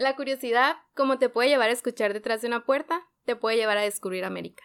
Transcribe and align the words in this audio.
La 0.00 0.16
curiosidad, 0.16 0.76
como 0.96 1.18
te 1.18 1.28
puede 1.28 1.50
llevar 1.50 1.68
a 1.68 1.74
escuchar 1.74 2.14
detrás 2.14 2.40
de 2.40 2.48
una 2.48 2.64
puerta, 2.64 3.06
te 3.26 3.36
puede 3.36 3.58
llevar 3.58 3.76
a 3.76 3.82
descubrir 3.82 4.24
América. 4.24 4.64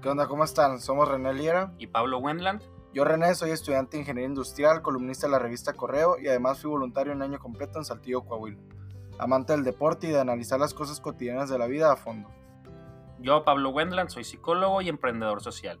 ¿Qué 0.00 0.08
onda? 0.08 0.28
¿Cómo 0.28 0.44
están? 0.44 0.78
Somos 0.78 1.08
René 1.08 1.34
Liera. 1.34 1.74
y 1.78 1.88
Pablo 1.88 2.18
Wendland. 2.18 2.62
Yo, 2.94 3.04
René, 3.04 3.34
soy 3.34 3.50
estudiante 3.50 3.96
de 3.96 4.02
Ingeniería 4.02 4.28
Industrial, 4.28 4.82
columnista 4.82 5.26
de 5.26 5.32
la 5.32 5.40
revista 5.40 5.72
Correo 5.72 6.16
y 6.16 6.28
además 6.28 6.60
fui 6.60 6.70
voluntario 6.70 7.12
un 7.12 7.22
año 7.22 7.40
completo 7.40 7.78
en 7.78 7.84
Saltillo, 7.84 8.24
Coahuila. 8.24 8.60
Amante 9.18 9.52
del 9.52 9.64
deporte 9.64 10.06
y 10.06 10.10
de 10.10 10.20
analizar 10.20 10.60
las 10.60 10.74
cosas 10.74 11.00
cotidianas 11.00 11.50
de 11.50 11.58
la 11.58 11.66
vida 11.66 11.90
a 11.90 11.96
fondo. 11.96 12.30
Yo, 13.18 13.42
Pablo 13.42 13.70
Wendland, 13.70 14.10
soy 14.10 14.22
psicólogo 14.22 14.80
y 14.80 14.88
emprendedor 14.88 15.42
social. 15.42 15.80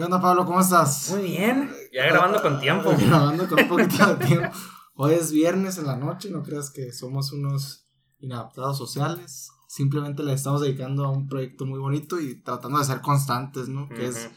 ¿Qué 0.00 0.04
onda, 0.04 0.18
Pablo? 0.18 0.46
¿Cómo 0.46 0.62
estás? 0.62 1.10
Muy 1.10 1.24
bien, 1.24 1.70
ya 1.92 2.06
grabando 2.06 2.40
con 2.40 2.58
tiempo. 2.58 2.90
grabando 2.98 3.46
con 3.46 3.60
un 3.60 3.68
poquito 3.68 4.14
de 4.14 4.26
tiempo. 4.26 4.48
Hoy 4.94 5.12
es 5.12 5.30
viernes 5.30 5.76
en 5.76 5.86
la 5.86 5.96
noche, 5.96 6.30
no 6.30 6.42
creas 6.42 6.70
que 6.70 6.90
somos 6.90 7.32
unos 7.32 7.86
inadaptados 8.18 8.78
sociales. 8.78 9.50
Simplemente 9.68 10.22
le 10.22 10.32
estamos 10.32 10.62
dedicando 10.62 11.04
a 11.04 11.10
un 11.10 11.28
proyecto 11.28 11.66
muy 11.66 11.78
bonito 11.78 12.18
y 12.18 12.42
tratando 12.42 12.78
de 12.78 12.86
ser 12.86 13.02
constantes, 13.02 13.68
¿no? 13.68 13.90
Que 13.90 14.06
es 14.06 14.30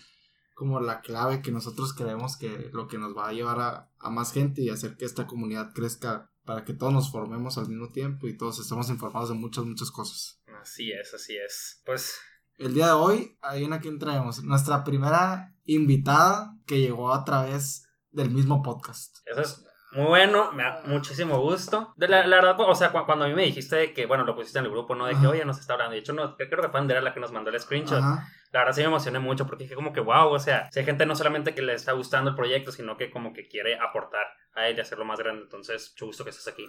como 0.54 0.82
la 0.82 1.00
clave 1.00 1.42
que 1.42 1.54
nosotros 1.54 1.94
creemos 1.94 2.36
que 2.36 2.70
lo 2.74 2.90
que 2.90 2.98
nos 2.98 3.16
va 3.16 3.30
a 3.30 3.32
llevar 3.32 3.62
a, 3.62 3.90
a 4.00 4.10
más 4.10 4.34
gente 4.34 4.62
y 4.62 4.70
hacer 4.70 4.98
que 4.98 5.06
esta 5.06 5.28
comunidad 5.28 5.72
crezca 5.74 6.30
para 6.44 6.66
que 6.66 6.74
todos 6.74 6.92
nos 6.92 7.10
formemos 7.10 7.58
al 7.58 7.70
mismo 7.70 7.90
tiempo 7.90 8.28
y 8.28 8.36
todos 8.36 8.60
estemos 8.60 8.90
informados 8.90 9.30
de 9.30 9.36
muchas, 9.36 9.64
muchas 9.64 9.92
cosas. 9.92 10.42
Así 10.62 10.92
es, 10.92 11.14
así 11.14 11.38
es. 11.38 11.82
Pues 11.86 12.20
El 12.58 12.74
día 12.74 12.88
de 12.88 12.92
hoy, 12.94 13.38
adivina 13.42 13.80
quién 13.80 14.00
traemos. 14.00 14.44
Nuestra 14.44 14.84
primera 14.84 15.54
invitada 15.66 16.54
que 16.68 16.80
llegó 16.80 17.14
a 17.14 17.24
través 17.26 17.88
del 18.12 18.30
mismo 18.30 18.62
podcast. 18.62 19.18
eso 19.26 19.42
es 19.42 19.66
muy 19.94 20.06
bueno, 20.08 20.52
me 20.54 20.64
da 20.64 20.82
muchísimo 20.86 21.40
gusto. 21.40 21.94
De 21.98 22.08
la, 22.08 22.26
la 22.26 22.38
verdad, 22.38 22.56
o 22.62 22.74
sea, 22.74 22.92
cu- 22.92 23.06
cuando 23.06 23.26
a 23.26 23.28
mí 23.28 23.34
me 23.36 23.44
dijiste 23.44 23.76
de 23.76 23.94
que, 23.94 24.08
bueno, 24.08 24.24
lo 24.24 24.36
pusiste 24.36 24.58
en 24.58 24.66
el 24.66 24.72
grupo, 24.72 24.96
¿no? 24.96 25.06
De 25.06 25.12
que, 25.12 25.18
Ajá. 25.20 25.30
oye, 25.30 25.46
nos 25.46 25.60
está 25.60 25.74
hablando. 25.74 25.94
De 25.94 26.00
hecho, 26.00 26.14
no, 26.14 26.36
creo 26.36 26.50
que 26.62 26.70
fue 26.70 26.80
Andrea 26.80 27.00
la 27.02 27.14
que 27.14 27.20
nos 27.20 27.32
mandó 27.32 27.52
el 27.52 27.60
screenshot. 27.60 28.00
Ajá. 28.00 28.28
La 28.52 28.60
verdad 28.62 28.74
sí 28.74 28.82
me 28.82 28.88
emocioné 28.88 29.20
mucho 29.20 29.46
porque 29.46 29.64
dije 29.66 29.76
como 29.76 29.94
que, 29.94 30.00
wow, 30.00 30.30
o 30.32 30.40
sea, 30.40 30.68
si 30.72 30.80
hay 30.80 30.86
gente 30.86 31.06
no 31.06 31.16
solamente 31.16 31.54
que 31.54 31.62
le 31.62 31.74
está 31.76 31.92
gustando 31.92 32.32
el 32.32 32.36
proyecto, 32.36 32.72
sino 32.72 32.98
que 32.98 33.12
como 33.12 33.34
que 33.34 33.48
quiere 33.48 33.78
aportar 33.80 34.26
a 34.56 34.68
él 34.68 34.78
y 34.78 34.82
hacerlo 34.82 35.06
más 35.06 35.20
grande. 35.20 35.44
Entonces, 35.44 35.92
mucho 35.94 36.06
gusto 36.08 36.24
que 36.24 36.30
estés 36.32 36.48
aquí. 36.48 36.68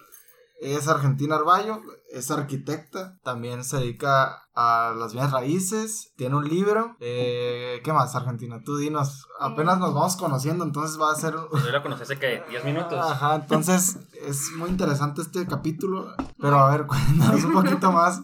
Es 0.60 0.88
Argentina 0.88 1.36
Arballo, 1.36 1.82
es 2.10 2.30
arquitecta, 2.30 3.18
también 3.22 3.64
se 3.64 3.78
dedica 3.78 4.44
a 4.54 4.94
las 4.96 5.12
bienes 5.12 5.32
raíces, 5.32 6.12
tiene 6.16 6.36
un 6.36 6.48
libro. 6.48 6.96
Eh, 7.00 7.80
¿Qué 7.84 7.92
más, 7.92 8.14
Argentina? 8.14 8.62
Tú 8.64 8.76
dinos, 8.76 9.26
apenas 9.40 9.78
nos 9.78 9.92
vamos 9.92 10.16
conociendo, 10.16 10.64
entonces 10.64 10.98
va 10.98 11.10
a 11.10 11.16
ser... 11.16 11.34
Yo 11.34 11.70
la 11.70 11.82
conocí 11.82 12.02
hace 12.02 12.18
que 12.18 12.42
10 12.48 12.64
minutos. 12.64 12.98
Ajá, 12.98 13.34
entonces 13.34 13.98
es 14.26 14.50
muy 14.56 14.70
interesante 14.70 15.22
este 15.22 15.46
capítulo, 15.46 16.14
pero 16.40 16.56
a 16.58 16.70
ver, 16.76 16.86
cuéntanos 16.86 17.44
un 17.44 17.52
poquito 17.52 17.92
más. 17.92 18.20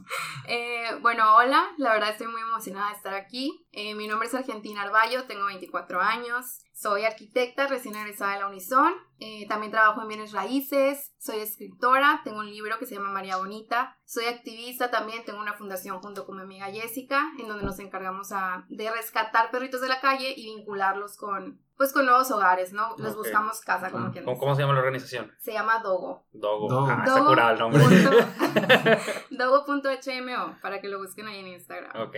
Eh, 0.46 0.88
bueno, 1.02 1.36
hola, 1.36 1.64
la 1.78 1.92
verdad 1.92 2.10
estoy 2.10 2.26
muy 2.28 2.40
emocionada 2.40 2.88
de 2.90 2.96
estar 2.96 3.14
aquí. 3.14 3.66
Eh, 3.72 3.94
mi 3.94 4.08
nombre 4.08 4.28
es 4.28 4.34
Argentina 4.34 4.82
Arballo, 4.82 5.24
tengo 5.26 5.46
24 5.46 6.00
años, 6.00 6.62
soy 6.72 7.04
arquitecta 7.04 7.66
recién 7.68 7.94
egresada 7.94 8.32
de 8.34 8.40
la 8.40 8.48
Unison, 8.48 8.92
eh, 9.18 9.46
también 9.48 9.70
trabajo 9.70 10.02
en 10.02 10.08
bienes 10.08 10.32
raíces, 10.32 11.12
soy 11.18 11.38
escritora, 11.40 12.20
tengo 12.24 12.38
un 12.40 12.50
libro 12.50 12.78
que 12.78 12.86
se 12.86 12.94
llama 12.96 13.10
María 13.12 13.36
Bonita, 13.36 13.96
soy 14.04 14.24
activista 14.24 14.90
también, 14.90 15.24
tengo 15.24 15.40
una 15.40 15.52
fundación 15.54 16.00
junto 16.00 16.26
con 16.26 16.36
mi 16.36 16.42
amiga 16.42 16.66
Jessica, 16.66 17.30
en 17.38 17.46
donde 17.48 17.64
nos 17.64 17.78
encargamos 17.78 18.32
a- 18.32 18.64
de 18.68 18.90
rescatar 18.90 19.50
perritos 19.50 19.80
de 19.82 19.88
la 19.88 20.00
calle 20.00 20.34
y 20.36 20.56
vincularlos 20.56 21.16
con, 21.16 21.60
pues, 21.80 21.94
con 21.94 22.04
nuevos 22.04 22.30
hogares, 22.30 22.74
¿no? 22.74 22.94
Les 22.98 23.16
buscamos 23.16 23.58
casa, 23.62 23.90
como 23.90 24.12
quien 24.12 24.26
¿Cómo, 24.26 24.54
se 24.54 24.60
llama 24.60 24.74
la 24.74 24.80
organización? 24.80 25.34
Se 25.38 25.54
llama 25.54 25.78
Dogo. 25.78 26.26
Dogo. 26.30 26.68
Dogo. 26.68 26.86
Ah, 26.90 27.04
está 27.06 27.18
Dogo 27.18 27.28
curado 27.28 27.52
el 27.52 27.58
nombre. 27.58 27.82
Dogo.hmo, 29.30 30.58
para 30.60 30.82
que 30.82 30.88
lo 30.88 30.98
busquen 30.98 31.26
ahí 31.26 31.38
en 31.38 31.46
Instagram. 31.46 32.02
ok. 32.02 32.16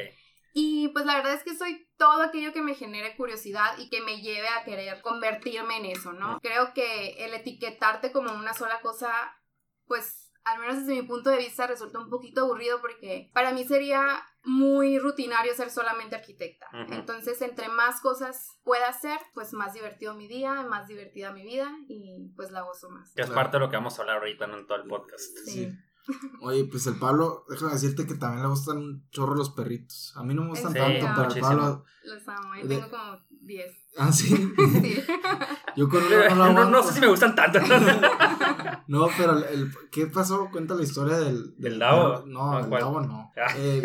Y 0.52 0.88
pues 0.88 1.06
la 1.06 1.14
verdad 1.14 1.34
es 1.34 1.44
que 1.44 1.54
soy 1.54 1.88
todo 1.96 2.22
aquello 2.22 2.52
que 2.52 2.60
me 2.60 2.74
genere 2.74 3.16
curiosidad 3.16 3.78
y 3.78 3.88
que 3.88 4.00
me 4.00 4.20
lleve 4.20 4.48
a 4.48 4.64
querer 4.64 5.00
convertirme 5.00 5.76
en 5.76 5.86
eso, 5.86 6.12
¿no? 6.12 6.40
Creo 6.40 6.74
que 6.74 7.24
el 7.24 7.32
etiquetarte 7.32 8.10
como 8.10 8.32
una 8.32 8.54
sola 8.54 8.80
cosa, 8.80 9.12
pues 9.86 10.32
al 10.42 10.58
menos 10.58 10.78
desde 10.78 11.00
mi 11.00 11.06
punto 11.06 11.30
de 11.30 11.38
vista 11.38 11.68
resulta 11.68 12.00
un 12.00 12.10
poquito 12.10 12.42
aburrido 12.42 12.80
porque 12.80 13.30
para 13.32 13.52
mí 13.52 13.64
sería 13.64 14.26
muy 14.44 14.98
rutinario 14.98 15.54
ser 15.54 15.70
solamente 15.70 16.16
arquitecta. 16.16 16.66
Entonces, 16.90 17.40
entre 17.42 17.68
más 17.68 18.00
cosas 18.00 18.58
pueda 18.64 18.88
hacer, 18.88 19.18
pues 19.34 19.52
más 19.52 19.72
divertido 19.74 20.14
mi 20.14 20.26
día, 20.28 20.62
más 20.64 20.88
divertida 20.88 21.32
mi 21.32 21.42
vida 21.44 21.70
y 21.88 22.32
pues 22.36 22.50
la 22.50 22.62
gozo 22.62 22.90
más. 22.90 23.12
Que 23.14 23.22
es 23.22 23.28
Claro. 23.28 23.40
parte 23.42 23.56
de 23.56 23.60
lo 23.60 23.70
que 23.70 23.76
vamos 23.76 23.98
a 23.98 24.02
hablar 24.02 24.18
ahorita 24.18 24.44
en 24.46 24.66
todo 24.66 24.78
el 24.82 24.88
podcast. 24.88 25.22
Sí. 25.46 25.68
Oye, 26.42 26.64
pues 26.64 26.86
el 26.88 26.98
Pablo, 26.98 27.44
déjame 27.48 27.72
decirte 27.74 28.04
que 28.06 28.14
también 28.14 28.42
le 28.42 28.48
gustan 28.48 28.78
un 28.78 29.08
chorro 29.10 29.36
los 29.36 29.50
perritos. 29.50 30.12
A 30.16 30.24
mí 30.24 30.34
no 30.34 30.42
me 30.42 30.48
gustan 30.48 30.72
Sí, 30.72 30.78
tanto, 30.78 31.06
pero 31.16 31.34
el. 31.34 31.40
Pablo... 31.40 31.84
Los 32.02 32.26
amo, 32.28 32.54
yo 32.56 32.66
De- 32.66 32.76
tengo 32.76 32.90
como 32.90 33.18
10. 33.44 33.72
Ah, 33.98 34.12
sí. 34.12 34.28
Sí. 34.82 35.02
Yo 35.76 35.88
con 35.88 36.02
uno 36.32 36.34
no 36.34 36.52
No, 36.52 36.64
no 36.70 36.82
sé 36.82 36.92
si 36.94 37.00
me 37.00 37.06
gustan 37.06 37.34
tanto. 37.34 37.58
No, 38.88 39.08
pero 39.16 39.38
el, 39.38 39.44
el- 39.44 39.70
¿qué 39.90 40.06
pasó? 40.06 40.48
Cuenta 40.50 40.74
la 40.74 40.82
historia 40.82 41.18
del... 41.18 41.54
¿Del 41.56 41.78
perro. 41.78 42.24
No, 42.26 42.52
No, 42.52 42.58
el 42.60 42.66
¿cuál? 42.68 42.80
Davo 42.82 43.00
no. 43.00 43.32
Ah. 43.36 43.54
Eh, 43.56 43.82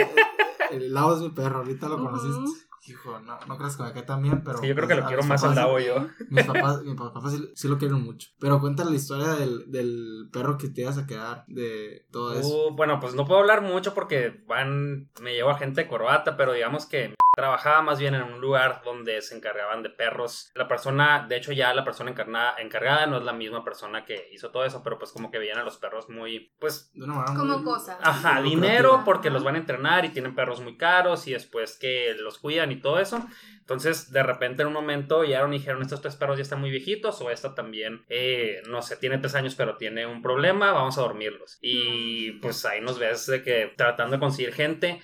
el, 0.71 0.83
el 0.83 0.93
Davo 0.93 1.15
es 1.15 1.21
mi 1.21 1.29
perro, 1.29 1.59
ahorita 1.59 1.87
lo 1.87 1.97
conociste. 1.97 2.65
Hijo, 2.89 3.19
no, 3.19 3.37
no 3.47 3.57
crees 3.57 3.75
que 3.75 3.83
me 3.83 3.91
cae 3.91 4.03
tan 4.03 4.21
bien, 4.23 4.41
pero... 4.45 4.59
Sí, 4.59 4.67
yo 4.67 4.73
creo 4.73 4.87
que 4.87 4.93
pues, 4.93 5.03
lo 5.03 5.07
quiero 5.07 5.21
mis 5.23 5.29
más 5.29 5.43
al 5.43 5.49
papás- 5.49 5.55
Davo 5.65 5.79
yo. 5.79 6.07
Mis 6.29 6.45
papás, 6.45 6.83
mis 6.83 6.95
papás 6.95 7.33
sí, 7.33 7.51
sí 7.53 7.67
lo 7.67 7.77
quieren 7.77 8.01
mucho. 8.01 8.29
Pero 8.39 8.61
cuéntale 8.61 8.91
la 8.91 8.95
historia 8.95 9.27
del, 9.33 9.69
del 9.69 10.29
perro 10.31 10.57
que 10.57 10.69
te 10.69 10.81
ibas 10.81 10.97
a 10.97 11.05
quedar, 11.05 11.43
de 11.47 12.05
todo 12.11 12.33
eso. 12.39 12.67
Uh, 12.69 12.75
bueno, 12.75 12.99
pues 13.01 13.13
no 13.13 13.25
puedo 13.25 13.41
hablar 13.41 13.61
mucho 13.61 13.93
porque 13.93 14.41
van, 14.47 15.09
me 15.21 15.33
llevo 15.33 15.49
a 15.49 15.57
gente 15.57 15.81
de 15.81 15.87
corbata, 15.89 16.37
pero 16.37 16.53
digamos 16.53 16.85
que 16.85 17.13
trabajaba 17.37 17.83
más 17.83 17.99
bien 17.99 18.15
en 18.15 18.23
un 18.23 18.41
lugar 18.41 18.81
donde 18.83 19.21
se 19.21 19.35
encargaban 19.37 19.83
de 19.83 19.91
perros. 19.91 20.49
La 20.55 20.67
persona, 20.67 21.23
de 21.29 21.37
hecho 21.37 21.51
ya 21.51 21.71
la 21.75 21.83
persona 21.85 22.09
encarnada, 22.09 22.55
encargada 22.57 23.05
no 23.05 23.17
es 23.19 23.23
la 23.23 23.31
misma 23.31 23.63
persona 23.63 24.05
que 24.05 24.27
hizo 24.31 24.49
todo 24.49 24.65
eso, 24.65 24.81
pero 24.83 24.97
pues 24.97 25.11
como 25.11 25.29
que 25.29 25.37
veían 25.37 25.59
a 25.59 25.63
los 25.63 25.77
perros 25.77 26.09
muy, 26.09 26.51
pues 26.59 26.89
manera 26.95 27.25
Como 27.37 27.57
muy- 27.59 27.63
cosas. 27.63 27.97
Ajá, 28.01 28.41
dinero 28.41 29.03
porque 29.05 29.29
los 29.29 29.43
van 29.43 29.53
a 29.53 29.59
entrenar 29.59 30.03
y 30.03 30.09
tienen 30.09 30.33
perros 30.33 30.61
muy 30.61 30.77
caros 30.77 31.27
y 31.27 31.33
después 31.33 31.77
que 31.77 32.15
los 32.19 32.39
cuidan 32.39 32.71
y 32.71 32.81
todo 32.81 32.99
eso. 32.99 33.23
Entonces, 33.59 34.11
de 34.11 34.23
repente 34.23 34.61
en 34.63 34.69
un 34.69 34.73
momento 34.73 35.23
llegaron 35.23 35.53
y 35.53 35.59
dijeron, 35.59 35.81
estos 35.83 36.01
tres 36.01 36.15
perros 36.15 36.37
ya 36.37 36.41
están 36.41 36.59
muy 36.59 36.71
viejitos 36.71 37.21
o 37.21 37.29
esta 37.29 37.53
también, 37.53 38.03
eh, 38.09 38.63
no 38.67 38.81
sé, 38.81 38.95
tiene 38.97 39.19
tres 39.19 39.35
años 39.35 39.53
pero 39.53 39.77
tiene 39.77 40.07
un 40.07 40.23
problema, 40.23 40.71
vamos 40.71 40.97
a 40.97 41.01
dormirlos. 41.01 41.59
Y 41.61 42.31
pues 42.39 42.65
ahí 42.65 42.81
nos 42.81 42.97
ves 42.97 43.27
de 43.27 43.43
que 43.43 43.73
tratando 43.77 44.15
de 44.15 44.19
conseguir 44.21 44.53
gente, 44.53 45.03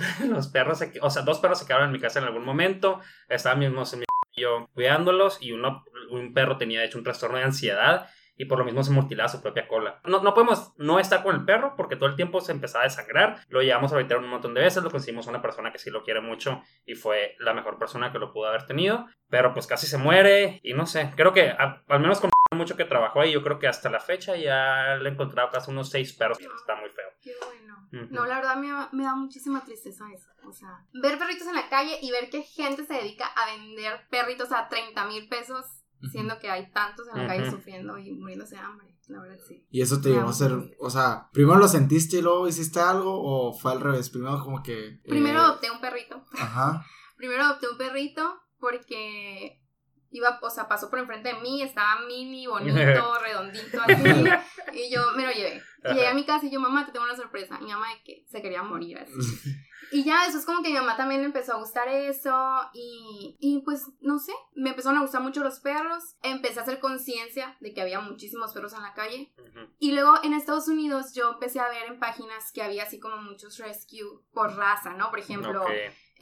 los 0.28 0.48
perros, 0.48 0.78
se 0.78 0.92
o 1.00 1.10
sea, 1.10 1.22
dos 1.22 1.38
perros 1.40 1.58
se 1.58 1.66
quedaron 1.66 1.86
en 1.86 1.92
mi 1.92 2.00
casa 2.00 2.18
en 2.18 2.24
algún 2.26 2.44
momento, 2.44 3.00
estaban 3.28 3.58
mismos 3.58 3.92
en 3.92 4.00
mi 4.00 4.04
yo 4.36 4.66
cuidándolos 4.74 5.38
y 5.42 5.52
uno, 5.52 5.84
un 6.10 6.32
perro 6.32 6.56
tenía 6.56 6.80
de 6.80 6.86
hecho 6.86 6.98
un 6.98 7.04
trastorno 7.04 7.36
de 7.38 7.44
ansiedad 7.44 8.08
y 8.34 8.46
por 8.46 8.58
lo 8.58 8.64
mismo 8.64 8.82
se 8.82 8.90
mutilaba 8.92 9.28
su 9.28 9.42
propia 9.42 9.68
cola. 9.68 10.00
No, 10.04 10.22
no 10.22 10.32
podemos 10.32 10.72
no 10.78 10.98
estar 10.98 11.22
con 11.22 11.36
el 11.36 11.44
perro 11.44 11.74
porque 11.76 11.96
todo 11.96 12.08
el 12.08 12.16
tiempo 12.16 12.40
se 12.40 12.50
empezaba 12.52 12.82
a 12.82 12.88
desangrar. 12.88 13.36
Lo 13.50 13.60
llevamos 13.60 13.92
a 13.92 13.96
retirar 13.96 14.20
un 14.22 14.30
montón 14.30 14.54
de 14.54 14.62
veces, 14.62 14.82
lo 14.82 14.90
conseguimos 14.90 15.26
a 15.26 15.30
una 15.30 15.42
persona 15.42 15.70
que 15.70 15.78
sí 15.78 15.90
lo 15.90 16.02
quiere 16.02 16.22
mucho 16.22 16.62
y 16.86 16.94
fue 16.94 17.36
la 17.40 17.52
mejor 17.52 17.78
persona 17.78 18.10
que 18.10 18.18
lo 18.18 18.32
pudo 18.32 18.46
haber 18.46 18.64
tenido, 18.66 19.06
pero 19.28 19.52
pues 19.52 19.66
casi 19.66 19.86
se 19.86 19.98
muere 19.98 20.60
y 20.62 20.72
no 20.72 20.86
sé, 20.86 21.12
creo 21.14 21.34
que 21.34 21.50
a- 21.50 21.82
al 21.86 22.00
menos 22.00 22.20
con 22.20 22.30
mucho 22.56 22.74
que 22.76 22.86
trabajó 22.86 23.20
ahí, 23.20 23.32
yo 23.32 23.42
creo 23.42 23.58
que 23.58 23.68
hasta 23.68 23.90
la 23.90 24.00
fecha 24.00 24.34
ya 24.34 24.96
le 24.96 25.10
he 25.10 25.12
encontrado 25.12 25.50
casi 25.50 25.70
unos 25.70 25.90
seis 25.90 26.12
perros, 26.14 26.38
está 26.40 26.74
muy 26.76 26.88
feo. 26.88 27.08
No, 28.10 28.24
la 28.26 28.36
verdad 28.36 28.56
me, 28.56 28.68
da- 28.70 28.88
me 28.92 29.04
da 29.04 29.14
muchísima 29.14 29.64
tristeza 29.64 30.04
eso. 30.14 30.28
O 30.48 30.52
sea, 30.52 30.86
ver 30.94 31.18
perritos 31.18 31.46
en 31.46 31.54
la 31.54 31.68
calle 31.68 31.98
y 32.02 32.10
ver 32.10 32.30
que 32.30 32.42
gente 32.42 32.84
se 32.86 32.94
dedica 32.94 33.26
a 33.26 33.54
vender 33.54 34.06
perritos 34.10 34.50
a 34.50 34.68
30 34.68 35.06
mil 35.06 35.28
pesos, 35.28 35.64
siendo 36.10 36.38
que 36.38 36.50
hay 36.50 36.70
tantos 36.72 37.06
en 37.08 37.18
la 37.18 37.26
calle 37.28 37.50
sufriendo 37.50 37.96
y 37.98 38.10
muriéndose 38.12 38.54
de 38.56 38.60
hambre. 38.62 38.88
La 39.08 39.20
verdad, 39.20 39.38
sí. 39.46 39.66
Y 39.70 39.82
eso 39.82 40.00
te 40.00 40.08
llevó 40.10 40.28
a 40.28 40.30
hacer, 40.30 40.52
tristeza. 40.56 40.76
o 40.80 40.90
sea, 40.90 41.28
primero 41.32 41.58
lo 41.58 41.68
sentiste 41.68 42.18
y 42.18 42.22
luego 42.22 42.48
hiciste 42.48 42.80
algo 42.80 43.12
o 43.22 43.52
fue 43.52 43.72
al 43.72 43.80
revés, 43.80 44.08
primero 44.10 44.38
como 44.42 44.62
que... 44.62 44.86
eh, 44.88 45.00
Primero 45.06 45.40
adopté 45.40 45.70
un 45.70 45.80
perrito. 45.80 46.24
Ajá. 46.38 46.84
Primero 47.16 47.44
adopté 47.44 47.68
un 47.68 47.76
perrito 47.78 48.40
porque 48.58 49.60
iba, 50.12 50.38
o 50.40 50.50
sea, 50.50 50.68
pasó 50.68 50.88
por 50.88 50.98
enfrente 50.98 51.34
de 51.34 51.40
mí, 51.40 51.62
estaba 51.62 52.00
mini, 52.06 52.46
bonito, 52.46 52.74
redondito, 53.22 53.80
así, 53.82 54.30
y 54.72 54.90
yo 54.90 55.00
me 55.16 55.24
lo 55.24 55.32
llevé. 55.32 55.62
Y 55.84 55.94
llegué 55.94 56.06
a 56.06 56.14
mi 56.14 56.24
casa 56.24 56.46
y 56.46 56.50
yo, 56.50 56.60
mamá, 56.60 56.86
te 56.86 56.92
tengo 56.92 57.04
una 57.04 57.16
sorpresa. 57.16 57.58
Mi 57.58 57.72
mamá 57.72 57.88
de 57.88 58.02
que 58.04 58.24
se 58.30 58.40
quería 58.40 58.62
morir 58.62 58.98
así. 58.98 59.12
Y 59.90 60.04
ya, 60.04 60.24
eso 60.26 60.38
es 60.38 60.46
como 60.46 60.62
que 60.62 60.70
mi 60.70 60.76
mamá 60.76 60.96
también 60.96 61.20
le 61.20 61.26
empezó 61.26 61.52
a 61.52 61.58
gustar 61.58 61.86
eso 61.88 62.34
y, 62.72 63.36
y 63.40 63.60
pues, 63.60 63.90
no 64.00 64.18
sé, 64.18 64.32
me 64.54 64.70
empezaron 64.70 64.96
a 64.96 65.02
gustar 65.02 65.20
mucho 65.20 65.42
los 65.42 65.60
perros. 65.60 66.16
Empecé 66.22 66.60
a 66.60 66.62
hacer 66.62 66.80
conciencia 66.80 67.58
de 67.60 67.74
que 67.74 67.82
había 67.82 68.00
muchísimos 68.00 68.54
perros 68.54 68.72
en 68.72 68.80
la 68.82 68.94
calle. 68.94 69.34
Ujú. 69.36 69.68
Y 69.78 69.92
luego 69.92 70.14
en 70.22 70.32
Estados 70.32 70.66
Unidos 70.68 71.12
yo 71.12 71.32
empecé 71.32 71.60
a 71.60 71.68
ver 71.68 71.84
en 71.88 72.00
páginas 72.00 72.52
que 72.52 72.62
había 72.62 72.84
así 72.84 72.98
como 73.00 73.18
muchos 73.18 73.58
rescue 73.58 74.22
por 74.32 74.56
raza, 74.56 74.94
¿no? 74.94 75.10
Por 75.10 75.18
ejemplo, 75.18 75.60
Ok. 75.60 75.70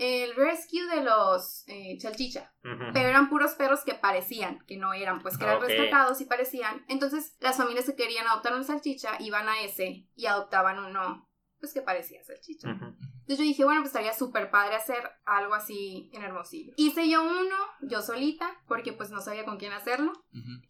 El 0.00 0.34
rescue 0.34 0.86
de 0.86 1.04
los 1.04 1.62
eh, 1.66 1.98
salchicha. 2.00 2.54
Ujú. 2.64 2.84
Pero 2.94 3.10
eran 3.10 3.28
puros 3.28 3.52
perros 3.52 3.84
que 3.84 3.94
parecían, 3.94 4.64
que 4.66 4.78
no 4.78 4.94
eran, 4.94 5.20
pues 5.20 5.36
que 5.36 5.44
eran 5.44 5.60
rescatados 5.60 6.22
y 6.22 6.24
parecían. 6.24 6.86
Entonces 6.88 7.36
las 7.40 7.58
familias 7.58 7.84
que 7.84 7.96
querían 7.96 8.26
adoptar 8.26 8.54
un 8.54 8.64
salchicha 8.64 9.16
iban 9.20 9.46
a 9.50 9.60
ese 9.60 10.08
y 10.16 10.24
adoptaban 10.24 10.78
uno, 10.78 11.28
pues 11.58 11.74
que 11.74 11.82
parecía 11.82 12.24
salchicha. 12.24 12.70
Entonces 12.70 13.38
yo 13.38 13.44
dije, 13.44 13.64
bueno, 13.64 13.82
pues 13.82 13.90
estaría 13.90 14.14
súper 14.14 14.50
padre 14.50 14.74
hacer 14.74 15.08
algo 15.26 15.52
así 15.52 16.10
en 16.14 16.22
Hermosillo. 16.22 16.72
Hice 16.76 17.06
yo 17.06 17.22
uno, 17.22 17.56
yo 17.82 18.00
solita, 18.00 18.50
porque 18.66 18.94
pues 18.94 19.10
no 19.10 19.20
sabía 19.20 19.44
con 19.44 19.58
quién 19.58 19.74
hacerlo. 19.74 20.12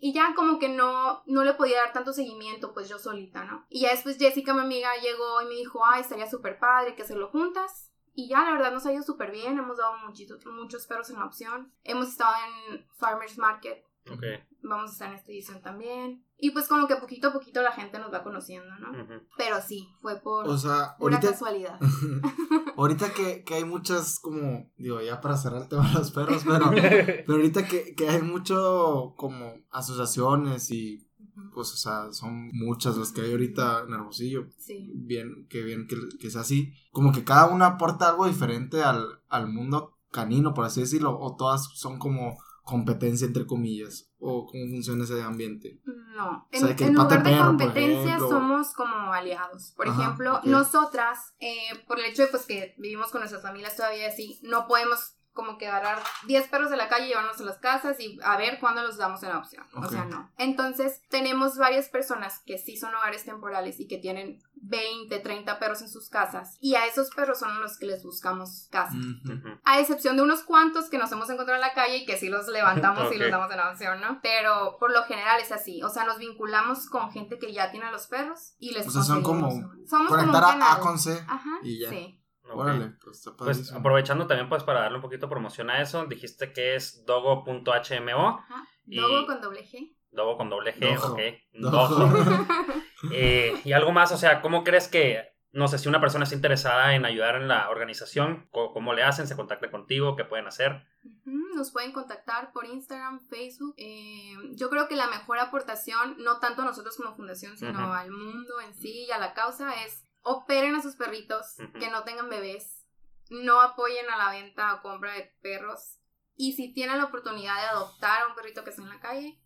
Y 0.00 0.12
ya 0.12 0.34
como 0.34 0.58
que 0.58 0.68
no, 0.68 1.22
no 1.26 1.44
le 1.44 1.54
podía 1.54 1.84
dar 1.84 1.92
tanto 1.92 2.12
seguimiento, 2.12 2.74
pues 2.74 2.88
yo 2.88 2.98
solita, 2.98 3.44
¿no? 3.44 3.64
Y 3.68 3.82
ya 3.82 3.90
después 3.90 4.18
Jessica, 4.18 4.54
mi 4.54 4.62
amiga, 4.62 4.90
llegó 5.00 5.40
y 5.42 5.46
me 5.46 5.54
dijo, 5.54 5.86
ay, 5.86 6.00
estaría 6.00 6.28
súper 6.28 6.58
padre 6.58 6.96
que 6.96 7.02
hacerlo 7.02 7.28
juntas. 7.28 7.89
Y 8.14 8.28
ya, 8.28 8.44
la 8.44 8.52
verdad, 8.52 8.72
nos 8.72 8.86
ha 8.86 8.92
ido 8.92 9.02
súper 9.02 9.30
bien. 9.30 9.58
Hemos 9.58 9.78
dado 9.78 9.98
muchitos, 10.06 10.44
muchos 10.46 10.86
perros 10.86 11.10
en 11.10 11.16
la 11.16 11.26
opción. 11.26 11.72
Hemos 11.84 12.08
estado 12.08 12.34
en 12.68 12.86
Farmers 12.98 13.38
Market. 13.38 13.84
Ok. 14.10 14.24
Vamos 14.62 14.90
a 14.90 14.92
estar 14.92 15.08
en 15.08 15.14
esta 15.14 15.30
edición 15.32 15.62
también. 15.62 16.24
Y 16.36 16.50
pues 16.50 16.68
como 16.68 16.86
que 16.86 16.96
poquito 16.96 17.28
a 17.28 17.32
poquito 17.32 17.62
la 17.62 17.72
gente 17.72 17.98
nos 17.98 18.12
va 18.12 18.22
conociendo, 18.22 18.74
¿no? 18.78 18.92
Pero 19.36 19.60
sí, 19.60 19.88
fue 20.00 20.20
por 20.20 20.48
O 20.48 20.56
sea, 20.56 20.96
una 20.98 21.16
ahorita, 21.16 21.32
casualidad. 21.32 21.78
ahorita 22.76 23.12
que, 23.12 23.44
que 23.44 23.54
hay 23.54 23.64
muchas 23.64 24.18
como, 24.18 24.70
digo, 24.76 25.00
ya 25.00 25.20
para 25.20 25.36
cerrar 25.36 25.62
el 25.62 25.68
tema 25.68 25.86
de 25.88 25.98
los 25.98 26.10
perros, 26.10 26.42
pero, 26.46 26.70
pero 26.70 27.34
ahorita 27.34 27.66
que, 27.66 27.94
que 27.94 28.08
hay 28.08 28.22
mucho 28.22 29.14
como 29.16 29.54
asociaciones 29.70 30.70
y 30.70 31.09
pues, 31.50 31.72
o 31.72 31.76
sea, 31.76 32.12
son 32.12 32.48
muchas 32.52 32.96
las 32.96 33.12
que 33.12 33.22
hay 33.22 33.32
ahorita 33.32 33.84
en 33.86 33.94
Hermosillo. 33.94 34.46
Sí. 34.58 34.90
Bien, 34.94 35.46
que 35.48 35.62
bien 35.62 35.86
que, 35.86 35.96
que 36.18 36.30
sea 36.30 36.42
así. 36.42 36.72
Como 36.92 37.12
que 37.12 37.24
cada 37.24 37.46
una 37.46 37.66
aporta 37.66 38.08
algo 38.08 38.26
diferente 38.26 38.82
al, 38.82 39.20
al 39.28 39.48
mundo 39.48 39.98
canino, 40.10 40.54
por 40.54 40.64
así 40.64 40.80
decirlo, 40.80 41.18
o 41.18 41.36
todas 41.36 41.68
son 41.74 41.98
como 41.98 42.38
competencia 42.64 43.26
entre 43.26 43.46
comillas, 43.46 44.12
o 44.18 44.46
cómo 44.46 44.68
funciona 44.68 45.04
ese 45.04 45.20
ambiente. 45.22 45.80
No, 45.84 46.46
O 46.52 46.56
sea, 46.56 46.70
en, 46.70 46.82
en 46.82 46.94
lugar 46.94 47.08
de 47.08 47.30
perro, 47.30 47.46
competencia 47.46 48.18
somos 48.18 48.72
como 48.74 49.12
aliados. 49.12 49.72
Por 49.76 49.88
Ajá, 49.88 50.02
ejemplo, 50.02 50.40
nosotras, 50.44 51.34
eh, 51.40 51.84
por 51.88 51.98
el 51.98 52.06
hecho 52.06 52.22
de 52.22 52.28
pues 52.28 52.46
que 52.46 52.74
vivimos 52.78 53.10
con 53.10 53.22
nuestras 53.22 53.42
familias 53.42 53.76
todavía 53.76 54.08
así, 54.08 54.38
no 54.44 54.68
podemos 54.68 55.16
como 55.32 55.58
que 55.58 55.68
agarrar 55.68 56.02
10 56.26 56.48
perros 56.48 56.70
de 56.70 56.76
la 56.76 56.88
calle 56.88 57.06
y 57.06 57.08
llevarnos 57.08 57.40
a 57.40 57.44
las 57.44 57.58
casas 57.58 57.98
y 58.00 58.18
a 58.24 58.36
ver 58.36 58.58
cuándo 58.58 58.82
los 58.82 58.96
damos 58.98 59.22
en 59.22 59.30
adopción. 59.30 59.64
O 59.74 59.80
Ok. 59.80 59.90
sea, 59.90 60.04
no. 60.04 60.30
Entonces, 60.38 61.02
tenemos 61.08 61.56
varias 61.56 61.88
personas 61.88 62.40
que 62.44 62.58
sí 62.58 62.76
son 62.76 62.94
hogares 62.94 63.24
temporales 63.24 63.78
y 63.80 63.86
que 63.86 63.98
tienen 63.98 64.40
20, 64.62 65.18
30 65.20 65.58
perros 65.58 65.80
en 65.82 65.88
sus 65.88 66.10
casas. 66.10 66.56
Y 66.60 66.74
a 66.74 66.84
esos 66.86 67.10
perros 67.10 67.38
son 67.38 67.50
a 67.50 67.60
los 67.60 67.78
que 67.78 67.86
les 67.86 68.02
buscamos 68.02 68.68
casa. 68.70 68.92
Ujú. 68.94 69.32
Ujú. 69.32 69.60
A 69.64 69.78
excepción 69.80 70.16
de 70.16 70.22
unos 70.22 70.42
cuantos 70.42 70.90
que 70.90 70.98
nos 70.98 71.10
hemos 71.12 71.30
encontrado 71.30 71.54
en 71.62 71.66
la 71.66 71.72
calle 71.74 71.98
y 71.98 72.06
que 72.06 72.18
sí 72.18 72.28
los 72.28 72.46
levantamos 72.48 73.04
y 73.12 73.16
Ok. 73.16 73.20
los 73.22 73.30
damos 73.30 73.50
en 73.52 73.60
adopción, 73.60 74.00
¿no? 74.00 74.20
Pero 74.22 74.76
por 74.78 74.92
lo 74.92 75.04
general 75.04 75.40
es 75.40 75.52
así. 75.52 75.82
O 75.82 75.88
sea, 75.88 76.04
nos 76.04 76.18
vinculamos 76.18 76.86
con 76.88 77.10
gente 77.12 77.38
que 77.38 77.52
ya 77.52 77.70
tiene 77.70 77.86
a 77.86 77.92
los 77.92 78.06
perros 78.08 78.54
y 78.58 78.72
les 78.72 78.86
O 78.86 78.90
sea, 78.90 79.02
son 79.02 79.22
como 79.22 79.48
Somos 79.88 80.08
como 80.08 80.34
a 80.36 80.38
A 80.38 80.50
canal. 80.52 80.80
con 80.80 80.98
C 80.98 81.12
Ajá, 81.26 81.58
y 81.62 81.80
ya. 81.80 81.88
sí. 81.90 82.19
Órale, 82.54 82.92
pues 83.02 83.18
está 83.18 83.36
Pues 83.36 83.72
aprovechando 83.72 84.26
también 84.26 84.48
pues 84.48 84.62
para 84.64 84.80
darle 84.80 84.96
un 84.96 85.02
poquito 85.02 85.26
de 85.26 85.30
promoción 85.30 85.70
a 85.70 85.80
eso, 85.80 86.06
dijiste 86.06 86.52
que 86.52 86.74
es 86.74 87.04
dogo.hmo, 87.06 88.44
Dogo 88.86 89.26
con 89.26 89.40
doble 89.40 89.64
G. 89.64 89.96
dogo 90.10 90.36
con 90.36 90.50
doble 90.50 90.74
G, 90.74 90.94
Dojo. 90.94 91.12
ok. 91.12 91.20
Dojo. 91.52 91.94
Dojo. 91.94 92.46
Eh, 93.12 93.58
y 93.64 93.72
algo 93.72 93.92
más, 93.92 94.12
o 94.12 94.18
sea, 94.18 94.42
¿cómo 94.42 94.62
crees 94.62 94.86
que, 94.88 95.32
no 95.52 95.68
sé, 95.68 95.78
si 95.78 95.88
una 95.88 96.02
persona 96.02 96.24
está 96.24 96.36
interesada 96.36 96.94
en 96.94 97.06
ayudar 97.06 97.36
en 97.36 97.48
la 97.48 97.70
organización, 97.70 98.46
cómo 98.50 98.92
le 98.92 99.02
hacen, 99.02 99.26
se 99.26 99.36
contacta 99.36 99.70
contigo, 99.70 100.16
qué 100.16 100.26
pueden 100.26 100.46
hacer? 100.46 100.84
Nos 101.24 101.72
pueden 101.72 101.92
contactar 101.92 102.52
por 102.52 102.66
Instagram, 102.66 103.20
Facebook. 103.20 103.72
Eh, 103.78 104.34
yo 104.52 104.68
creo 104.68 104.86
que 104.86 104.96
la 104.96 105.06
mejor 105.06 105.38
aportación, 105.38 106.16
no 106.18 106.40
tanto 106.40 106.60
a 106.60 106.66
nosotros 106.66 106.94
como 106.98 107.16
fundación, 107.16 107.56
sino 107.56 107.94
al 107.94 108.10
mundo 108.10 108.60
en 108.60 108.74
sí 108.74 109.06
y 109.08 109.10
a 109.12 109.18
la 109.18 109.32
causa, 109.32 109.72
es 109.84 110.04
operen 110.22 110.74
a 110.74 110.82
sus 110.82 110.96
perritos, 110.96 111.56
que 111.78 111.90
no 111.90 112.04
tengan 112.04 112.28
bebés, 112.28 112.84
no 113.30 113.60
apoyen 113.60 114.08
a 114.10 114.16
la 114.18 114.30
venta 114.30 114.74
o 114.74 114.82
compra 114.82 115.14
de 115.14 115.32
perros. 115.42 115.98
Y 116.36 116.52
si 116.52 116.72
tienen 116.72 116.98
la 116.98 117.04
oportunidad 117.04 117.56
de 117.56 117.66
adoptar 117.68 118.22
a 118.22 118.28
un 118.28 118.34
perrito 118.34 118.64
que 118.64 118.70
está 118.70 118.82
en 118.82 118.88
la 118.88 119.00
calle, 119.00 119.40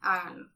háganlo. 0.00 0.50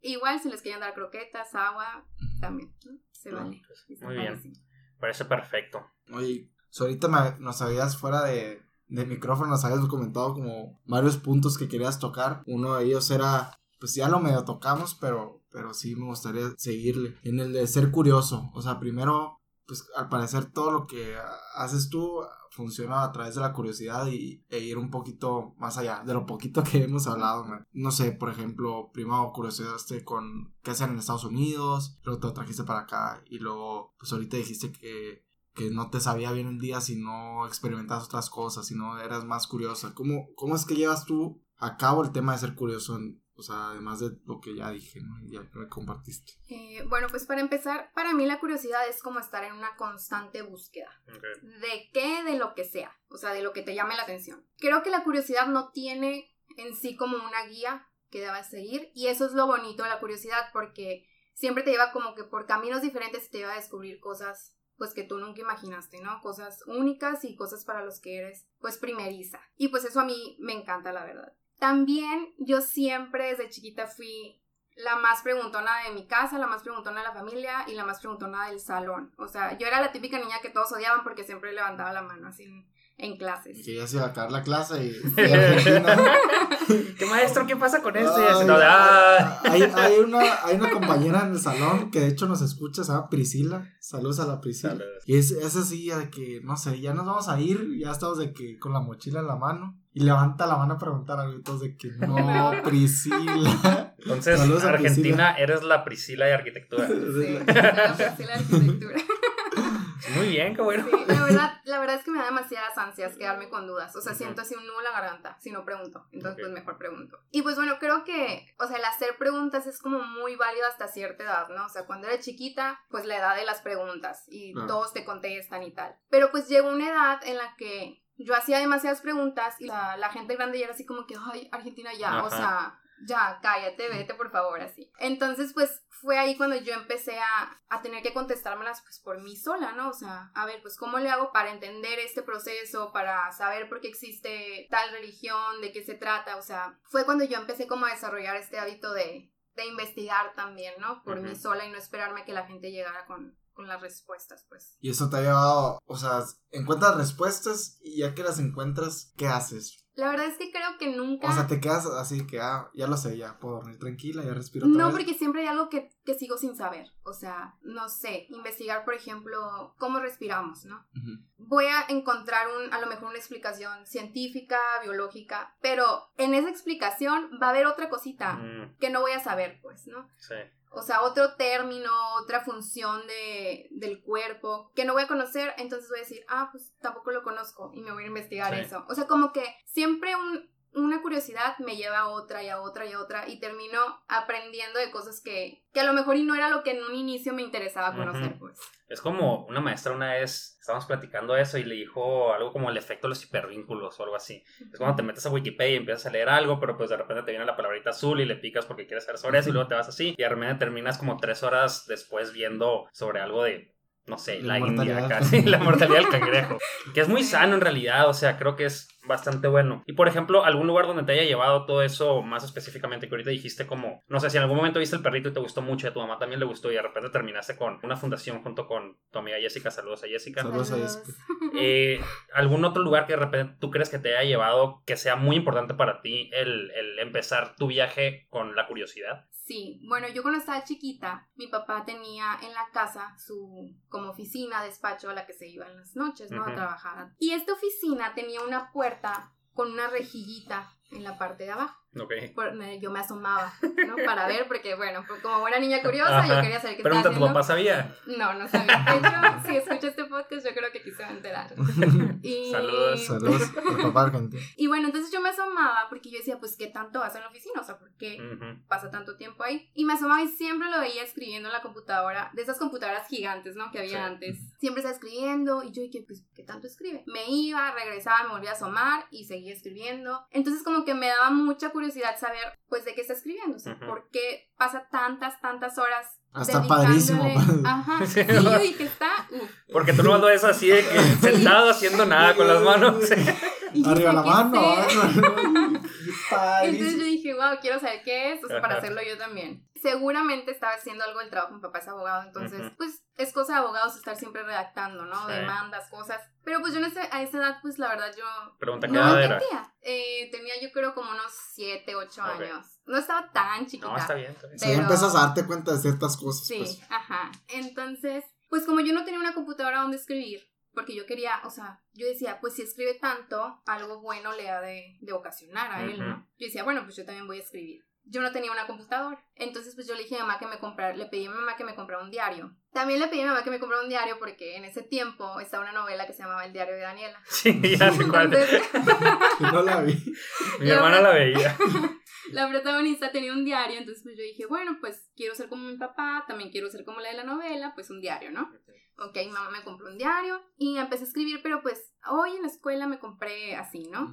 Igual 0.00 0.38
si 0.40 0.48
les 0.50 0.62
quieren 0.62 0.80
dar 0.80 0.94
croquetas, 0.94 1.54
agua, 1.54 2.06
también, 2.40 2.72
¿no? 2.84 2.98
Se 3.12 3.30
vale. 3.32 3.60
Muy 4.06 4.14
bien. 4.14 4.52
Parece 5.00 5.24
perfecto. 5.24 5.84
Oye, 6.12 6.50
so 6.70 6.84
ahorita 6.84 7.08
me- 7.08 7.38
nos 7.40 7.60
habías 7.62 7.96
fuera 7.96 8.22
de, 8.22 8.62
de 8.86 9.06
micrófono, 9.06 9.50
nos 9.50 9.64
habías 9.64 9.86
comentado 9.88 10.34
como 10.34 10.80
varios 10.84 11.16
puntos 11.16 11.58
que 11.58 11.68
querías 11.68 11.98
tocar. 11.98 12.42
Uno 12.46 12.76
de 12.76 12.84
ellos 12.84 13.10
era, 13.10 13.58
pues 13.80 13.94
ya 13.94 14.08
lo 14.08 14.20
medio 14.20 14.44
tocamos, 14.44 14.94
pero, 14.94 15.37
pero 15.50 15.74
sí 15.74 15.94
me 15.96 16.06
gustaría 16.06 16.50
seguirle. 16.56 17.16
En 17.22 17.40
el 17.40 17.52
de 17.52 17.66
ser 17.66 17.90
curioso. 17.90 18.50
O 18.54 18.62
sea, 18.62 18.78
primero, 18.78 19.40
pues 19.66 19.86
al 19.96 20.08
parecer 20.08 20.50
todo 20.52 20.70
lo 20.70 20.86
que 20.86 21.16
haces 21.56 21.88
tú 21.88 22.20
funciona 22.50 23.04
a 23.04 23.12
través 23.12 23.34
de 23.36 23.40
la 23.40 23.52
curiosidad 23.52 24.08
y, 24.08 24.44
e 24.48 24.58
ir 24.58 24.78
un 24.78 24.90
poquito 24.90 25.54
más 25.58 25.78
allá 25.78 26.02
de 26.04 26.12
lo 26.14 26.26
poquito 26.26 26.64
que 26.64 26.82
hemos 26.84 27.06
hablado. 27.06 27.46
No 27.72 27.90
sé, 27.90 28.12
por 28.12 28.30
ejemplo, 28.30 28.90
primero 28.92 29.30
curiosidad 29.32 29.76
con 30.04 30.54
qué 30.62 30.72
hacen 30.72 30.90
en 30.90 30.98
Estados 30.98 31.24
Unidos, 31.24 31.98
luego 32.04 32.20
te 32.20 32.26
lo 32.26 32.32
trajiste 32.32 32.64
para 32.64 32.80
acá 32.80 33.22
y 33.30 33.38
luego, 33.38 33.94
pues 33.98 34.12
ahorita 34.12 34.36
dijiste 34.36 34.72
que 34.72 35.26
que 35.54 35.70
no 35.70 35.90
te 35.90 35.98
sabía 35.98 36.30
bien 36.30 36.46
el 36.46 36.60
día 36.60 36.80
si 36.80 36.94
no 36.94 37.44
experimentas 37.44 38.04
otras 38.04 38.30
cosas, 38.30 38.66
si 38.66 38.76
no 38.76 38.96
eras 39.00 39.24
más 39.24 39.48
curiosa. 39.48 39.92
¿Cómo, 39.92 40.28
cómo 40.36 40.54
es 40.54 40.64
que 40.64 40.76
llevas 40.76 41.04
tú 41.04 41.42
a 41.56 41.76
cabo 41.76 42.04
el 42.04 42.12
tema 42.12 42.30
de 42.32 42.38
ser 42.38 42.54
curioso? 42.54 42.94
en- 42.96 43.20
o 43.38 43.42
sea, 43.42 43.70
además 43.70 44.00
de 44.00 44.18
lo 44.26 44.40
que 44.40 44.56
ya 44.56 44.70
dije, 44.70 45.00
¿no? 45.00 45.14
Ya 45.22 45.48
que 45.48 45.60
me 45.60 45.68
compartiste. 45.68 46.32
Eh, 46.48 46.84
bueno, 46.88 47.06
pues 47.08 47.24
para 47.24 47.40
empezar, 47.40 47.92
para 47.94 48.12
mí 48.12 48.26
la 48.26 48.40
curiosidad 48.40 48.88
es 48.88 49.00
como 49.00 49.20
estar 49.20 49.44
en 49.44 49.52
una 49.52 49.76
constante 49.76 50.42
búsqueda. 50.42 50.90
Ok. 51.06 51.22
¿De 51.60 51.88
qué? 51.92 52.24
De 52.24 52.36
lo 52.36 52.54
que 52.54 52.64
sea. 52.64 52.98
O 53.08 53.16
sea, 53.16 53.32
de 53.32 53.42
lo 53.42 53.52
que 53.52 53.62
te 53.62 53.76
llame 53.76 53.94
la 53.94 54.02
atención. 54.02 54.44
Creo 54.58 54.82
que 54.82 54.90
la 54.90 55.04
curiosidad 55.04 55.46
no 55.46 55.70
tiene 55.70 56.34
en 56.56 56.74
sí 56.74 56.96
como 56.96 57.16
una 57.16 57.46
guía 57.46 57.86
que 58.10 58.20
debas 58.20 58.50
seguir. 58.50 58.90
Y 58.92 59.06
eso 59.06 59.24
es 59.24 59.32
lo 59.34 59.46
bonito 59.46 59.84
de 59.84 59.90
la 59.90 60.00
curiosidad 60.00 60.48
porque 60.52 61.06
siempre 61.32 61.62
te 61.62 61.70
lleva 61.70 61.92
como 61.92 62.16
que 62.16 62.24
por 62.24 62.44
caminos 62.44 62.82
diferentes 62.82 63.26
y 63.26 63.30
te 63.30 63.38
lleva 63.38 63.52
a 63.52 63.60
descubrir 63.60 64.00
cosas 64.00 64.56
pues 64.76 64.94
que 64.94 65.04
tú 65.04 65.18
nunca 65.18 65.40
imaginaste, 65.40 66.00
¿no? 66.00 66.20
Cosas 66.22 66.64
únicas 66.66 67.24
y 67.24 67.36
cosas 67.36 67.64
para 67.64 67.84
los 67.84 68.00
que 68.00 68.16
eres 68.16 68.48
pues 68.58 68.78
primeriza. 68.78 69.40
Y 69.56 69.68
pues 69.68 69.84
eso 69.84 70.00
a 70.00 70.04
mí 70.04 70.36
me 70.40 70.54
encanta, 70.54 70.92
la 70.92 71.04
verdad. 71.04 71.37
También 71.58 72.34
yo 72.38 72.60
siempre 72.60 73.30
desde 73.30 73.50
chiquita 73.50 73.86
fui 73.86 74.40
la 74.76 74.96
más 74.96 75.22
preguntona 75.22 75.70
de 75.86 75.94
mi 75.94 76.06
casa, 76.06 76.38
la 76.38 76.46
más 76.46 76.62
preguntona 76.62 77.00
de 77.00 77.08
la 77.08 77.12
familia 77.12 77.64
y 77.66 77.74
la 77.74 77.84
más 77.84 77.98
preguntona 77.98 78.48
del 78.48 78.60
salón. 78.60 79.12
O 79.18 79.26
sea, 79.26 79.58
yo 79.58 79.66
era 79.66 79.80
la 79.80 79.92
típica 79.92 80.18
niña 80.18 80.36
que 80.40 80.50
todos 80.50 80.72
odiaban 80.72 81.02
porque 81.02 81.24
siempre 81.24 81.52
levantaba 81.52 81.92
la 81.92 82.02
mano 82.02 82.28
así 82.28 82.44
en, 82.44 82.66
en 82.96 83.16
clases. 83.16 83.64
Que 83.64 83.76
ya 83.76 83.86
se 83.86 83.96
iba 83.96 84.06
a 84.06 84.08
acabar 84.08 84.30
la 84.30 84.42
clase 84.42 84.84
y... 84.84 84.88
y 86.72 86.94
¿Qué 86.94 87.06
maestro? 87.06 87.46
¿Qué 87.46 87.56
pasa 87.56 87.82
con 87.82 87.96
este? 87.96 88.20
Ay, 88.20 88.46
no, 88.46 88.56
ah. 88.60 89.40
hay, 89.44 89.62
hay 89.62 89.98
una, 90.00 90.44
hay 90.44 90.56
una 90.56 90.70
compañera 90.70 91.22
en 91.24 91.32
el 91.32 91.40
salón 91.40 91.90
que 91.90 92.00
de 92.00 92.08
hecho 92.08 92.26
nos 92.26 92.42
escucha, 92.42 92.84
se 92.84 92.92
llama 92.92 93.08
Priscila. 93.08 93.66
Saludos 93.80 94.20
a 94.20 94.26
la 94.26 94.40
Priscila. 94.40 94.72
Saludos. 94.74 95.02
Y 95.06 95.16
es, 95.16 95.30
es 95.30 95.56
así 95.56 95.88
de 95.88 96.10
que, 96.10 96.40
no 96.44 96.56
sé, 96.56 96.80
ya 96.80 96.92
nos 96.92 97.06
vamos 97.06 97.28
a 97.28 97.40
ir, 97.40 97.78
ya 97.78 97.92
estamos 97.92 98.18
de 98.18 98.32
que 98.32 98.58
con 98.58 98.72
la 98.72 98.80
mochila 98.80 99.20
en 99.20 99.26
la 99.26 99.36
mano. 99.36 99.80
Y 99.98 100.04
levanta 100.04 100.46
la 100.46 100.56
mano 100.56 100.74
a 100.74 100.78
preguntar 100.78 101.18
algo 101.18 101.42
todos 101.42 101.62
de 101.62 101.76
que 101.76 101.88
no, 102.06 102.52
Priscila. 102.62 103.96
Entonces, 103.98 104.38
Saludos 104.38 104.62
Argentina, 104.62 105.34
eres 105.36 105.64
la 105.64 105.82
Priscila 105.82 106.26
de 106.26 106.34
arquitectura. 106.34 106.86
Sí, 106.86 107.36
la 107.44 107.94
pensé 107.96 108.22
en 108.22 108.28
la 108.28 108.34
arquitectura. 108.34 108.96
Muy 110.14 110.28
bien, 110.28 110.54
qué 110.54 110.62
bueno. 110.62 110.86
Sí, 110.88 111.04
la 111.08 111.24
verdad, 111.24 111.60
la 111.64 111.80
verdad 111.80 111.96
es 111.96 112.04
que 112.04 112.12
me 112.12 112.20
da 112.20 112.26
demasiadas 112.26 112.78
ansias 112.78 113.16
quedarme 113.16 113.48
con 113.48 113.66
dudas. 113.66 113.96
O 113.96 114.00
sea, 114.00 114.14
siento 114.14 114.42
así 114.42 114.54
un 114.54 114.64
nudo 114.68 114.78
en 114.78 114.84
la 114.84 114.92
garganta 114.92 115.36
si 115.40 115.50
no 115.50 115.64
pregunto. 115.64 116.06
Entonces, 116.12 116.42
pues 116.42 116.52
mejor 116.52 116.78
pregunto. 116.78 117.18
Y 117.32 117.42
pues 117.42 117.56
bueno, 117.56 117.74
creo 117.80 118.04
que, 118.04 118.54
o 118.60 118.68
sea, 118.68 118.76
el 118.76 118.84
hacer 118.84 119.18
preguntas 119.18 119.66
es 119.66 119.80
como 119.80 120.00
muy 120.00 120.36
válido 120.36 120.68
hasta 120.68 120.86
cierta 120.86 121.24
edad, 121.24 121.48
¿no? 121.48 121.66
O 121.66 121.68
sea, 121.68 121.86
cuando 121.86 122.06
eres 122.06 122.24
chiquita, 122.24 122.78
pues 122.88 123.04
la 123.04 123.16
edad 123.16 123.34
de 123.34 123.44
las 123.44 123.62
preguntas 123.62 124.22
y 124.28 124.54
todos 124.54 124.92
te 124.92 125.04
contestan 125.04 125.64
y 125.64 125.72
tal. 125.72 125.96
Pero 126.08 126.30
pues 126.30 126.48
llegó 126.48 126.68
una 126.68 126.88
edad 126.88 127.20
en 127.24 127.36
la 127.36 127.56
que 127.56 128.00
yo 128.24 128.34
hacía 128.34 128.58
demasiadas 128.58 129.00
preguntas 129.00 129.54
y 129.60 129.66
la, 129.66 129.96
la 129.96 130.10
gente 130.10 130.34
grande 130.34 130.58
ya 130.58 130.64
era 130.64 130.74
así 130.74 130.84
como 130.84 131.06
que, 131.06 131.14
ay, 131.32 131.48
Argentina 131.52 131.92
ya, 131.94 132.24
o 132.24 132.30
sea, 132.30 132.78
ya, 133.06 133.38
cállate, 133.40 133.88
vete 133.88 134.14
por 134.14 134.30
favor, 134.30 134.60
así. 134.60 134.90
Entonces, 134.98 135.52
pues 135.54 135.84
fue 135.88 136.18
ahí 136.18 136.36
cuando 136.36 136.56
yo 136.56 136.74
empecé 136.74 137.18
a, 137.18 137.60
a 137.68 137.82
tener 137.82 138.02
que 138.02 138.12
contestármelas 138.12 138.82
pues 138.82 139.00
por 139.00 139.20
mí 139.20 139.36
sola, 139.36 139.72
¿no? 139.72 139.88
O 139.88 139.92
sea, 139.92 140.30
a 140.34 140.46
ver, 140.46 140.60
pues 140.62 140.76
cómo 140.76 140.98
le 140.98 141.10
hago 141.10 141.32
para 141.32 141.50
entender 141.50 141.98
este 141.98 142.22
proceso, 142.22 142.92
para 142.92 143.30
saber 143.32 143.68
por 143.68 143.80
qué 143.80 143.88
existe 143.88 144.66
tal 144.70 144.90
religión, 144.90 145.60
de 145.60 145.72
qué 145.72 145.84
se 145.84 145.94
trata, 145.94 146.36
o 146.36 146.42
sea, 146.42 146.78
fue 146.84 147.04
cuando 147.04 147.24
yo 147.24 147.38
empecé 147.38 147.66
como 147.66 147.86
a 147.86 147.90
desarrollar 147.90 148.36
este 148.36 148.58
hábito 148.58 148.92
de, 148.92 149.30
de 149.54 149.66
investigar 149.66 150.34
también, 150.34 150.74
¿no? 150.78 151.02
Por 151.02 151.20
mí 151.20 151.34
sola 151.34 151.64
y 151.66 151.70
no 151.70 151.78
esperarme 151.78 152.20
a 152.20 152.24
que 152.24 152.32
la 152.32 152.46
gente 152.46 152.70
llegara 152.70 153.06
con, 153.06 153.36
con 153.58 153.66
las 153.66 153.80
respuestas, 153.80 154.46
pues. 154.48 154.76
Y 154.80 154.90
eso 154.90 155.10
te 155.10 155.16
ha 155.16 155.20
llevado, 155.20 155.80
o 155.84 155.96
sea, 155.96 156.22
encuentras 156.52 156.96
respuestas 156.96 157.76
y 157.82 157.98
ya 157.98 158.14
que 158.14 158.22
las 158.22 158.38
encuentras, 158.38 159.12
¿qué 159.16 159.26
haces? 159.26 159.84
La 159.96 160.10
verdad 160.10 160.26
es 160.26 160.38
que 160.38 160.52
creo 160.52 160.78
que 160.78 160.94
nunca... 160.96 161.28
O 161.28 161.32
sea, 161.32 161.48
te 161.48 161.60
quedas 161.60 161.84
así 161.86 162.24
que, 162.24 162.40
ah, 162.40 162.70
ya 162.72 162.86
lo 162.86 162.96
sé, 162.96 163.16
ya 163.18 163.36
puedo 163.40 163.56
dormir 163.56 163.80
tranquila, 163.80 164.22
ya 164.22 164.32
respiro 164.32 164.68
otra 164.68 164.78
No, 164.78 164.86
vez. 164.86 164.94
porque 164.96 165.14
siempre 165.14 165.40
hay 165.40 165.48
algo 165.48 165.68
que, 165.68 165.90
que 166.04 166.14
sigo 166.14 166.38
sin 166.38 166.54
saber. 166.54 166.86
O 167.02 167.12
sea, 167.12 167.56
no 167.62 167.88
sé, 167.88 168.26
investigar, 168.28 168.84
por 168.84 168.94
ejemplo, 168.94 169.74
cómo 169.76 169.98
respiramos, 169.98 170.64
¿no? 170.66 170.76
Ujú. 170.96 171.24
Voy 171.38 171.64
a 171.66 171.86
encontrar 171.88 172.46
un, 172.46 172.72
a 172.72 172.78
lo 172.80 172.86
mejor 172.86 173.08
una 173.08 173.18
explicación 173.18 173.84
científica, 173.86 174.60
biológica, 174.84 175.56
pero 175.60 176.12
en 176.16 176.32
esa 176.34 176.48
explicación 176.48 177.30
va 177.42 177.48
a 177.48 177.50
haber 177.50 177.66
otra 177.66 177.88
cosita 177.90 178.34
Mm, 178.34 178.76
que 178.78 178.90
no 178.90 179.00
voy 179.00 179.10
a 179.10 179.20
saber, 179.24 179.58
pues, 179.62 179.88
¿no? 179.88 180.08
sí. 180.18 180.34
O 180.70 180.82
sea, 180.82 181.02
otro 181.02 181.34
término, 181.36 181.90
otra 182.22 182.40
función 182.44 183.06
de, 183.06 183.68
del 183.70 184.02
cuerpo 184.02 184.70
que 184.74 184.84
no 184.84 184.92
voy 184.92 185.02
a 185.02 185.08
conocer, 185.08 185.54
entonces 185.58 185.88
voy 185.88 185.98
a 185.98 186.02
decir, 186.02 186.24
ah, 186.28 186.48
pues 186.52 186.72
tampoco 186.80 187.10
lo 187.10 187.22
conozco 187.22 187.70
y 187.74 187.80
me 187.80 187.92
voy 187.92 188.04
a 188.04 188.08
investigar 188.08 188.54
Sí. 188.54 188.60
eso. 188.60 188.84
O 188.88 188.94
sea, 188.94 189.06
como 189.06 189.32
que 189.32 189.44
siempre 189.66 190.14
un- 190.16 190.50
una 190.74 191.02
curiosidad 191.02 191.58
me 191.58 191.76
lleva 191.76 191.98
a 191.98 192.08
otra 192.08 192.42
y 192.42 192.48
a 192.48 192.60
otra 192.60 192.86
y 192.86 192.92
a 192.92 193.00
otra 193.00 193.28
y 193.28 193.38
termino 193.40 193.78
aprendiendo 194.08 194.78
de 194.78 194.90
cosas 194.90 195.20
que, 195.20 195.62
que 195.72 195.80
a 195.80 195.84
lo 195.84 195.92
mejor 195.92 196.16
y 196.16 196.24
no 196.24 196.34
era 196.34 196.48
lo 196.48 196.62
que 196.62 196.72
en 196.72 196.84
un 196.84 196.94
inicio 196.94 197.32
me 197.32 197.42
interesaba 197.42 197.94
conocer, 197.94 198.38
pues. 198.38 198.58
Es 198.88 199.00
como 199.00 199.44
una 199.46 199.60
maestra 199.60 199.92
una 199.92 200.14
vez, 200.14 200.56
estábamos 200.60 200.86
platicando 200.86 201.36
eso 201.36 201.58
y 201.58 201.64
le 201.64 201.74
dijo 201.74 202.32
algo 202.32 202.52
como 202.52 202.70
el 202.70 202.76
efecto 202.76 203.06
de 203.06 203.10
los 203.10 203.24
hipervínculos 203.24 203.98
o 203.98 204.02
algo 204.02 204.16
así. 204.16 204.42
Es 204.72 204.78
cuando 204.78 204.96
te 204.96 205.02
metes 205.02 205.26
a 205.26 205.30
Wikipedia 205.30 205.74
y 205.74 205.78
empiezas 205.78 206.06
a 206.06 206.10
leer 206.10 206.28
algo, 206.28 206.58
pero 206.58 206.76
pues 206.76 206.88
de 206.90 206.96
repente 206.96 207.22
te 207.22 207.32
viene 207.32 207.44
la 207.44 207.56
palabrita 207.56 207.90
azul 207.90 208.20
y 208.20 208.24
le 208.24 208.36
picas 208.36 208.64
porque 208.64 208.86
quieres 208.86 209.04
saber 209.04 209.18
sobre 209.18 209.38
eso 209.38 209.50
y 209.50 209.52
luego 209.52 209.68
te 209.68 209.74
vas 209.74 209.88
así 209.88 210.14
y 210.16 210.22
de 210.22 210.28
repente 210.28 210.54
terminas 210.54 210.96
como 210.96 211.18
tres 211.18 211.42
horas 211.42 211.86
después 211.86 212.32
viendo 212.32 212.88
sobre 212.92 213.20
algo 213.20 213.44
de, 213.44 213.74
no 214.08 214.18
sé, 214.18 214.42
La 214.42 214.58
la, 214.58 214.66
India 214.66 214.94
mortalidad. 214.94 215.08
casi, 215.08 215.42
la 215.44 215.58
mortalidad 215.58 215.98
del 216.00 216.08
cangrejo. 216.08 216.58
Que 216.94 217.00
es 217.00 217.08
muy 217.08 217.22
sano 217.22 217.54
en 217.54 217.60
realidad, 217.60 218.08
o 218.08 218.14
sea, 218.14 218.38
creo 218.38 218.56
que 218.56 218.64
es 218.64 218.88
bastante 219.04 219.48
bueno. 219.48 219.82
Y 219.86 219.94
por 219.94 220.06
ejemplo, 220.06 220.44
algún 220.44 220.66
lugar 220.66 220.86
donde 220.86 221.02
te 221.02 221.12
haya 221.12 221.24
llevado 221.24 221.64
todo 221.66 221.82
eso 221.82 222.22
más 222.22 222.44
específicamente, 222.44 223.08
que 223.08 223.14
ahorita 223.14 223.30
dijiste 223.30 223.66
como, 223.66 224.02
no 224.08 224.20
sé, 224.20 224.30
si 224.30 224.36
en 224.36 224.42
algún 224.42 224.58
momento 224.58 224.78
viste 224.78 224.96
el 224.96 225.02
perrito 225.02 225.30
y 225.30 225.32
te 225.32 225.40
gustó 225.40 225.62
mucho, 225.62 225.86
y 225.86 225.90
a 225.90 225.92
tu 225.92 226.00
mamá 226.00 226.18
también 226.18 226.40
le 226.40 226.46
gustó 226.46 226.70
y 226.70 226.74
de 226.74 226.82
repente 226.82 227.10
terminaste 227.10 227.56
con 227.56 227.78
una 227.82 227.96
fundación 227.96 228.42
junto 228.42 228.66
con 228.66 228.98
tu 229.10 229.18
amiga 229.18 229.38
Jessica, 229.40 229.70
saludos 229.70 230.04
a 230.04 230.08
Jessica. 230.08 230.42
Saludos 230.42 230.72
a. 230.72 230.76
Jessica. 230.76 231.12
Eh, 231.60 232.00
¿Algún 232.34 232.64
otro 232.64 232.82
lugar 232.82 233.06
que 233.06 233.14
de 233.14 233.18
repente 233.18 233.56
tú 233.58 233.70
crees 233.70 233.88
que 233.88 233.98
te 233.98 234.16
haya 234.16 234.28
llevado 234.28 234.82
que 234.84 234.96
sea 234.96 235.16
muy 235.16 235.34
importante 235.34 235.74
para 235.74 236.02
ti 236.02 236.30
el, 236.32 236.70
el 236.72 236.98
empezar 236.98 237.56
tu 237.56 237.66
viaje 237.66 238.26
con 238.28 238.54
la 238.54 238.66
curiosidad? 238.66 239.24
Sí, 239.48 239.80
bueno, 239.88 240.08
yo 240.08 240.20
cuando 240.20 240.40
estaba 240.40 240.62
chiquita, 240.62 241.26
mi 241.36 241.46
papá 241.46 241.86
tenía 241.86 242.38
en 242.42 242.52
la 242.52 242.68
casa 242.70 243.16
su 243.16 243.74
como 243.88 244.10
oficina, 244.10 244.62
despacho 244.62 245.08
a 245.08 245.14
la 245.14 245.24
que 245.24 245.32
se 245.32 245.48
iba 245.48 245.66
en 245.66 245.78
las 245.78 245.96
noches, 245.96 246.30
¿no? 246.30 246.44
A 246.44 246.54
trabajar. 246.54 247.14
Y 247.18 247.30
esta 247.30 247.54
oficina 247.54 248.12
tenía 248.14 248.42
una 248.42 248.70
puerta 248.72 249.32
con 249.54 249.72
una 249.72 249.88
rejillita 249.88 250.76
en 250.90 251.02
la 251.02 251.16
parte 251.16 251.44
de 251.44 251.52
abajo. 251.52 251.82
Ok. 252.04 252.12
Por- 252.34 252.54
me- 252.54 252.80
yo 252.80 252.90
me 252.90 253.00
asomaba, 253.00 253.52
¿no? 253.86 253.96
Para 254.04 254.26
ver, 254.26 254.46
porque 254.48 254.74
bueno, 254.74 255.04
pues, 255.06 255.20
como 255.20 255.40
buena 255.40 255.58
niña 255.58 255.82
curiosa, 255.82 256.26
yo 256.26 256.32
Ajá. 256.34 256.42
quería 256.42 256.60
saber 256.60 256.76
qué 256.76 256.82
Pregunta, 256.82 257.08
estaba 257.10 257.18
¿tu 257.18 257.24
haciendo. 257.24 257.34
papá 257.34 257.46
sabía? 257.46 257.96
No, 258.06 258.34
no 258.34 258.48
sabía. 258.48 258.84
De 258.84 258.98
hecho, 258.98 259.08
si 259.48 259.56
escucha 259.56 259.86
este 259.88 260.04
podcast, 260.04 260.46
yo 260.46 260.54
creo 260.54 260.70
que 260.72 260.78
aquí 260.78 260.90
se 260.90 261.02
va 261.02 261.08
a 261.08 261.12
enterar. 261.12 261.54
Y... 262.22 262.50
Saludos. 262.50 263.06
Saludos 263.06 263.42
al 263.70 263.76
papá 263.82 264.02
argentino. 264.04 264.42
Y 264.56 264.66
bueno, 264.66 264.86
entonces 264.88 265.12
yo 265.12 265.20
me 265.20 265.28
asomaba 265.28 265.86
porque 265.88 266.10
yo 266.10 266.18
decía, 266.18 266.38
pues, 266.38 266.56
¿qué 266.56 266.66
tanto 266.66 267.00
vas 267.00 267.14
en 267.14 267.20
la 267.22 267.28
oficina? 267.28 267.60
O 267.60 267.64
sea, 267.64 267.78
¿por 267.78 267.90
qué? 267.96 268.18
Ujú. 268.20 268.60
pasa 268.68 268.90
tanto 268.90 269.16
tiempo 269.16 269.42
ahí. 269.44 269.70
Y 269.74 269.84
me 269.84 269.92
asomaba 269.94 270.22
y 270.22 270.28
siempre 270.28 270.68
lo 270.70 270.80
veía 270.80 271.02
escribiendo 271.02 271.48
en 271.48 271.52
la 271.52 271.62
computadora, 271.62 272.30
de 272.34 272.42
esas 272.42 272.58
computadoras 272.58 273.06
gigantes, 273.08 273.56
¿no? 273.56 273.70
Que 273.70 273.78
había 273.78 273.88
Sí. 273.90 273.96
antes. 273.96 274.38
Siempre 274.58 274.80
estaba 274.80 274.94
escribiendo 274.94 275.62
y 275.62 275.70
yo 275.72 275.82
dije, 275.82 276.04
pues, 276.06 276.24
¿qué 276.34 276.42
tanto 276.42 276.66
escribe? 276.66 277.04
Me 277.06 277.28
iba, 277.30 277.70
regresaba, 277.72 278.24
me 278.24 278.30
volvía 278.30 278.50
a 278.50 278.54
asomar 278.54 279.04
y 279.10 279.24
seguía 279.24 279.52
escribiendo. 279.52 280.26
Entonces 280.30 280.62
como 280.62 280.84
que 280.84 280.94
me 280.94 281.06
daba 281.06 281.30
mucha 281.30 281.70
curiosidad 281.70 281.87
saber, 282.18 282.58
pues, 282.68 282.84
de 282.84 282.94
qué 282.94 283.00
está 283.02 283.12
escribiendo, 283.14 283.56
o 283.56 283.60
sea, 283.60 283.74
Ujú. 283.74 283.86
por 283.86 284.08
qué 284.10 284.50
pasa 284.56 284.86
tantas, 284.90 285.40
tantas 285.40 285.78
horas. 285.78 286.06
Hasta 286.32 286.62
padrísimo. 286.66 287.24
Ajá. 287.64 287.98
Sí, 288.06 288.20
yo 288.28 288.58
dije, 288.58 288.84
está. 288.84 289.26
uf. 289.30 289.50
Porque 289.72 289.92
tú 289.92 290.02
no 290.02 290.20
ves 290.20 290.44
así 290.44 290.68
de 290.68 290.84
que 290.86 290.98
sentado 291.30 291.70
haciendo 291.70 292.04
nada 292.06 292.34
con 292.36 292.46
las 292.46 292.62
manos. 292.62 292.96
Arriba 293.86 294.12
la 294.12 294.22
dije, 294.22 294.36
¿qué 294.52 294.96
mano. 294.96 295.67
es. 296.10 296.68
Entonces 296.68 296.98
yo 296.98 297.04
dije, 297.04 297.34
wow, 297.34 297.58
quiero 297.60 297.78
saber 297.80 298.02
qué 298.04 298.32
es, 298.32 298.44
o 298.44 298.48
sea, 298.48 298.60
para 298.60 298.76
hacerlo 298.78 299.00
yo 299.02 299.16
también. 299.18 299.64
Seguramente 299.80 300.50
estaba 300.50 300.72
haciendo 300.72 301.04
algo 301.04 301.20
del 301.20 301.30
trabajo, 301.30 301.54
mi 301.54 301.60
papá 301.60 301.78
es 301.78 301.88
abogado, 301.88 302.24
entonces, 302.24 302.60
pues 302.76 303.02
es 303.16 303.32
cosa 303.32 303.52
de 303.54 303.58
abogados 303.60 303.94
estar 303.96 304.16
siempre 304.16 304.42
redactando, 304.42 305.04
¿no? 305.04 305.26
Sí. 305.26 305.32
Demandas, 305.34 305.88
cosas. 305.88 306.20
Pero 306.44 306.60
pues 306.60 306.72
yo 306.72 306.78
en 306.80 306.86
ese- 306.86 307.08
a 307.12 307.22
esa 307.22 307.38
edad, 307.38 307.58
pues 307.62 307.78
la 307.78 307.88
verdad 307.88 308.12
yo 308.16 308.24
Pregunta, 308.58 308.86
¿qué 308.88 308.92
no 308.92 309.00
edad 309.00 309.22
era? 309.22 309.34
entendía. 309.36 309.74
Eh, 309.82 310.28
tenía 310.32 310.54
yo 310.60 310.72
creo 310.72 310.94
como 310.94 311.10
unos 311.12 311.30
7, 311.54 311.94
8 311.94 312.22
Ok. 312.22 312.40
años. 312.40 312.66
No 312.86 312.98
estaba 312.98 313.30
tan 313.32 313.66
chiquita. 313.66 313.88
No, 313.88 313.96
está 313.96 314.14
bien, 314.14 314.32
está 314.32 314.46
bien. 314.48 314.58
Pero- 314.60 314.80
empiezas 314.82 315.14
a 315.14 315.20
darte 315.26 315.46
cuenta 315.46 315.72
de 315.72 315.78
ciertas 315.78 316.16
cosas. 316.16 316.46
Sí, 316.46 316.58
Pues. 316.58 316.80
ajá. 316.90 317.30
Entonces, 317.48 318.24
pues 318.48 318.64
como 318.66 318.80
yo 318.80 318.92
no 318.94 319.04
tenía 319.04 319.20
una 319.20 319.34
computadora 319.34 319.82
donde 319.82 319.96
escribir, 319.98 320.40
porque 320.78 320.94
yo 320.94 321.06
quería, 321.06 321.40
o 321.44 321.50
sea, 321.50 321.80
yo 321.92 322.06
decía, 322.06 322.38
pues 322.40 322.54
si 322.54 322.62
escribe 322.62 322.94
tanto, 322.94 323.60
algo 323.66 324.00
bueno 324.00 324.32
le 324.36 324.48
ha 324.48 324.60
de, 324.60 324.96
de 325.00 325.12
ocasionar 325.12 325.72
a 325.72 325.82
él. 325.82 325.98
¿no? 325.98 326.24
Yo 326.38 326.46
decía, 326.46 326.62
bueno, 326.62 326.84
pues 326.84 326.94
yo 326.94 327.04
también 327.04 327.26
voy 327.26 327.38
a 327.38 327.42
escribir. 327.42 327.84
Yo 328.04 328.22
no 328.22 328.30
tenía 328.30 328.52
una 328.52 328.68
computadora. 328.68 329.20
Entonces, 329.34 329.74
pues 329.74 329.88
yo 329.88 329.96
le 329.96 330.04
dije 330.04 330.14
a 330.14 330.20
mamá 330.20 330.38
que 330.38 330.46
me 330.46 330.60
comprara, 330.60 330.94
le 330.94 331.06
pedí 331.06 331.26
a 331.26 331.30
mi 331.30 331.34
mamá 331.34 331.56
que 331.56 331.64
me 331.64 331.74
comprara 331.74 332.00
un 332.00 332.12
diario. 332.12 332.54
También 332.72 333.00
le 333.00 333.08
pedí 333.08 333.22
a 333.22 333.24
mi 333.24 333.30
mamá 333.30 333.42
que 333.42 333.50
me 333.50 333.58
comprara 333.58 333.82
un 333.82 333.88
diario 333.88 334.20
porque 334.20 334.56
en 334.56 334.66
ese 334.66 334.82
tiempo 334.82 335.40
estaba 335.40 335.64
una 335.64 335.72
novela 335.72 336.06
que 336.06 336.12
se 336.12 336.22
llamaba 336.22 336.44
El 336.44 336.52
diario 336.52 336.76
de 336.76 336.80
Daniela. 336.80 337.20
Sí, 337.26 337.60
ya 337.76 337.90
sé 337.90 338.06
cuál. 338.06 338.32
Entonces, 338.32 338.62
no 339.40 339.62
la 339.62 339.80
vi. 339.82 340.14
Mi 340.60 340.70
hermana 340.70 341.00
la 341.00 341.10
veía. 341.10 341.56
la 342.32 342.48
protagonista 342.48 343.12
tenía 343.12 343.32
un 343.32 343.44
diario, 343.44 343.78
entonces 343.78 344.02
pues 344.02 344.16
yo 344.16 344.22
dije, 344.22 344.46
bueno, 344.46 344.78
pues 344.80 345.10
quiero 345.16 345.34
ser 345.34 345.48
como 345.48 345.68
mi 345.68 345.76
papá, 345.76 346.24
también 346.26 346.50
quiero 346.50 346.70
ser 346.70 346.84
como 346.84 347.00
la 347.00 347.10
de 347.10 347.16
la 347.16 347.24
novela, 347.24 347.72
pues 347.74 347.90
un 347.90 348.00
diario, 348.00 348.30
¿no? 348.30 348.50
Ok, 348.98 349.16
mi 349.16 349.30
mamá 349.30 349.50
me 349.50 349.62
compró 349.62 349.88
un 349.88 349.96
diario 349.98 350.42
y 350.56 350.76
empecé 350.76 351.04
a 351.04 351.06
escribir, 351.06 351.40
pero 351.42 351.62
pues 351.62 351.94
hoy 352.10 352.30
en 352.36 352.42
la 352.42 352.48
escuela 352.48 352.86
me 352.88 352.98
compré 352.98 353.54
así, 353.54 353.88
¿no? 353.90 354.12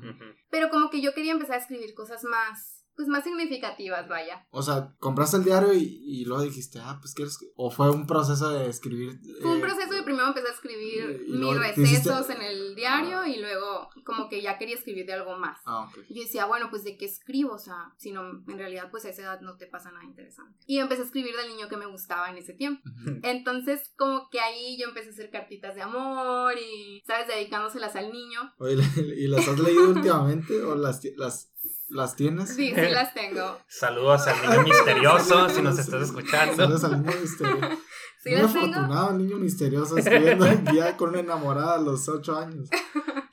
Pero 0.51 0.69
como 0.69 0.89
que 0.89 1.01
yo 1.01 1.13
quería 1.13 1.31
empezar 1.31 1.55
a 1.55 1.59
escribir 1.59 1.95
cosas 1.95 2.23
más, 2.23 2.84
pues 2.95 3.07
más 3.07 3.23
significativas, 3.23 4.07
vaya. 4.07 4.45
O 4.51 4.61
sea, 4.61 4.93
compraste 4.99 5.37
el 5.37 5.43
diario 5.43 5.73
y, 5.73 6.01
y 6.05 6.25
luego 6.25 6.43
dijiste, 6.43 6.79
ah, 6.81 6.97
pues 7.01 7.13
quieres. 7.13 7.37
que-" 7.37 7.47
O 7.55 7.69
fue 7.71 7.89
un 7.91 8.07
proceso 8.07 8.49
de 8.49 8.69
escribir. 8.69 9.19
Fue 9.41 9.51
un 9.51 9.57
eh, 9.57 9.61
proceso 9.61 9.93
de 9.93 10.03
primero 10.03 10.27
empecé 10.27 10.47
a 10.47 10.51
escribir 10.51 11.23
y 11.27 11.31
mis 11.33 11.57
recesos 11.57 12.21
hiciste- 12.21 12.33
en 12.35 12.41
el 12.41 12.75
diario 12.75 13.25
y 13.25 13.37
luego 13.39 13.89
como 14.05 14.29
que 14.29 14.41
ya 14.41 14.57
quería 14.57 14.75
escribir 14.75 15.05
de 15.05 15.13
algo 15.13 15.37
más. 15.37 15.59
Ah, 15.65 15.87
ok. 15.89 15.97
Y 16.09 16.15
yo 16.15 16.23
decía, 16.23 16.45
bueno, 16.45 16.69
pues 16.69 16.83
de 16.83 16.97
qué 16.97 17.05
escribo, 17.05 17.53
o 17.53 17.59
sea, 17.59 17.93
si 17.97 18.11
no, 18.11 18.21
en 18.47 18.57
realidad 18.57 18.89
pues 18.91 19.05
a 19.05 19.09
esa 19.09 19.21
edad 19.23 19.41
no 19.41 19.57
te 19.57 19.67
pasa 19.67 19.91
nada 19.91 20.03
interesante. 20.05 20.57
Y 20.65 20.79
empecé 20.79 21.01
a 21.01 21.05
escribir 21.05 21.35
del 21.35 21.49
niño 21.49 21.67
que 21.69 21.77
me 21.77 21.85
gustaba 21.87 22.29
en 22.29 22.37
ese 22.37 22.53
tiempo. 22.53 22.81
Entonces, 23.23 23.91
como 23.97 24.29
que 24.29 24.39
ahí 24.39 24.77
yo 24.79 24.87
empecé 24.87 25.09
a 25.09 25.11
hacer 25.13 25.29
cartitas 25.31 25.75
de 25.75 25.81
amor 25.81 26.53
y, 26.57 27.01
¿sabes? 27.05 27.27
Dedicándoselas 27.27 27.95
al 27.95 28.11
niño. 28.11 28.53
Oye, 28.57 28.75
¿y 29.17 29.27
las 29.27 29.47
has 29.47 29.59
leído 29.59 29.89
últimamente? 29.89 30.61
¿O 30.63 30.75
las, 30.75 31.01
las, 31.17 31.51
las 31.89 32.15
tienes? 32.15 32.49
Sí, 32.55 32.73
sí 32.73 32.81
las 32.89 33.13
tengo. 33.13 33.59
Saludos 33.67 34.27
al 34.27 34.41
niño 34.41 34.63
misterioso, 34.63 35.49
si 35.49 35.61
nos 35.61 35.77
estás 35.79 36.03
escuchando. 36.03 36.55
Saludos 36.55 36.83
al 36.83 37.01
niño 37.03 37.17
misterioso. 37.21 37.69
Sí 38.25 38.31
Muy 38.31 38.41
las 38.41 38.53
tengo. 38.53 38.65
afortunado, 38.65 39.13
niño 39.13 39.35
misterioso, 39.37 39.97
escribiendo 39.99 40.47
ya 40.73 40.97
con 40.97 41.09
una 41.09 41.19
enamorada 41.19 41.75
a 41.75 41.77
los 41.77 42.09
ocho 42.09 42.35
años. 42.35 42.67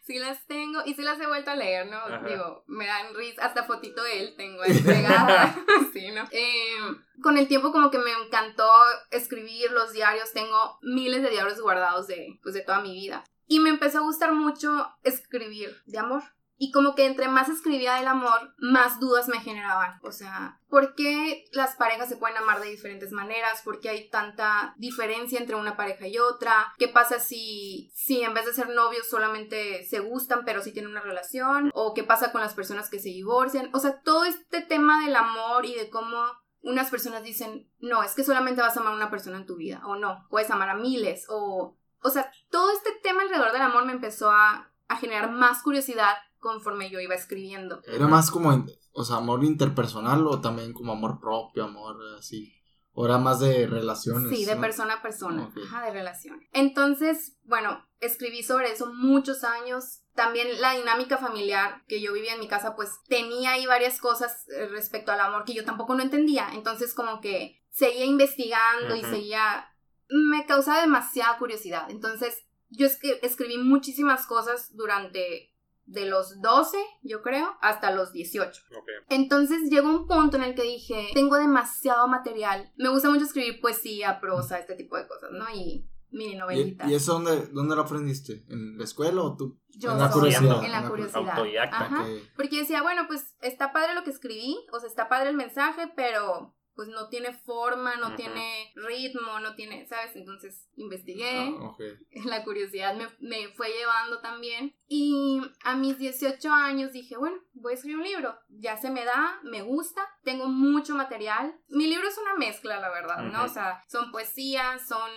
Sí 0.02 0.18
las 0.18 0.46
tengo 0.46 0.80
y 0.84 0.92
sí 0.92 1.00
las 1.00 1.18
he 1.18 1.26
vuelto 1.26 1.50
a 1.50 1.56
leer, 1.56 1.86
¿no? 1.86 1.96
Ajá. 1.96 2.26
Digo, 2.28 2.62
me 2.66 2.84
dan 2.86 3.14
risa, 3.14 3.46
hasta 3.46 3.64
fotito 3.64 4.02
de 4.02 4.20
él 4.20 4.34
tengo 4.36 4.60
ahí 4.60 4.76
pegada. 4.80 5.56
sí, 5.94 6.10
¿no? 6.10 6.24
Eh, 6.30 6.74
con 7.22 7.38
el 7.38 7.48
tiempo 7.48 7.72
como 7.72 7.90
que 7.90 7.96
me 7.96 8.12
encantó 8.12 8.68
escribir 9.10 9.70
los 9.70 9.94
diarios, 9.94 10.30
tengo 10.34 10.78
miles 10.82 11.22
de 11.22 11.30
diarios 11.30 11.58
guardados 11.62 12.06
de, 12.06 12.38
pues, 12.42 12.54
de 12.54 12.60
toda 12.60 12.82
mi 12.82 12.92
vida. 12.92 13.24
Y 13.46 13.60
me 13.60 13.70
empezó 13.70 14.00
a 14.00 14.02
gustar 14.02 14.34
mucho 14.34 14.88
escribir 15.04 15.70
de 15.86 16.00
amor. 16.00 16.22
Y 16.62 16.70
como 16.70 16.94
que 16.94 17.06
entre 17.06 17.26
más 17.26 17.48
escribía 17.48 17.94
del 17.94 18.06
amor, 18.06 18.54
más 18.56 19.00
dudas 19.00 19.26
me 19.26 19.40
generaban. 19.40 19.98
O 20.04 20.12
sea, 20.12 20.60
¿por 20.68 20.94
qué 20.94 21.44
las 21.50 21.74
parejas 21.74 22.08
se 22.08 22.16
pueden 22.16 22.36
amar 22.36 22.60
de 22.60 22.70
diferentes 22.70 23.10
maneras? 23.10 23.62
¿Por 23.62 23.80
qué 23.80 23.88
hay 23.88 24.08
tanta 24.10 24.72
diferencia 24.76 25.40
entre 25.40 25.56
una 25.56 25.76
pareja 25.76 26.06
y 26.06 26.20
otra? 26.20 26.72
¿Qué 26.78 26.86
pasa 26.86 27.18
si, 27.18 27.90
si 27.96 28.22
en 28.22 28.32
vez 28.32 28.46
de 28.46 28.54
ser 28.54 28.68
novios 28.68 29.10
solamente 29.10 29.84
se 29.86 29.98
gustan 29.98 30.44
pero 30.44 30.62
sí 30.62 30.72
tienen 30.72 30.92
una 30.92 31.00
relación? 31.00 31.72
¿O 31.74 31.94
qué 31.94 32.04
pasa 32.04 32.30
con 32.30 32.40
las 32.40 32.54
personas 32.54 32.88
que 32.88 33.00
se 33.00 33.08
divorcian? 33.08 33.68
O 33.72 33.80
sea, 33.80 34.00
todo 34.00 34.24
este 34.24 34.60
tema 34.60 35.04
del 35.04 35.16
amor 35.16 35.66
y 35.66 35.74
de 35.74 35.90
cómo 35.90 36.16
unas 36.60 36.90
personas 36.90 37.24
dicen, 37.24 37.68
no, 37.80 38.04
es 38.04 38.14
que 38.14 38.22
solamente 38.22 38.62
vas 38.62 38.76
a 38.76 38.80
amar 38.82 38.92
a 38.92 38.96
una 38.98 39.10
persona 39.10 39.38
en 39.38 39.46
tu 39.46 39.56
vida, 39.56 39.82
o 39.84 39.96
no, 39.96 40.28
puedes 40.30 40.48
amar 40.52 40.68
a 40.68 40.76
miles, 40.76 41.26
o... 41.28 41.76
O 42.04 42.10
sea, 42.10 42.30
todo 42.50 42.70
este 42.70 42.90
tema 43.02 43.22
alrededor 43.22 43.50
del 43.50 43.62
amor 43.62 43.84
me 43.84 43.92
empezó 43.92 44.30
a, 44.30 44.72
a 44.86 44.96
generar 44.96 45.30
más 45.30 45.62
curiosidad 45.62 46.14
conforme 46.42 46.90
yo 46.90 47.00
iba 47.00 47.14
escribiendo. 47.14 47.80
Era 47.86 48.06
más 48.08 48.30
como, 48.30 48.66
o 48.92 49.04
sea, 49.04 49.16
amor 49.16 49.42
interpersonal 49.44 50.26
o 50.26 50.40
también 50.42 50.72
como 50.74 50.92
amor 50.92 51.18
propio, 51.20 51.64
amor 51.64 51.96
así. 52.18 52.52
O 52.94 53.06
era 53.06 53.16
más 53.16 53.40
de 53.40 53.66
relaciones. 53.66 54.28
Sí, 54.36 54.44
de 54.44 54.56
¿no? 54.56 54.60
persona 54.60 54.94
a 54.94 55.02
persona. 55.02 55.50
Ajá, 55.66 55.86
de 55.86 55.92
relación. 55.92 56.38
Entonces, 56.52 57.38
bueno, 57.44 57.82
escribí 58.00 58.42
sobre 58.42 58.70
eso 58.70 58.92
muchos 58.92 59.44
años. 59.44 60.00
También 60.14 60.60
la 60.60 60.74
dinámica 60.74 61.16
familiar 61.16 61.82
que 61.88 62.02
yo 62.02 62.12
vivía 62.12 62.34
en 62.34 62.40
mi 62.40 62.48
casa, 62.48 62.76
pues 62.76 62.90
tenía 63.08 63.52
ahí 63.52 63.64
varias 63.64 63.98
cosas 63.98 64.46
eh, 64.50 64.66
respecto 64.66 65.10
al 65.10 65.20
amor 65.20 65.44
que 65.44 65.54
yo 65.54 65.64
tampoco 65.64 65.94
no 65.94 66.02
entendía. 66.02 66.50
Entonces, 66.52 66.92
como 66.92 67.22
que 67.22 67.62
seguía 67.70 68.04
investigando 68.04 68.94
y 68.94 69.02
seguía. 69.04 69.68
Me 70.10 70.44
causaba 70.44 70.82
demasiada 70.82 71.38
curiosidad. 71.38 71.90
Entonces, 71.90 72.44
yo 72.68 72.86
escri- 72.86 73.18
escribí 73.22 73.56
muchísimas 73.56 74.26
cosas 74.26 74.74
durante 74.76 75.51
de 75.84 76.06
los 76.06 76.40
12, 76.40 76.76
yo 77.02 77.22
creo, 77.22 77.56
hasta 77.60 77.90
los 77.90 78.12
18. 78.12 78.62
Ok. 78.76 78.88
Entonces 79.08 79.70
llegó 79.70 79.88
un 79.88 80.06
punto 80.06 80.36
en 80.36 80.44
el 80.44 80.54
que 80.54 80.62
dije, 80.62 81.10
tengo 81.14 81.36
demasiado 81.36 82.08
material. 82.08 82.72
Me 82.76 82.88
gusta 82.88 83.10
mucho 83.10 83.24
escribir 83.24 83.60
poesía, 83.60 84.20
prosa, 84.20 84.58
este 84.58 84.74
tipo 84.74 84.96
de 84.96 85.06
cosas, 85.06 85.30
¿no? 85.32 85.44
Y 85.54 85.88
mini 86.10 86.34
¿Y, 86.34 86.36
novelitas. 86.36 86.88
y 86.90 86.94
eso 86.94 87.14
dónde, 87.14 87.46
dónde 87.52 87.74
lo 87.74 87.82
aprendiste? 87.82 88.44
¿En 88.48 88.78
la 88.78 88.84
escuela 88.84 89.22
o 89.22 89.36
tú? 89.36 89.60
Yo 89.70 89.92
en 89.92 89.98
la 89.98 90.10
curiosidad. 90.10 90.64
En 90.64 90.72
la 90.72 90.88
curiosidad. 90.88 91.30
Autodidacta. 91.30 91.84
Ajá. 91.86 92.02
Ok. 92.02 92.08
Porque 92.36 92.58
decía, 92.58 92.82
bueno, 92.82 93.04
pues 93.06 93.34
está 93.40 93.72
padre 93.72 93.94
lo 93.94 94.04
que 94.04 94.10
escribí, 94.10 94.56
o 94.72 94.78
sea, 94.78 94.88
está 94.88 95.08
padre 95.08 95.30
el 95.30 95.36
mensaje, 95.36 95.90
pero 95.96 96.54
pues 96.74 96.88
no 96.88 97.08
tiene 97.08 97.32
forma, 97.32 97.96
no 97.96 98.16
tiene 98.16 98.72
ritmo, 98.74 99.40
no 99.40 99.54
tiene, 99.54 99.86
¿sabes? 99.86 100.16
Entonces 100.16 100.68
investigué. 100.76 101.54
Ok. 101.60 101.80
la 102.24 102.42
curiosidad 102.44 102.94
me, 102.94 103.08
me 103.20 103.48
fue 103.54 103.68
llevando 103.68 104.20
también. 104.20 104.74
Y 104.88 105.40
a 105.64 105.76
mis 105.76 105.98
18 105.98 106.50
años 106.50 106.92
dije, 106.92 107.16
bueno, 107.16 107.36
voy 107.52 107.72
a 107.72 107.74
escribir 107.74 107.98
un 107.98 108.04
libro. 108.04 108.38
Ya 108.48 108.76
se 108.76 108.90
me 108.90 109.04
da, 109.04 109.38
me 109.42 109.62
gusta, 109.62 110.02
tengo 110.22 110.46
mucho 110.46 110.94
material. 110.94 111.54
Mi 111.68 111.86
libro 111.86 112.08
es 112.08 112.18
una 112.18 112.34
mezcla, 112.34 112.80
la 112.80 112.90
verdad, 112.90 113.22
¿no? 113.22 113.40
Ujú. 113.40 113.46
O 113.46 113.48
sea, 113.48 113.82
son 113.88 114.10
poesías, 114.10 114.86
son 114.86 115.10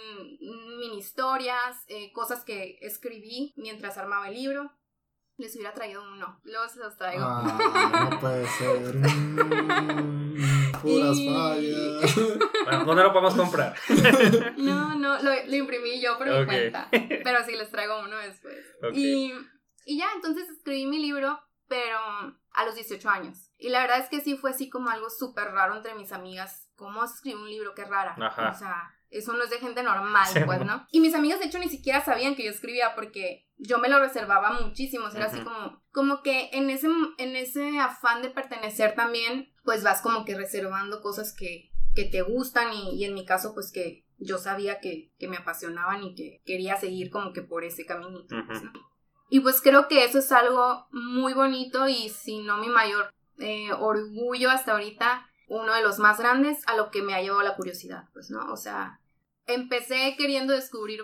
mini 0.79 0.97
historias, 0.97 1.77
eh, 1.87 2.11
cosas 2.13 2.43
que 2.43 2.77
escribí 2.81 3.53
mientras 3.55 3.97
armaba 3.97 4.29
el 4.29 4.35
libro. 4.35 4.71
Les 5.37 5.53
hubiera 5.55 5.73
traído 5.73 6.01
uno, 6.01 6.39
luego 6.43 6.69
se 6.69 6.79
los 6.79 6.95
traigo. 6.95 7.25
Ah, 7.25 8.09
no 8.09 8.19
puede 8.21 8.47
ser. 8.47 8.95
Puras 10.85 11.17
Y- 11.17 11.29
fallas. 11.33 12.15
Bueno, 12.65 12.85
¿dónde 12.85 13.03
lo 13.03 13.11
podemos 13.13 13.35
comprar? 13.35 13.75
No, 14.57 14.95
no, 14.95 15.21
lo, 15.21 15.31
lo 15.45 15.55
imprimí 15.55 16.01
yo 16.01 16.17
por 16.17 16.27
mi 16.27 16.33
Ok. 16.33 16.45
cuenta. 16.45 16.87
Pero 16.91 17.43
sí 17.45 17.55
les 17.55 17.69
traigo 17.71 17.99
uno 17.99 18.17
después. 18.17 18.57
Y, 18.93 19.33
y 19.85 19.97
ya, 19.97 20.07
entonces 20.15 20.49
escribí 20.49 20.85
mi 20.87 20.99
libro, 20.99 21.39
pero 21.67 21.97
a 22.53 22.65
los 22.65 22.75
18 22.75 23.07
años. 23.09 23.51
Y 23.57 23.69
la 23.69 23.81
verdad 23.81 23.99
es 23.99 24.09
que 24.09 24.21
sí 24.21 24.35
fue 24.35 24.51
así 24.51 24.69
como 24.69 24.89
algo 24.89 25.09
súper 25.09 25.51
raro 25.51 25.75
entre 25.75 25.93
mis 25.95 26.11
amigas. 26.11 26.69
¿Cómo 26.75 27.03
escribir 27.03 27.37
un 27.39 27.49
libro? 27.49 27.73
Qué 27.75 27.85
rara. 27.85 28.15
Ajá. 28.19 28.51
O 28.51 28.57
sea, 28.57 28.91
eso 29.09 29.33
no 29.33 29.43
es 29.43 29.49
de 29.49 29.59
gente 29.59 29.81
normal, 29.83 30.27
Sí, 30.27 30.39
pues, 30.45 30.65
¿no? 30.65 30.85
Y 30.91 30.99
mis 30.99 31.13
amigas, 31.13 31.39
de 31.39 31.45
hecho, 31.45 31.59
ni 31.59 31.69
siquiera 31.69 32.03
sabían 32.03 32.35
que 32.35 32.43
yo 32.43 32.51
escribía 32.51 32.95
porque 32.95 33.47
yo 33.57 33.77
me 33.77 33.89
lo 33.89 33.99
reservaba 33.99 34.51
muchísimo. 34.59 35.05
O 35.05 35.09
sea, 35.11 35.21
era 35.21 35.29
así 35.29 35.41
como, 35.41 35.81
como 35.91 36.21
que 36.23 36.49
en 36.53 36.69
ese, 36.69 36.87
en 37.17 37.35
ese 37.35 37.79
afán 37.79 38.21
de 38.21 38.29
pertenecer 38.29 38.95
también, 38.95 39.53
pues 39.65 39.83
vas 39.83 40.01
como 40.01 40.23
que 40.23 40.35
reservando 40.35 41.01
cosas 41.01 41.33
que, 41.33 41.71
que 41.93 42.05
te 42.05 42.21
gustan 42.21 42.71
y, 42.73 42.95
y 42.95 43.03
en 43.03 43.13
mi 43.13 43.25
caso, 43.25 43.53
pues 43.53 43.71
que 43.71 44.05
yo 44.17 44.37
sabía 44.37 44.79
que, 44.79 45.11
que 45.17 45.27
me 45.27 45.37
apasionaban 45.37 46.03
y 46.03 46.15
que 46.15 46.41
quería 46.45 46.77
seguir 46.77 47.09
como 47.09 47.33
que 47.33 47.41
por 47.41 47.65
ese 47.65 47.85
caminito. 47.85 48.35
pues. 48.47 48.61
Y 49.29 49.39
pues 49.39 49.59
creo 49.61 49.87
que 49.87 50.05
eso 50.05 50.19
es 50.19 50.31
algo 50.31 50.87
muy 50.91 51.33
bonito 51.33 51.87
y 51.87 52.09
si 52.09 52.39
no 52.39 52.57
mi 52.57 52.69
mayor 52.69 53.13
eh, 53.39 53.71
orgullo 53.73 54.51
hasta 54.51 54.73
ahorita, 54.73 55.27
uno 55.47 55.73
de 55.73 55.81
los 55.81 55.99
más 55.99 56.19
grandes 56.19 56.65
a 56.67 56.75
lo 56.75 56.91
que 56.91 57.01
me 57.01 57.15
ha 57.15 57.21
llevado 57.21 57.41
la 57.41 57.55
curiosidad, 57.55 58.05
pues, 58.13 58.29
¿no? 58.29 58.51
O 58.51 58.57
sea, 58.57 59.01
empecé 59.47 60.15
queriendo 60.17 60.53
descubrir 60.53 61.01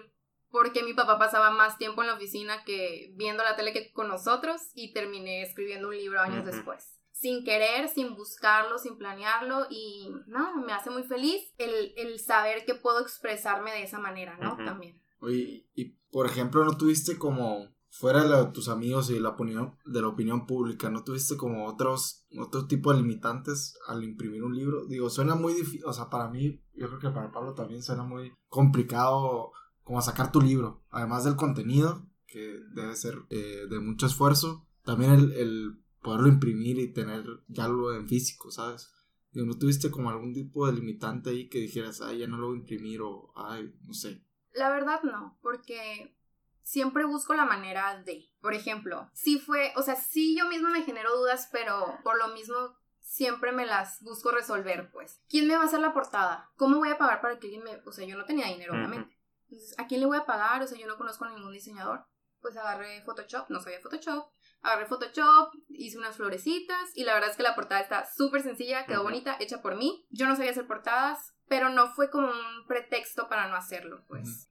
por 0.49 0.71
qué 0.71 0.83
mi 0.83 0.93
papá 0.93 1.17
pasaba 1.17 1.49
más 1.51 1.77
tiempo 1.77 2.01
en 2.01 2.07
la 2.09 2.15
oficina 2.15 2.63
que 2.63 3.11
viendo 3.15 3.43
la 3.43 3.55
tele 3.55 3.73
que 3.73 3.91
con 3.91 4.07
nosotros 4.07 4.61
y 4.75 4.93
terminé 4.93 5.41
escribiendo 5.41 5.87
un 5.87 5.97
libro 5.97 6.21
años 6.21 6.45
después. 6.45 7.00
Sin 7.11 7.43
querer, 7.43 7.87
sin 7.89 8.15
buscarlo, 8.15 8.77
sin 8.79 8.97
planearlo 8.97 9.67
y 9.69 10.09
nada, 10.27 10.55
me 10.55 10.73
hace 10.73 10.89
muy 10.89 11.03
feliz 11.03 11.41
el, 11.57 11.93
el 11.97 12.19
saber 12.19 12.65
que 12.65 12.73
puedo 12.75 12.99
expresarme 13.01 13.71
de 13.71 13.83
esa 13.83 13.99
manera, 13.99 14.37
¿no? 14.37 14.55
También. 14.65 14.99
Oye, 15.19 15.67
y 15.75 15.85
por 16.11 16.25
ejemplo, 16.25 16.63
¿no 16.65 16.75
tuviste 16.77 17.17
como, 17.19 17.67
fuera 17.89 18.23
de 18.23 18.29
la- 18.29 18.51
tus 18.51 18.69
amigos 18.69 19.11
y 19.11 19.19
la 19.19 19.29
opinión, 19.29 19.77
de 19.85 20.01
la 20.01 20.07
opinión 20.07 20.47
pública, 20.47 20.89
¿no 20.89 21.03
tuviste 21.03 21.37
como 21.37 21.67
otros, 21.67 22.25
otro 22.39 22.65
tipo 22.65 22.91
de 22.91 22.97
limitantes 23.01 23.77
al 23.87 24.03
imprimir 24.03 24.43
un 24.43 24.55
libro? 24.55 24.85
Digo, 24.87 25.09
suena 25.09 25.35
muy 25.35 25.53
difícil, 25.53 25.85
o 25.85 25.93
sea, 25.93 26.09
para 26.09 26.27
mí, 26.29 26.59
yo 26.73 26.87
creo 26.87 26.99
que 26.99 27.09
para 27.09 27.31
Pablo 27.31 27.53
también 27.53 27.83
suena 27.83 28.03
muy 28.03 28.33
complicado 28.47 29.51
como 29.83 30.01
sacar 30.01 30.31
tu 30.31 30.41
libro, 30.41 30.83
además 30.89 31.23
del 31.25 31.35
contenido, 31.35 32.07
que 32.25 32.59
debe 32.73 32.95
ser 32.95 33.15
eh, 33.29 33.67
de 33.69 33.79
mucho 33.79 34.05
esfuerzo, 34.05 34.65
también 34.83 35.11
el, 35.11 35.31
el 35.33 35.77
poderlo 36.01 36.27
imprimir 36.27 36.77
y 36.79 36.93
tener 36.93 37.23
ya 37.47 37.65
algo 37.65 37.93
en 37.93 38.07
físico, 38.07 38.51
¿sabes? 38.51 38.93
Digo, 39.31 39.45
¿no 39.45 39.57
tuviste 39.57 39.89
como 39.89 40.09
algún 40.09 40.33
tipo 40.33 40.67
de 40.67 40.73
limitante 40.73 41.29
ahí 41.29 41.47
que 41.47 41.59
dijeras, 41.59 42.01
ay, 42.01 42.19
ya 42.19 42.27
no 42.27 42.37
lo 42.37 42.47
voy 42.47 42.57
a 42.57 42.59
imprimir 42.59 43.01
o, 43.01 43.31
ay, 43.35 43.73
no 43.83 43.93
sé? 43.93 44.21
La 44.53 44.69
verdad 44.69 45.01
no, 45.03 45.37
porque 45.41 46.17
siempre 46.63 47.05
busco 47.05 47.33
la 47.33 47.45
manera 47.45 48.01
de. 48.03 48.29
Por 48.41 48.53
ejemplo, 48.53 49.09
sí 49.13 49.39
fue, 49.39 49.71
o 49.77 49.83
sea, 49.83 49.95
sí 49.95 50.35
yo 50.37 50.49
misma 50.49 50.71
me 50.71 50.83
genero 50.83 51.15
dudas, 51.17 51.47
pero 51.51 51.97
por 52.03 52.17
lo 52.17 52.33
mismo 52.33 52.55
siempre 52.99 53.51
me 53.51 53.65
las 53.65 54.01
busco 54.01 54.31
resolver, 54.31 54.89
pues. 54.91 55.21
¿Quién 55.29 55.47
me 55.47 55.55
va 55.55 55.63
a 55.63 55.65
hacer 55.65 55.79
la 55.79 55.93
portada? 55.93 56.49
¿Cómo 56.55 56.77
voy 56.77 56.89
a 56.89 56.97
pagar 56.97 57.21
para 57.21 57.39
que 57.39 57.47
alguien 57.47 57.63
me, 57.63 57.81
o 57.85 57.91
sea, 57.91 58.05
yo 58.05 58.17
no 58.17 58.25
tenía 58.25 58.47
dinero, 58.47 58.73
obviamente. 58.73 59.17
Entonces, 59.49 59.77
¿a 59.77 59.87
quién 59.87 59.99
le 60.01 60.07
voy 60.07 60.17
a 60.17 60.25
pagar? 60.25 60.61
O 60.61 60.67
sea, 60.67 60.77
yo 60.77 60.87
no 60.87 60.97
conozco 60.97 61.25
a 61.25 61.29
ningún 61.29 61.51
diseñador. 61.51 62.05
Pues 62.41 62.57
agarré 62.57 63.03
Photoshop, 63.03 63.49
no 63.49 63.59
sabía 63.59 63.81
Photoshop. 63.81 64.31
Agarré 64.63 64.85
Photoshop, 64.85 65.53
hice 65.69 65.97
unas 65.97 66.17
florecitas 66.17 66.91
y 66.95 67.03
la 67.03 67.13
verdad 67.13 67.31
es 67.31 67.37
que 67.37 67.43
la 67.43 67.55
portada 67.55 67.81
está 67.81 68.05
súper 68.05 68.43
sencilla, 68.43 68.85
quedó 68.85 69.03
bonita, 69.03 69.35
hecha 69.39 69.61
por 69.61 69.75
mí. 69.75 70.05
Yo 70.11 70.27
no 70.27 70.35
sabía 70.35 70.51
hacer 70.51 70.67
portadas, 70.67 71.33
pero 71.47 71.69
no 71.69 71.91
fue 71.93 72.11
como 72.11 72.27
un 72.27 72.67
pretexto 72.67 73.27
para 73.27 73.47
no 73.47 73.55
hacerlo, 73.55 74.03
pues. 74.07 74.49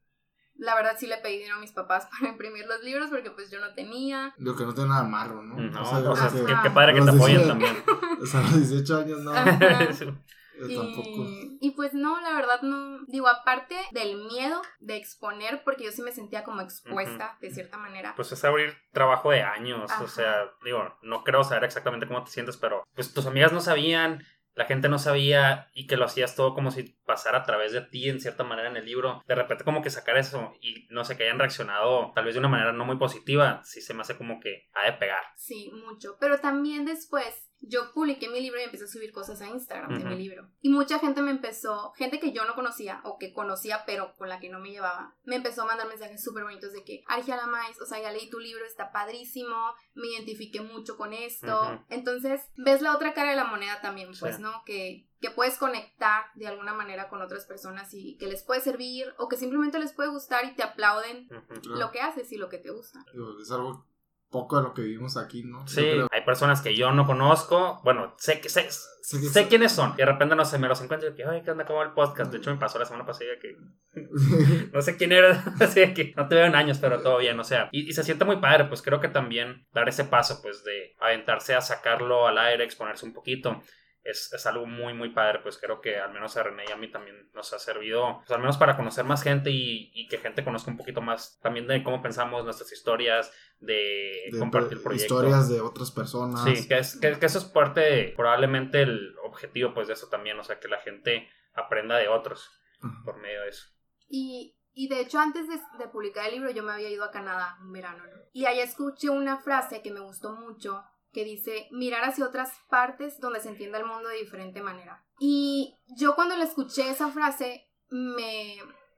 La 0.57 0.75
verdad 0.75 0.97
sí 0.99 1.07
le 1.07 1.17
pedí 1.19 1.39
dinero 1.39 1.57
a 1.57 1.61
mis 1.61 1.73
papás 1.73 2.09
para 2.19 2.33
imprimir 2.33 2.67
los 2.67 2.83
libros 2.83 3.09
porque 3.09 3.31
pues 3.31 3.51
yo 3.51 3.61
no 3.61 3.73
tenía. 3.75 4.35
Lo 4.39 4.57
que 4.57 4.65
no 4.65 4.75
tiene 4.75 4.91
nada 4.91 5.05
malo, 5.05 5.43
¿no? 5.43 5.57
No, 5.57 6.03
yo 6.03 6.11
o 6.11 6.17
sea, 6.17 6.29
qué 6.63 6.71
padre 6.71 6.95
que 6.95 7.03
te 7.03 7.11
apoyen 7.11 7.47
también. 7.47 7.77
O 8.21 8.27
sea, 8.27 8.41
a 8.41 8.43
los 8.43 8.69
18 8.69 8.99
años 8.99 9.21
no. 9.21 9.33
Tampoco. 10.69 11.27
Y, 11.61 11.73
pues 11.77 11.95
no, 11.95 12.21
la 12.21 12.35
verdad 12.35 12.63
no. 12.63 13.05
Digo, 13.07 13.29
aparte 13.29 13.77
del 13.93 14.17
miedo 14.17 14.61
de 14.81 14.97
exponer, 14.97 15.63
porque 15.65 15.85
yo 15.85 15.93
sí 15.93 16.03
me 16.03 16.13
sentía 16.13 16.45
como 16.45 16.61
expuesta 16.61 17.39
de 17.41 17.51
cierta 17.51 17.79
manera. 17.79 18.15
Pues 18.17 18.33
es 18.33 18.45
abrir 18.45 18.75
trabajo 18.93 19.31
de 19.31 19.43
años, 19.43 19.91
Ajá. 19.91 20.05
o 20.05 20.09
sea, 20.09 20.53
digo, 20.65 20.97
no 21.03 21.25
creo 21.25 21.45
saber 21.45 21.65
exactamente 21.65 22.07
cómo 22.07 22.25
te 22.25 22.31
sientes, 22.31 22.57
pero 22.57 22.85
pues 22.95 23.13
tus 23.13 23.27
amigas 23.27 23.53
no 23.53 23.61
sabían, 23.61 24.25
la 24.55 24.65
gente 24.67 24.89
no 24.89 24.99
sabía 24.99 25.71
y 25.75 25.87
que 25.87 25.97
lo 25.97 26.05
hacías 26.05 26.35
todo 26.35 26.55
como 26.55 26.71
si 26.71 26.83
pasara 27.07 27.39
a 27.39 27.43
través 27.45 27.73
de 27.73 27.83
ti 27.83 28.09
en 28.09 28.21
cierta 28.21 28.45
manera 28.45 28.69
en 28.69 28.77
el 28.77 28.85
libro. 28.85 29.23
De 29.27 29.35
repente 29.35 29.65
como 29.65 29.83
que 29.83 29.91
sacar 29.91 30.17
eso 30.17 30.53
y 30.61 30.87
no 30.91 31.05
sé, 31.05 31.17
que 31.17 31.25
hayan 31.25 31.39
reaccionado 31.39 32.13
tal 32.15 32.25
vez 32.25 32.35
de 32.35 32.41
una 32.41 32.49
manera 32.49 32.73
no 32.73 32.85
muy 32.85 32.97
positiva, 32.97 33.63
sí 33.65 33.81
se 33.81 33.95
me 33.95 34.03
hace 34.03 34.17
como 34.17 34.41
que 34.41 34.69
ha 34.75 34.85
de 34.85 34.93
pegar. 34.99 35.23
Sí, 35.37 35.71
mucho. 35.87 36.17
Pero 36.21 36.41
también 36.41 36.85
después 36.85 37.50
yo 37.61 37.93
publiqué 37.93 38.29
mi 38.29 38.41
libro 38.41 38.59
y 38.61 38.65
empecé 38.65 38.85
a 38.85 38.89
subir 38.89 39.13
cosas 39.13 39.41
a 39.43 39.49
Instagram 39.49 39.99
de 39.99 40.05
mi 40.05 40.17
libro. 40.17 40.49
Y 40.61 40.71
mucha 40.71 40.99
gente 40.99 41.21
me 41.23 41.31
empezó, 41.31 41.93
gente 41.93 42.19
que 42.19 42.33
yo 42.33 42.45
no 42.45 42.55
conocía 42.55 43.01
o 43.05 43.19
que 43.19 43.33
conocía 43.33 43.85
pero 43.87 44.17
con 44.17 44.29
la 44.29 44.41
que 44.41 44.49
no 44.49 44.61
me 44.61 44.71
llevaba, 44.71 45.15
me 45.25 45.37
empezó 45.37 45.63
a 45.63 45.67
mandar 45.67 45.89
mensajes 45.89 46.23
súper 46.23 46.45
bonitos 46.45 46.73
de 46.73 46.85
que, 46.85 47.03
Argia 47.07 47.37
Lamais, 47.37 47.81
o 47.81 47.87
sea, 47.87 48.01
ya 48.01 48.13
leí 48.13 48.31
tu 48.31 48.39
libro, 48.39 48.65
está 48.65 48.93
padrísimo, 48.93 49.75
me 49.95 50.09
identifiqué 50.09 50.61
mucho 50.61 50.97
con 50.97 51.13
esto. 51.13 51.85
Entonces, 51.89 52.41
ves 52.57 52.81
la 52.83 52.95
otra 52.95 53.13
cara 53.15 53.31
de 53.31 53.37
la 53.37 53.45
moneda 53.45 53.81
también, 53.81 54.11
pues, 54.19 54.37
Sí. 54.37 54.43
¿no? 54.43 54.63
Que, 54.65 55.07
que 55.21 55.31
puedes 55.31 55.59
conectar 55.59 56.25
de 56.35 56.47
alguna 56.47 56.73
manera 56.73 57.09
con 57.11 57.21
otras 57.21 57.45
personas 57.45 57.93
y 57.93 58.17
que 58.17 58.27
les 58.27 58.43
puede 58.43 58.63
servir 58.63 59.13
o 59.19 59.29
que 59.29 59.37
simplemente 59.37 59.79
les 59.79 59.93
puede 59.93 60.09
gustar 60.09 60.45
y 60.47 60.55
te 60.55 60.63
aplauden. 60.63 61.29
Claro. 61.29 61.79
lo 61.79 61.91
que 61.91 62.01
haces 62.01 62.33
y 62.33 62.37
lo 62.39 62.49
que 62.49 62.59
te 62.59 62.71
gusta. 62.71 63.05
Es 63.41 63.51
algo 63.51 63.87
poco 64.31 64.57
de 64.57 64.63
lo 64.63 64.75
que 64.75 64.83
vivimos 64.83 65.17
aquí, 65.17 65.43
¿no? 65.43 65.67
Sí, 65.67 65.87
hay 66.11 66.23
personas 66.25 66.63
que 66.63 66.75
yo 66.75 66.93
no 66.93 67.07
conozco, 67.07 67.81
bueno, 67.85 68.15
sé 68.19 68.41
que 68.41 68.49
sé, 68.49 68.69
Sé 69.03 69.49
quiénes 69.49 69.73
son, 69.73 69.95
y 69.95 69.97
de 69.97 70.07
repente 70.07 70.37
no 70.37 70.45
sé, 70.45 70.59
me 70.59 70.69
los 70.69 70.81
encuentro 70.81 71.09
y 71.09 71.15
que, 71.15 71.25
ay, 71.25 71.43
¿qué 71.43 71.51
onda? 71.51 71.65
¿Cómo 71.65 71.81
va 71.81 71.85
el 71.85 71.93
podcast? 71.93 72.31
De 72.31 72.39
hecho, 72.39 72.53
me 72.53 72.61
pasó 72.61 72.79
la 72.79 72.85
semana 72.85 73.05
pasada 73.05 73.31
que 73.41 73.57
no 74.73 74.83
sé 74.83 74.97
quién 74.97 75.11
era, 75.11 75.43
así 75.61 75.95
que 75.95 76.13
no 76.17 76.29
te 76.29 76.37
veo 76.37 76.47
en 76.47 76.55
años, 76.55 76.79
pero 76.79 77.03
todo 77.03 77.19
bien, 77.19 77.39
o 77.41 77.43
sea, 77.43 77.69
y, 77.73 77.89
y 77.89 77.93
se 77.93 78.05
siente 78.05 78.25
muy 78.25 78.37
padre, 78.37 78.67
pues 78.67 78.83
creo 78.83 79.01
que 79.01 79.09
también 79.09 79.67
dar 79.73 79.89
ese 79.89 80.05
paso, 80.05 80.41
pues 80.43 80.63
de 80.63 80.95
aventarse 81.01 81.55
a 81.55 81.61
sacarlo 81.61 82.29
al 82.29 82.39
aire, 82.39 82.63
exponerse 82.63 83.05
un 83.05 83.13
poquito. 83.13 83.61
Es, 84.03 84.33
es 84.33 84.47
algo 84.47 84.65
muy, 84.67 84.95
muy 84.95 85.11
padre, 85.11 85.41
pues 85.41 85.59
creo 85.59 85.81
que 85.83 85.99
al 85.99 86.13
menos 86.13 86.37
a 86.37 86.43
René 86.43 86.65
y 86.67 86.73
a 86.73 86.77
mí 86.77 86.91
también 86.91 87.31
nos 87.35 87.53
ha 87.53 87.59
servido, 87.59 88.19
pues 88.21 88.31
al 88.31 88.41
menos 88.41 88.57
para 88.57 88.77
conocer 88.77 89.05
más 89.05 89.23
gente 89.23 89.51
y, 89.51 89.91
y 89.95 90.09
que 90.09 90.17
gente 90.17 90.43
conozca 90.43 90.71
un 90.71 90.79
poquito 90.79 91.03
más 91.03 91.39
también 91.43 91.67
de 91.67 91.83
cómo 91.83 92.01
pensamos 92.01 92.45
nuestras 92.45 92.73
historias, 92.73 93.31
de, 93.59 94.31
de 94.33 94.39
compartir 94.39 94.83
proyectos. 94.83 95.19
historias 95.19 95.49
de 95.51 95.61
otras 95.61 95.91
personas. 95.91 96.43
Sí, 96.45 96.67
que, 96.67 96.79
es, 96.79 96.99
que, 96.99 97.19
que 97.19 97.27
eso 97.27 97.39
es 97.39 97.45
parte, 97.45 97.81
de, 97.81 98.15
probablemente 98.17 98.81
el 98.81 99.15
objetivo 99.23 99.75
pues 99.75 99.89
de 99.89 99.93
eso 99.95 100.09
también, 100.09 100.39
o 100.39 100.45
sea, 100.45 100.59
que 100.59 100.69
la 100.69 100.81
gente 100.81 101.29
aprenda 101.53 101.99
de 101.99 102.09
otros 102.09 102.51
Ajá. 102.81 103.03
por 103.05 103.21
medio 103.21 103.43
de 103.43 103.49
eso. 103.51 103.67
Y, 104.09 104.57
y 104.73 104.89
de 104.89 105.01
hecho, 105.01 105.19
antes 105.19 105.47
de, 105.47 105.61
de 105.79 105.89
publicar 105.89 106.27
el 106.27 106.37
libro, 106.37 106.51
yo 106.51 106.63
me 106.63 106.73
había 106.73 106.89
ido 106.89 107.05
a 107.05 107.11
Canadá 107.11 107.59
un 107.61 107.73
verano, 107.73 108.03
¿no? 108.07 108.21
Y 108.33 108.47
allá 108.47 108.63
escuché 108.63 109.11
una 109.11 109.39
frase 109.39 109.83
que 109.83 109.93
me 109.93 110.01
gustó 110.01 110.35
mucho, 110.35 110.83
que 111.13 111.25
dice, 111.25 111.69
mirar 111.71 112.05
hacia 112.05 112.25
otras 112.25 112.53
partes 112.69 113.21
donde 113.21 113.41
se 113.41 113.49
entienda 113.49 113.79
el 113.79 113.87
mundo 113.87 114.09
de 114.09 114.19
diferente 114.19 114.63
manera. 114.63 115.05
Y 115.19 115.77
yo 115.97 116.15
cuando 116.15 116.37
le 116.37 116.45
escuché 116.45 116.89
esa 116.91 117.11
frase, 117.11 117.69
me... 117.91 118.57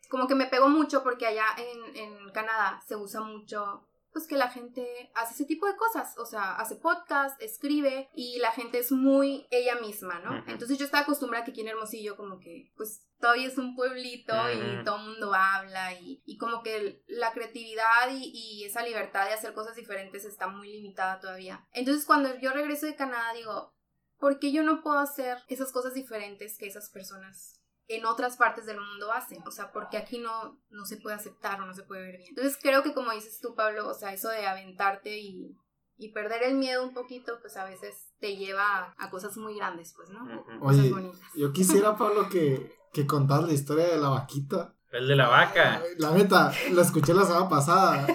como 0.09 0.27
que 0.27 0.35
me 0.35 0.47
pegó 0.47 0.69
mucho 0.69 1.03
porque 1.03 1.27
allá 1.27 1.47
en, 1.57 1.97
en 1.97 2.31
Canadá 2.31 2.81
se 2.87 2.97
usa 2.97 3.23
mucho 3.23 3.87
pues 4.13 4.27
que 4.27 4.37
la 4.37 4.49
gente 4.49 5.11
hace 5.15 5.35
ese 5.35 5.45
tipo 5.47 5.67
de 5.67 5.77
cosas, 5.77 6.17
o 6.19 6.27
sea, 6.27 6.55
hace 6.57 6.77
podcast, 6.77 7.41
escribe 7.41 8.11
y 8.15 8.39
la 8.39 8.53
gente 8.53 8.79
es 8.79 8.93
muy 8.93 9.47
ella 9.51 9.77
misma, 9.77 10.21
¿no? 10.21 10.45
Entonces 10.47 10.79
yo 10.79 10.85
estaba 10.85 11.05
acostumbrada 11.05 11.45
que 11.45 11.53
aquí 11.53 11.63
en 11.63 11.69
Hermosillo 11.69 12.17
como 12.17 12.39
que 12.39 12.73
pues 12.77 13.07
todavía 13.19 13.49
es 13.49 13.57
un 13.57 13.75
pueblito 13.75 14.35
y 14.53 14.85
todo 14.85 14.97
el 14.97 15.09
mundo 15.11 15.33
habla 15.33 15.95
y, 15.95 16.23
y 16.27 16.37
como 16.37 16.63
que 16.63 17.03
la 17.07 17.33
creatividad 17.33 18.11
y, 18.11 18.31
y 18.35 18.65
esa 18.65 18.83
libertad 18.83 19.27
de 19.27 19.35
hacer 19.35 19.55
cosas 19.55 19.77
diferentes 19.77 20.25
está 20.25 20.49
muy 20.49 20.71
limitada 20.71 21.21
todavía. 21.21 21.67
Entonces 21.73 22.05
cuando 22.05 22.39
yo 22.39 22.53
regreso 22.53 22.87
de 22.87 22.97
Canadá 22.97 23.33
digo, 23.33 23.75
¿por 24.19 24.39
qué 24.39 24.53
yo 24.53 24.63
no 24.63 24.83
puedo 24.83 24.99
hacer 24.99 25.39
esas 25.49 25.73
cosas 25.73 25.95
diferentes 25.95 26.59
que 26.59 26.67
esas 26.67 26.91
personas 26.91 27.62
en 27.97 28.05
otras 28.07 28.37
partes 28.37 28.67
del 28.67 28.81
mundo 28.81 29.13
hacen? 29.13 29.43
O 29.47 29.51
sea, 29.51 29.73
porque 29.73 29.97
aquí 29.97 30.19
no, 30.19 30.59
no 30.71 30.85
se 30.85 30.97
puede 30.99 31.17
aceptar 31.17 31.61
o 31.61 31.67
no 31.67 31.75
se 31.75 31.83
puede 31.83 32.03
ver 32.03 32.17
bien. 32.19 32.29
Entonces 32.31 32.59
creo 32.61 32.83
que 32.83 32.95
como 32.95 33.13
dices 33.13 33.39
tú, 33.41 33.55
Pablo, 33.55 33.89
o 33.89 33.95
sea, 33.95 34.13
eso 34.13 34.29
de 34.29 34.47
aventarte 34.47 35.19
y, 35.19 35.57
y 35.97 36.13
perder 36.13 36.43
el 36.45 36.55
miedo 36.57 36.83
un 36.85 36.95
poquito, 36.95 37.39
pues 37.41 37.57
a 37.57 37.65
veces 37.65 38.09
te 38.21 38.37
lleva 38.37 38.63
a, 38.65 38.95
a 38.99 39.11
cosas 39.11 39.37
muy 39.37 39.57
grandes, 39.57 39.93
pues, 39.97 40.09
¿no? 40.11 40.25
Ujú. 40.25 40.61
Cosas 40.61 40.81
Oye, 40.81 40.91
bonitas. 40.93 41.21
yo 41.35 41.53
quisiera, 41.53 41.97
Pablo, 41.97 42.29
que, 42.29 42.75
que 42.93 43.07
contaras 43.07 43.47
la 43.47 43.53
historia 43.53 43.87
de 43.89 43.99
la 43.99 44.09
vaquita. 44.11 44.75
El 44.91 45.09
de 45.09 45.17
la 45.17 45.29
vaca. 45.29 45.83
La 45.99 46.11
neta, 46.11 46.53
la 46.71 46.83
escuché 46.83 47.15
la 47.15 47.25
semana 47.25 47.49
pasada 47.49 48.07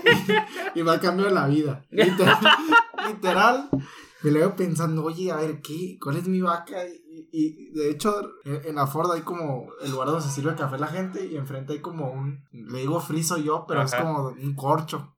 y, 0.75 0.79
y 0.79 0.83
me 0.83 0.91
ha 0.91 0.99
cambiado 0.99 1.31
la 1.31 1.47
vida. 1.47 1.83
Literal, 1.89 2.37
literal, 3.07 3.69
me 4.23 4.32
lo 4.32 4.39
veo 4.39 4.56
pensando, 4.56 5.03
oye, 5.03 5.32
a 5.32 5.38
ver, 5.38 5.62
¿qué? 5.62 5.97
¿Cuál 6.01 6.17
es 6.17 6.27
mi 6.27 6.41
vaca? 6.41 6.77
Y, 6.88 7.30
y, 7.32 7.71
de 7.71 7.91
hecho, 7.91 8.21
en, 8.45 8.75
la 8.75 8.88
Ford 8.88 9.12
hay 9.12 9.21
como 9.21 9.67
el 9.82 9.91
lugar 9.91 10.08
donde 10.08 10.23
se 10.23 10.32
sirve 10.32 10.56
café 10.56 10.77
la 10.77 10.88
gente 10.88 11.25
y 11.25 11.36
enfrente 11.36 11.73
hay 11.73 11.82
como 11.82 12.12
un, 12.12 12.43
le 12.51 12.80
digo 12.80 12.99
friso 12.99 13.38
yo, 13.38 13.65
pero 13.67 13.82
es 13.84 13.93
como 13.93 14.30
un 14.30 14.56
corcho. 14.56 15.13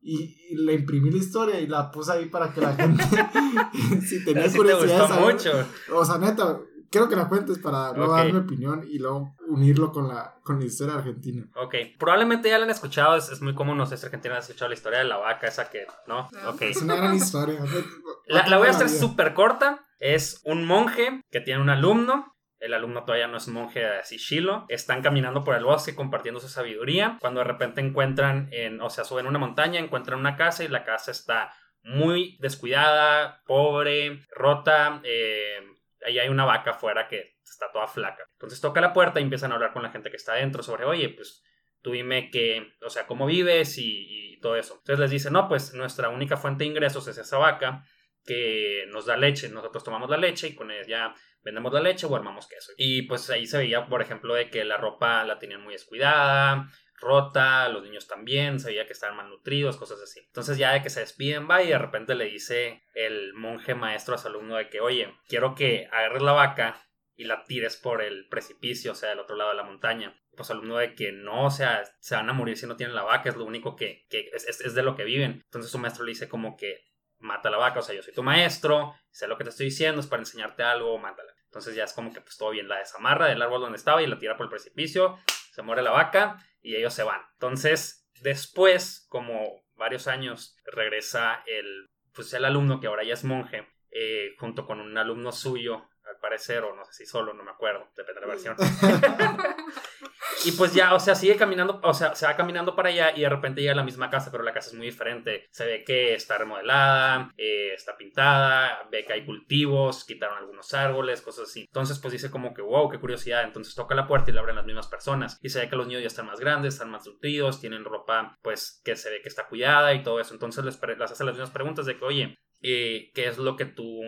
Y, 0.00 0.36
y 0.50 0.56
le 0.56 0.74
imprimí 0.74 1.10
la 1.10 1.16
historia 1.16 1.60
y 1.60 1.66
la 1.66 1.90
puse 1.90 2.12
ahí 2.12 2.26
para 2.26 2.52
que 2.52 2.60
la 2.60 2.74
gente, 2.74 3.02
si 4.06 4.22
tenía 4.24 4.50
te 4.50 4.56
curiosidad, 4.56 4.86
de 4.94 4.98
gustó 5.00 5.14
saber- 5.14 5.34
mucho. 5.34 5.50
o 5.94 6.04
sea, 6.04 6.18
neta, 6.18 6.60
quiero 6.94 7.08
que 7.08 7.16
la 7.16 7.28
cuentes 7.28 7.58
para 7.58 7.92
luego 7.92 8.12
dar 8.12 8.32
mi 8.32 8.38
opinión 8.38 8.86
y 8.88 9.00
luego 9.00 9.34
unirlo 9.48 9.90
con 9.90 10.06
la, 10.06 10.36
con 10.44 10.60
la 10.60 10.64
historia 10.64 10.94
argentina. 10.94 11.44
Ok, 11.56 11.74
probablemente 11.98 12.48
ya 12.48 12.56
la 12.56 12.66
han 12.66 12.70
escuchado, 12.70 13.16
es, 13.16 13.30
es 13.30 13.42
muy 13.42 13.52
común, 13.52 13.76
no 13.76 13.84
sé 13.84 13.96
si 13.96 14.06
Argentina 14.06 14.36
ha 14.36 14.38
escuchado 14.38 14.68
la 14.68 14.76
historia 14.76 15.00
de 15.00 15.06
la 15.06 15.16
vaca, 15.16 15.48
esa 15.48 15.68
que, 15.70 15.88
¿no? 16.06 16.28
No. 16.30 16.50
Ok. 16.50 16.62
Es 16.62 16.82
una 16.82 16.94
gran 16.94 17.16
historia. 17.16 17.58
La, 18.26 18.46
la 18.46 18.56
voy 18.56 18.68
a 18.68 18.70
hacer 18.70 18.88
súper 18.88 19.34
corta. 19.34 19.84
Es 19.98 20.40
un 20.44 20.66
monje 20.66 21.20
que 21.30 21.40
tiene 21.40 21.60
un 21.60 21.68
alumno. 21.68 22.34
El 22.58 22.72
alumno 22.72 23.04
todavía 23.04 23.26
no 23.26 23.36
es 23.36 23.48
monje 23.48 23.84
así 23.84 24.16
chilo. 24.16 24.64
Están 24.70 25.02
caminando 25.02 25.44
por 25.44 25.54
el 25.56 25.64
bosque 25.64 25.94
compartiendo 25.94 26.40
su 26.40 26.48
sabiduría. 26.48 27.18
Cuando 27.20 27.40
de 27.40 27.44
repente 27.44 27.82
encuentran, 27.82 28.48
en, 28.50 28.80
o 28.80 28.88
sea, 28.88 29.04
suben 29.04 29.26
una 29.26 29.38
montaña, 29.38 29.78
encuentran 29.78 30.18
una 30.18 30.36
casa 30.36 30.64
y 30.64 30.68
la 30.68 30.84
casa 30.84 31.10
está 31.10 31.52
muy 31.82 32.38
descuidada, 32.40 33.42
pobre, 33.44 34.22
rota. 34.34 35.02
Eh, 35.04 35.73
ahí 36.04 36.18
hay 36.18 36.28
una 36.28 36.44
vaca 36.44 36.72
afuera 36.72 37.08
que 37.08 37.36
está 37.42 37.70
toda 37.72 37.86
flaca. 37.86 38.26
Entonces 38.32 38.60
toca 38.60 38.80
la 38.80 38.92
puerta 38.92 39.20
y 39.20 39.22
empiezan 39.22 39.52
a 39.52 39.54
hablar 39.54 39.72
con 39.72 39.82
la 39.82 39.90
gente 39.90 40.10
que 40.10 40.16
está 40.16 40.32
adentro 40.32 40.62
sobre, 40.62 40.84
oye, 40.84 41.08
pues 41.10 41.42
tú 41.82 41.92
dime 41.92 42.30
que, 42.30 42.72
o 42.82 42.90
sea, 42.90 43.06
cómo 43.06 43.26
vives 43.26 43.76
y, 43.78 44.38
todo 44.40 44.56
eso. 44.56 44.74
Entonces 44.74 44.98
les 44.98 45.10
dice, 45.10 45.30
no, 45.30 45.48
pues 45.48 45.72
nuestra 45.72 46.10
única 46.10 46.36
fuente 46.36 46.64
de 46.64 46.68
ingresos 46.68 47.08
es 47.08 47.16
esa 47.16 47.38
vaca 47.38 47.82
que 48.26 48.84
nos 48.90 49.06
da 49.06 49.16
leche. 49.16 49.48
Nosotros 49.48 49.82
tomamos 49.82 50.10
la 50.10 50.18
leche 50.18 50.48
y 50.48 50.54
con 50.54 50.70
ella 50.70 51.14
vendemos 51.42 51.72
la 51.72 51.80
leche 51.80 52.04
o 52.04 52.14
armamos 52.14 52.46
queso. 52.46 52.72
Y 52.76 53.02
pues 53.02 53.30
ahí 53.30 53.46
se 53.46 53.56
veía, 53.56 53.86
por 53.86 54.02
ejemplo, 54.02 54.34
de 54.34 54.50
que 54.50 54.64
la 54.64 54.76
ropa 54.76 55.24
la 55.24 55.38
tenían 55.38 55.62
muy 55.62 55.72
descuidada, 55.72 56.68
rota, 57.00 57.68
los 57.68 57.82
niños 57.82 58.06
también, 58.06 58.60
se 58.60 58.68
veía 58.68 58.86
que 58.86 58.92
estaban 58.92 59.16
malnutridos, 59.16 59.76
cosas 59.76 60.00
así. 60.00 60.20
Entonces 60.20 60.58
ya 60.58 60.72
de 60.72 60.82
que 60.82 60.90
se 60.90 61.00
despiden, 61.00 61.48
va 61.48 61.62
y 61.62 61.68
de 61.68 61.78
repente 61.78 62.14
le 62.14 62.26
dice 62.26 62.82
el 62.94 63.34
monje 63.34 63.74
maestro 63.74 64.14
a 64.14 64.18
su 64.18 64.28
alumno 64.28 64.56
de 64.56 64.68
que, 64.68 64.80
oye, 64.80 65.14
quiero 65.28 65.54
que 65.54 65.88
agarres 65.92 66.22
la 66.22 66.32
vaca 66.32 66.80
y 67.16 67.24
la 67.24 67.44
tires 67.44 67.76
por 67.76 68.02
el 68.02 68.28
precipicio, 68.28 68.92
o 68.92 68.94
sea, 68.94 69.10
del 69.10 69.20
otro 69.20 69.36
lado 69.36 69.50
de 69.50 69.56
la 69.56 69.62
montaña. 69.62 70.20
Pues 70.36 70.50
alumno 70.50 70.78
de 70.78 70.94
que 70.94 71.12
no, 71.12 71.46
o 71.46 71.50
sea, 71.50 71.84
se 72.00 72.16
van 72.16 72.28
a 72.28 72.32
morir 72.32 72.56
si 72.56 72.66
no 72.66 72.76
tienen 72.76 72.96
la 72.96 73.04
vaca, 73.04 73.28
es 73.28 73.36
lo 73.36 73.44
único 73.44 73.76
que, 73.76 74.06
que 74.08 74.30
es 74.32 74.74
de 74.74 74.82
lo 74.82 74.96
que 74.96 75.04
viven. 75.04 75.42
Entonces 75.44 75.70
su 75.70 75.78
maestro 75.78 76.04
le 76.04 76.10
dice 76.10 76.28
como 76.28 76.56
que 76.56 76.84
mata 77.18 77.50
la 77.50 77.56
vaca, 77.56 77.80
o 77.80 77.82
sea, 77.82 77.94
yo 77.94 78.02
soy 78.02 78.12
tu 78.12 78.22
maestro, 78.22 78.94
sé 79.10 79.26
lo 79.28 79.38
que 79.38 79.44
te 79.44 79.50
estoy 79.50 79.66
diciendo, 79.66 80.00
es 80.00 80.06
para 80.06 80.22
enseñarte 80.22 80.62
algo, 80.62 80.98
mátala. 80.98 81.32
Entonces 81.46 81.74
ya 81.74 81.84
es 81.84 81.92
como 81.92 82.12
que 82.12 82.20
pues 82.20 82.36
todo 82.36 82.50
bien, 82.50 82.68
la 82.68 82.78
desamarra 82.78 83.26
del 83.26 83.40
árbol 83.40 83.60
donde 83.60 83.78
estaba 83.78 84.02
y 84.02 84.06
la 84.06 84.18
tira 84.18 84.36
por 84.36 84.46
el 84.46 84.50
precipicio, 84.50 85.18
se 85.52 85.62
muere 85.62 85.82
la 85.82 85.92
vaca 85.92 86.44
y 86.64 86.74
ellos 86.76 86.94
se 86.94 87.04
van. 87.04 87.20
Entonces, 87.34 88.08
después, 88.22 89.06
como 89.08 89.62
varios 89.76 90.08
años, 90.08 90.56
regresa 90.64 91.44
el, 91.46 91.90
pues 92.12 92.32
el 92.32 92.44
alumno 92.44 92.80
que 92.80 92.88
ahora 92.88 93.04
ya 93.04 93.12
es 93.12 93.22
monje, 93.22 93.68
eh, 93.90 94.34
junto 94.38 94.66
con 94.66 94.80
un 94.80 94.96
alumno 94.96 95.30
suyo, 95.30 95.88
al 96.08 96.16
parecer, 96.20 96.62
o 96.64 96.74
no 96.74 96.84
sé 96.84 96.92
si 96.92 97.06
solo, 97.06 97.34
no 97.34 97.42
me 97.42 97.50
acuerdo, 97.50 97.88
depende 97.96 98.20
de 98.20 98.26
la 98.26 98.32
versión. 98.32 98.56
Y 100.44 100.52
pues 100.52 100.74
ya, 100.74 100.94
o 100.94 101.00
sea, 101.00 101.14
sigue 101.14 101.36
caminando, 101.36 101.80
o 101.82 101.94
sea, 101.94 102.14
se 102.14 102.26
va 102.26 102.36
caminando 102.36 102.76
para 102.76 102.90
allá 102.90 103.16
y 103.16 103.22
de 103.22 103.28
repente 103.28 103.60
llega 103.62 103.72
a 103.72 103.76
la 103.76 103.82
misma 103.82 104.10
casa, 104.10 104.30
pero 104.30 104.42
la 104.42 104.52
casa 104.52 104.68
es 104.68 104.74
muy 104.74 104.86
diferente. 104.86 105.46
Se 105.50 105.64
ve 105.64 105.84
que 105.84 106.14
está 106.14 106.36
remodelada, 106.36 107.32
eh, 107.38 107.72
está 107.74 107.96
pintada, 107.96 108.86
ve 108.90 109.04
que 109.06 109.14
hay 109.14 109.24
cultivos, 109.24 110.04
quitaron 110.04 110.36
algunos 110.36 110.74
árboles, 110.74 111.22
cosas 111.22 111.48
así. 111.48 111.62
Entonces, 111.62 111.98
pues 111.98 112.12
dice 112.12 112.30
como 112.30 112.52
que, 112.52 112.60
wow, 112.60 112.90
qué 112.90 112.98
curiosidad. 112.98 113.44
Entonces 113.44 113.74
toca 113.74 113.94
la 113.94 114.06
puerta 114.06 114.30
y 114.30 114.34
le 114.34 114.40
abren 114.40 114.56
las 114.56 114.66
mismas 114.66 114.86
personas. 114.86 115.38
Y 115.40 115.48
se 115.48 115.60
ve 115.60 115.68
que 115.68 115.76
los 115.76 115.86
niños 115.86 116.02
ya 116.02 116.08
están 116.08 116.26
más 116.26 116.40
grandes, 116.40 116.74
están 116.74 116.90
más 116.90 117.06
nutridos, 117.06 117.60
tienen 117.60 117.84
ropa, 117.84 118.36
pues, 118.42 118.82
que 118.84 118.96
se 118.96 119.10
ve 119.10 119.22
que 119.22 119.28
está 119.28 119.46
cuidada 119.48 119.94
y 119.94 120.02
todo 120.02 120.20
eso. 120.20 120.34
Entonces 120.34 120.64
les, 120.64 120.78
les 120.82 121.10
hace 121.10 121.24
las 121.24 121.34
mismas 121.34 121.50
preguntas 121.50 121.86
de 121.86 121.96
que, 121.96 122.04
oye, 122.04 122.38
eh, 122.60 123.10
¿qué 123.14 123.28
es 123.28 123.38
lo 123.38 123.56
que 123.56 123.64
tú 123.64 124.02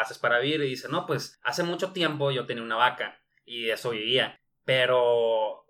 haces 0.00 0.18
para 0.18 0.38
vivir? 0.38 0.60
Y 0.62 0.70
dice, 0.70 0.88
no, 0.88 1.06
pues, 1.06 1.38
hace 1.42 1.62
mucho 1.62 1.92
tiempo 1.92 2.30
yo 2.30 2.46
tenía 2.46 2.62
una 2.62 2.76
vaca 2.76 3.20
y 3.44 3.64
de 3.64 3.72
eso 3.72 3.90
vivía. 3.90 4.40
Pero 4.64 5.60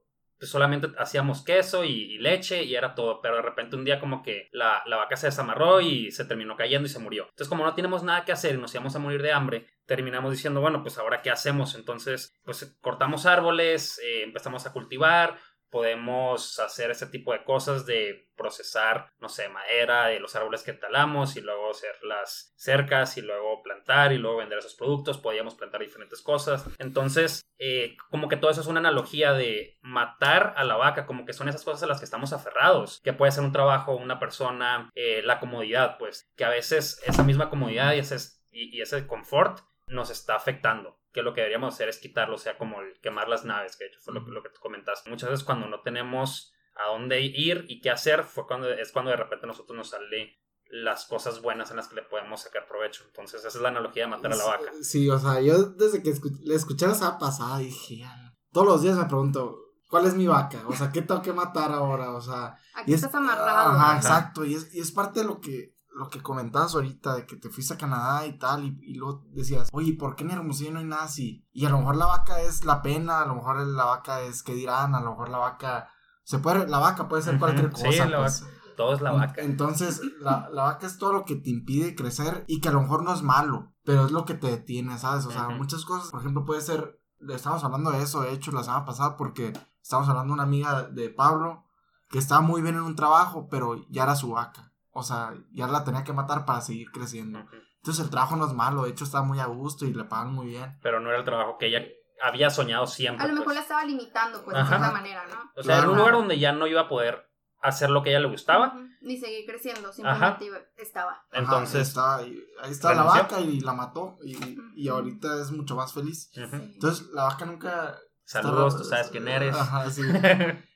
pues 0.41 0.51
solamente 0.51 0.89
hacíamos 0.97 1.45
queso 1.45 1.85
y, 1.85 2.17
leche 2.17 2.65
y 2.65 2.75
era 2.75 2.95
todo, 2.95 3.21
pero 3.21 3.37
de 3.37 3.43
repente 3.43 3.77
un 3.77 3.85
día 3.85 4.01
como 4.01 4.23
que 4.23 4.49
la, 4.53 4.83
la 4.87 4.97
vaca 4.97 5.15
se 5.15 5.27
desamarró 5.27 5.83
y 5.83 6.11
se 6.13 6.25
terminó 6.25 6.57
cayendo 6.57 6.87
y 6.87 6.91
se 6.91 6.99
murió. 6.99 7.25
Entonces 7.25 7.49
como 7.49 7.63
no 7.63 7.75
tenemos 7.75 8.03
nada 8.03 8.25
que 8.25 8.33
hacer 8.33 8.55
y 8.55 8.59
nos 8.59 8.75
íbamos 8.75 8.97
a 8.97 9.01
morir 9.01 9.21
de 9.21 9.33
hambre, 9.33 9.67
terminamos 9.85 10.33
diciendo, 10.33 10.63
bueno, 10.63 10.81
pues 10.81 10.97
ahora 10.97 11.21
qué 11.21 11.31
hacemos. 11.31 11.75
Entonces 11.75 12.33
pues 12.43 12.75
cortamos 12.81 13.27
árboles, 13.27 14.01
eh, 14.03 14.23
empezamos 14.23 14.65
a 14.67 14.73
cultivar, 14.73 15.37
podemos 15.71 16.59
hacer 16.59 16.91
ese 16.91 17.07
tipo 17.07 17.33
de 17.33 17.45
cosas 17.45 17.87
de 17.87 18.29
procesar, 18.37 19.11
no 19.21 19.29
sé, 19.29 19.49
madera 19.49 20.07
de 20.07 20.19
los 20.19 20.35
árboles 20.35 20.63
que 20.63 20.73
talamos 20.73 21.37
y 21.37 21.41
luego 21.41 21.71
hacer 21.71 21.95
las 22.03 22.53
cercas 22.57 23.17
y 23.19 23.23
luego 23.23 23.63
plantar 23.63 24.13
y 24.13 24.19
luego 24.19 24.39
vender 24.39 24.59
esos 24.59 24.75
productos, 24.75 25.19
podíamos 25.19 25.55
plantar 25.55 25.81
diferentes 25.81 26.23
cosas. 26.23 26.65
Entonces, 26.79 27.43
eh, 27.59 27.97
como 28.11 28.29
que 28.29 28.37
todo 28.37 28.51
eso 28.51 28.63
es 28.63 28.67
una 28.67 28.81
analogía 28.81 29.33
de 29.33 29.79
matar 29.83 30.55
a 30.57 30.65
la 30.65 30.77
vaca, 30.77 31.07
como 31.07 31.27
que 31.27 31.33
son 31.33 31.49
esas 31.49 31.65
cosas 31.65 31.83
a 31.83 31.87
las 31.87 31.99
que 31.99 32.07
estamos 32.07 32.33
aferrados, 32.33 33.01
que 33.03 33.13
puede 33.13 33.33
ser 33.33 33.45
un 33.45 33.53
trabajo, 33.53 33.95
una 33.95 34.19
persona, 34.19 34.91
eh, 34.95 35.23
la 35.25 35.39
comodidad, 35.39 35.99
pues, 35.99 36.27
que 36.37 36.45
a 36.45 36.51
veces 36.51 37.01
esa 37.05 37.23
misma 37.23 37.51
comodidad 37.51 37.95
y 37.95 37.99
ese, 37.99 38.17
y, 38.51 38.77
y 38.77 38.81
ese 38.81 39.07
confort 39.07 39.61
nos 39.87 40.11
está 40.11 40.37
afectando 40.37 41.00
que 41.13 41.23
lo 41.23 41.33
que 41.35 41.41
deberíamos 41.41 41.75
hacer 41.75 41.89
es 41.89 41.99
quitarlo, 41.99 42.37
o 42.37 42.39
sea, 42.39 42.57
como 42.59 42.81
el 42.81 43.01
quemar 43.01 43.29
las 43.29 43.45
naves, 43.45 43.77
que 43.77 43.85
de 43.85 43.91
hecho 43.91 44.01
fue 44.01 44.15
lo, 44.15 44.25
que- 44.25 44.31
lo 44.31 44.43
que 44.43 44.51
tú 44.51 44.61
comentaste. 44.61 45.11
Muchas 45.11 45.31
veces 45.31 45.45
cuando 45.45 45.67
no 45.67 45.81
tenemos 45.83 46.53
a 46.77 46.89
dónde 46.93 47.21
ir 47.21 47.65
y 47.69 47.81
qué 47.81 47.91
hacer, 47.91 48.25
fue 48.25 48.47
cuando 48.47 48.71
es 48.73 48.93
cuando 48.93 49.11
de 49.11 49.17
repente 49.17 49.45
a 49.47 49.49
nosotros 49.49 49.77
nos 49.77 49.91
sale 49.91 50.39
las 50.73 51.05
cosas 51.07 51.43
buenas 51.43 51.71
en 51.71 51.77
las 51.79 51.89
que 51.89 51.97
le 51.97 52.03
podemos 52.03 52.43
sacar 52.43 52.67
provecho. 52.69 53.03
Entonces, 53.07 53.41
esa 53.45 53.49
es 53.49 53.63
la 53.63 53.71
analogía 53.71 54.05
de 54.05 54.11
matar 54.11 54.33
a 54.33 54.37
la 54.37 54.45
vaca. 54.45 54.71
Sí, 54.83 55.11
o 55.11 55.19
sea, 55.19 55.41
yo 55.41 55.65
desde 55.71 56.01
que 56.03 56.15
le 56.45 56.55
escuché 56.55 56.87
la 56.87 56.95
semana 56.95 57.19
pasada 57.19 57.59
dije, 57.59 58.05
todos 58.53 58.67
los 58.69 58.83
días 58.83 58.97
me 58.97 59.05
pregunto, 59.07 59.59
¿cuál 59.89 60.07
es 60.07 60.15
mi 60.15 60.29
vaca? 60.29 60.63
O 60.69 60.73
sea, 60.73 60.91
¿qué 60.93 61.03
tengo 61.03 61.23
que 61.23 61.33
matar 61.33 61.73
ahora? 61.73 62.13
O 62.13 62.21
sea, 62.21 62.57
Aquí 62.75 62.93
y 62.93 62.95
es- 62.95 63.03
estás 63.03 63.17
amarrado. 63.17 63.71
Ajá, 63.71 63.89
Ajá. 63.91 63.97
exacto, 63.97 64.45
y 64.45 64.55
es, 64.55 64.73
y 64.73 64.79
es 64.81 64.93
parte 64.93 65.21
de 65.21 65.27
lo 65.27 65.41
que, 65.41 65.75
lo 66.01 66.09
que 66.09 66.23
comentabas 66.23 66.75
ahorita, 66.75 67.15
de 67.15 67.27
que 67.27 67.37
te 67.37 67.51
fuiste 67.51 67.75
a 67.75 67.79
Canadá 67.79 68.27
y 68.27 68.39
tal, 68.39 68.65
y, 68.65 68.79
y 68.83 68.95
luego 68.95 69.23
decías, 69.33 69.69
oye, 69.71 69.93
¿por 69.93 70.17
qué 70.17 70.25
en 70.25 70.31
Hermosillo 70.31 70.73
no 70.73 70.79
hay 70.79 70.87
nada 70.87 71.05
así? 71.05 71.47
Y 71.53 71.67
a 71.67 71.69
lo 71.69 71.79
mejor 71.79 71.97
la 71.97 72.07
vaca 72.07 72.41
es 72.41 72.65
la 72.65 72.81
pena, 72.81 73.21
a 73.21 73.27
lo 73.27 73.35
mejor 73.35 73.59
la 73.59 73.85
vaca 73.85 74.23
es 74.23 74.43
que 74.43 74.55
dirán, 74.55 74.95
a 74.95 75.01
lo 75.03 75.11
mejor 75.11 75.29
la 75.29 75.37
vaca, 75.37 75.91
se 76.25 76.39
puede, 76.39 76.67
la 76.69 76.79
vaca 76.79 77.07
puede 77.07 77.23
ser 77.23 77.39
cualquier 77.39 77.71
sí, 77.77 77.85
cosa, 77.85 78.07
la 78.07 78.19
pues. 78.21 78.47
Todo 78.79 78.95
es 78.95 79.03
la 79.03 79.13
vaca. 79.13 79.43
Entonces, 79.43 80.01
la, 80.21 80.49
la 80.51 80.63
vaca 80.63 80.87
es 80.87 80.97
todo 80.97 81.13
lo 81.13 81.27
que 81.27 81.37
te 81.37 81.51
impide 81.51 81.95
crecer 81.95 82.45
y 82.49 82.63
que 82.63 82.71
a 82.71 82.73
lo 82.73 82.81
mejor 82.81 83.05
no 83.05 83.13
es 83.13 83.21
malo, 83.21 83.75
pero 83.85 84.07
es 84.07 84.11
lo 84.11 84.25
que 84.25 84.33
te 84.33 84.47
detiene, 84.47 84.97
¿sabes? 84.97 85.27
O 85.27 85.31
sea, 85.31 85.51
muchas 85.51 85.85
cosas, 85.85 86.11
por 86.11 86.21
ejemplo, 86.21 86.47
puede 86.47 86.63
ser, 86.63 86.99
estamos 87.29 87.63
hablando 87.63 87.91
de 87.91 88.03
eso, 88.03 88.23
de 88.23 88.33
hecho, 88.33 88.53
la 88.53 88.65
semana 88.65 88.87
pasada, 88.87 89.19
porque 89.19 89.53
estamos 89.83 90.09
hablando 90.09 90.31
de 90.31 90.35
una 90.35 90.45
amiga 90.45 90.85
de 90.85 91.11
Pablo 91.11 91.67
que 92.09 92.17
estaba 92.17 92.41
muy 92.41 92.63
bien 92.63 92.77
en 92.77 92.83
un 92.83 92.97
trabajo, 92.97 93.49
pero 93.51 93.77
ya 93.91 94.05
era 94.05 94.17
su 94.17 94.31
vaca. 94.31 94.70
O 94.93 95.03
sea, 95.03 95.33
ya 95.53 95.67
la 95.69 95.85
tenía 95.85 96.05
que 96.05 96.13
matar 96.13 96.45
para 96.45 96.61
seguir 96.61 96.91
creciendo. 96.91 97.39
Entonces 97.77 98.05
el 98.05 98.11
trabajo 98.11 98.37
no 98.37 98.47
es 98.47 98.53
malo, 98.53 98.83
de 98.85 98.91
hecho 98.91 99.05
está 99.05 99.23
muy 99.23 99.39
a 99.41 99.47
gusto 99.47 99.87
y 99.87 99.95
le 99.95 100.05
pagan 100.05 100.33
muy 100.35 100.49
bien. 100.49 100.79
Pero 100.83 101.01
no 101.01 101.09
era 101.11 101.19
el 101.19 101.25
trabajo 101.25 101.57
que 101.59 101.67
ella 101.69 101.83
había 102.23 102.51
soñado 102.51 102.87
siempre. 102.87 103.25
A 103.25 103.29
lo 103.29 103.33
mejor 103.33 103.47
pues. 103.47 103.57
la 103.57 103.63
estaba 103.63 103.85
limitando, 103.85 104.45
pues, 104.45 104.55
de 104.55 104.61
Ajá. 104.63 104.77
cierta 104.77 104.93
manera, 104.93 105.25
¿no? 105.29 105.51
O 105.57 105.63
sea, 105.63 105.77
en 105.79 105.85
un 105.85 105.87
Claro. 105.91 105.97
lugar 105.97 106.13
donde 106.15 106.39
ya 106.39 106.53
no 106.53 106.67
iba 106.67 106.83
a 106.83 106.89
poder 106.89 107.27
hacer 107.63 107.89
lo 107.91 108.03
que 108.03 108.11
a 108.11 108.13
ella 108.13 108.21
le 108.21 108.29
gustaba. 108.33 108.75
Ni 109.01 109.17
seguir 109.19 109.47
creciendo, 109.47 109.93
simplemente 109.93 110.45
iba- 110.47 110.59
estaba. 110.77 111.13
Ajá, 111.13 111.41
Entonces, 111.41 111.75
ahí 111.77 111.83
está, 111.83 112.17
ahí 112.63 112.71
está 112.71 112.95
la 112.95 113.03
vaca 113.05 113.41
y 113.41 113.61
la 113.61 113.73
mató 113.73 114.19
y, 114.25 114.37
y 114.75 114.89
ahorita 114.89 115.41
es 115.41 115.51
mucho 115.53 115.77
más 115.77 115.93
feliz. 115.95 116.31
Entonces 116.35 117.07
la 117.15 117.25
vaca 117.25 117.47
nunca... 117.47 117.97
saludos, 118.25 118.75
está- 118.75 118.83
tú 118.83 118.89
sabes 118.91 119.09
quién 119.09 119.29
eres. 119.29 119.57
Ajá, 119.57 119.89
sí. 119.91 120.03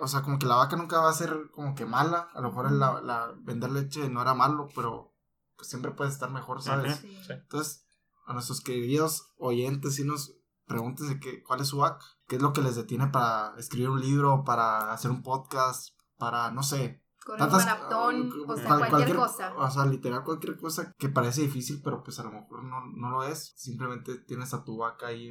O 0.00 0.08
sea, 0.08 0.22
como 0.22 0.38
que 0.38 0.46
la 0.46 0.56
vaca 0.56 0.76
nunca 0.76 1.00
va 1.00 1.10
a 1.10 1.14
ser 1.14 1.50
como 1.52 1.74
que 1.74 1.84
mala. 1.86 2.28
A 2.34 2.40
lo 2.40 2.48
mejor 2.48 2.70
la, 2.72 3.00
la- 3.00 3.34
vender 3.40 3.70
leche 3.70 4.08
no 4.08 4.22
era 4.22 4.34
malo, 4.34 4.68
pero 4.74 5.12
pues 5.56 5.68
siempre 5.68 5.90
puede 5.90 6.10
estar 6.10 6.30
mejor, 6.30 6.62
¿sabes? 6.62 6.96
Sí. 6.98 7.18
Sí. 7.26 7.32
Entonces, 7.32 7.84
a 8.26 8.32
nuestros 8.32 8.60
queridos 8.60 9.32
oyentes, 9.38 9.96
si 9.96 10.04
nos 10.04 10.34
pregúntense 10.66 11.18
que, 11.18 11.42
cuál 11.42 11.60
es 11.60 11.68
su 11.68 11.78
vaca, 11.78 12.04
qué 12.26 12.36
es 12.36 12.42
lo 12.42 12.52
que 12.52 12.62
les 12.62 12.76
detiene 12.76 13.08
para 13.08 13.54
escribir 13.58 13.90
un 13.90 14.00
libro, 14.00 14.44
para 14.44 14.92
hacer 14.92 15.10
un 15.10 15.22
podcast, 15.22 15.98
para, 16.18 16.50
no 16.50 16.62
sé, 16.62 17.02
Correr 17.24 17.42
un 17.42 17.48
tantas... 17.50 17.66
maratón, 17.66 18.32
uh, 18.32 18.52
o 18.52 18.56
sea, 18.56 18.66
cual- 18.66 18.90
cualquier, 18.90 19.16
cosa. 19.16 19.54
O 19.56 19.70
sea, 19.70 19.84
literal 19.86 20.24
cualquier 20.24 20.56
cosa 20.58 20.94
que 20.98 21.08
parece 21.08 21.42
difícil, 21.42 21.80
pero 21.82 22.02
pues 22.02 22.18
a 22.20 22.22
lo 22.24 22.30
mejor 22.32 22.64
no, 22.64 22.86
no 22.86 23.10
lo 23.10 23.24
es. 23.24 23.52
Simplemente 23.56 24.16
tienes 24.18 24.54
a 24.54 24.64
tu 24.64 24.78
vaca 24.78 25.08
ahí 25.08 25.30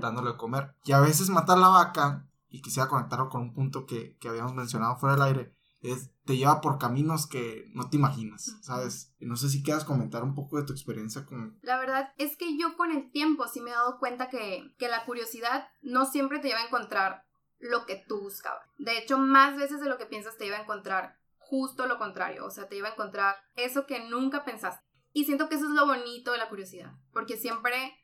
dándole 0.00 0.30
de 0.32 0.36
comer. 0.36 0.74
Y 0.84 0.92
a 0.92 1.00
veces 1.00 1.30
matar 1.30 1.58
la 1.58 1.68
vaca, 1.68 2.26
y 2.56 2.62
quisiera 2.62 2.88
conectarlo 2.88 3.28
con 3.28 3.42
un 3.42 3.52
punto 3.52 3.84
que, 3.84 4.16
que 4.16 4.28
habíamos 4.28 4.54
mencionado 4.54 4.96
fuera 4.96 5.14
del 5.14 5.24
aire, 5.24 5.52
es 5.82 6.10
te 6.24 6.36
lleva 6.36 6.62
por 6.62 6.78
caminos 6.78 7.26
que 7.26 7.70
no 7.74 7.90
te 7.90 7.98
imaginas. 7.98 8.56
¿sabes? 8.62 9.14
Y 9.18 9.26
no 9.26 9.36
sé 9.36 9.50
si 9.50 9.62
quieras 9.62 9.84
comentar 9.84 10.24
un 10.24 10.34
poco 10.34 10.56
de 10.56 10.64
tu 10.64 10.72
experiencia 10.72 11.26
con... 11.26 11.58
La 11.60 11.78
verdad 11.78 12.14
es 12.16 12.36
que 12.36 12.58
yo 12.58 12.76
con 12.76 12.90
el 12.90 13.10
tiempo 13.10 13.46
sí 13.46 13.60
me 13.60 13.70
he 13.70 13.74
dado 13.74 13.98
cuenta 13.98 14.30
que, 14.30 14.74
que 14.78 14.88
la 14.88 15.04
curiosidad 15.04 15.68
no 15.82 16.06
siempre 16.06 16.38
te 16.38 16.48
lleva 16.48 16.60
a 16.60 16.66
encontrar 16.66 17.24
lo 17.58 17.84
que 17.84 18.02
tú 18.08 18.20
buscabas. 18.20 18.66
De 18.78 18.96
hecho, 18.96 19.18
más 19.18 19.56
veces 19.56 19.80
de 19.80 19.88
lo 19.88 19.98
que 19.98 20.06
piensas 20.06 20.38
te 20.38 20.44
lleva 20.44 20.56
a 20.56 20.62
encontrar 20.62 21.18
justo 21.36 21.86
lo 21.86 21.98
contrario. 21.98 22.46
O 22.46 22.50
sea, 22.50 22.68
te 22.68 22.76
lleva 22.76 22.88
a 22.88 22.92
encontrar 22.92 23.36
eso 23.54 23.86
que 23.86 24.08
nunca 24.08 24.44
pensaste. 24.44 24.82
Y 25.12 25.26
siento 25.26 25.48
que 25.48 25.56
eso 25.56 25.66
es 25.66 25.72
lo 25.72 25.86
bonito 25.86 26.32
de 26.32 26.38
la 26.38 26.48
curiosidad. 26.48 26.92
Porque 27.12 27.36
siempre, 27.36 27.94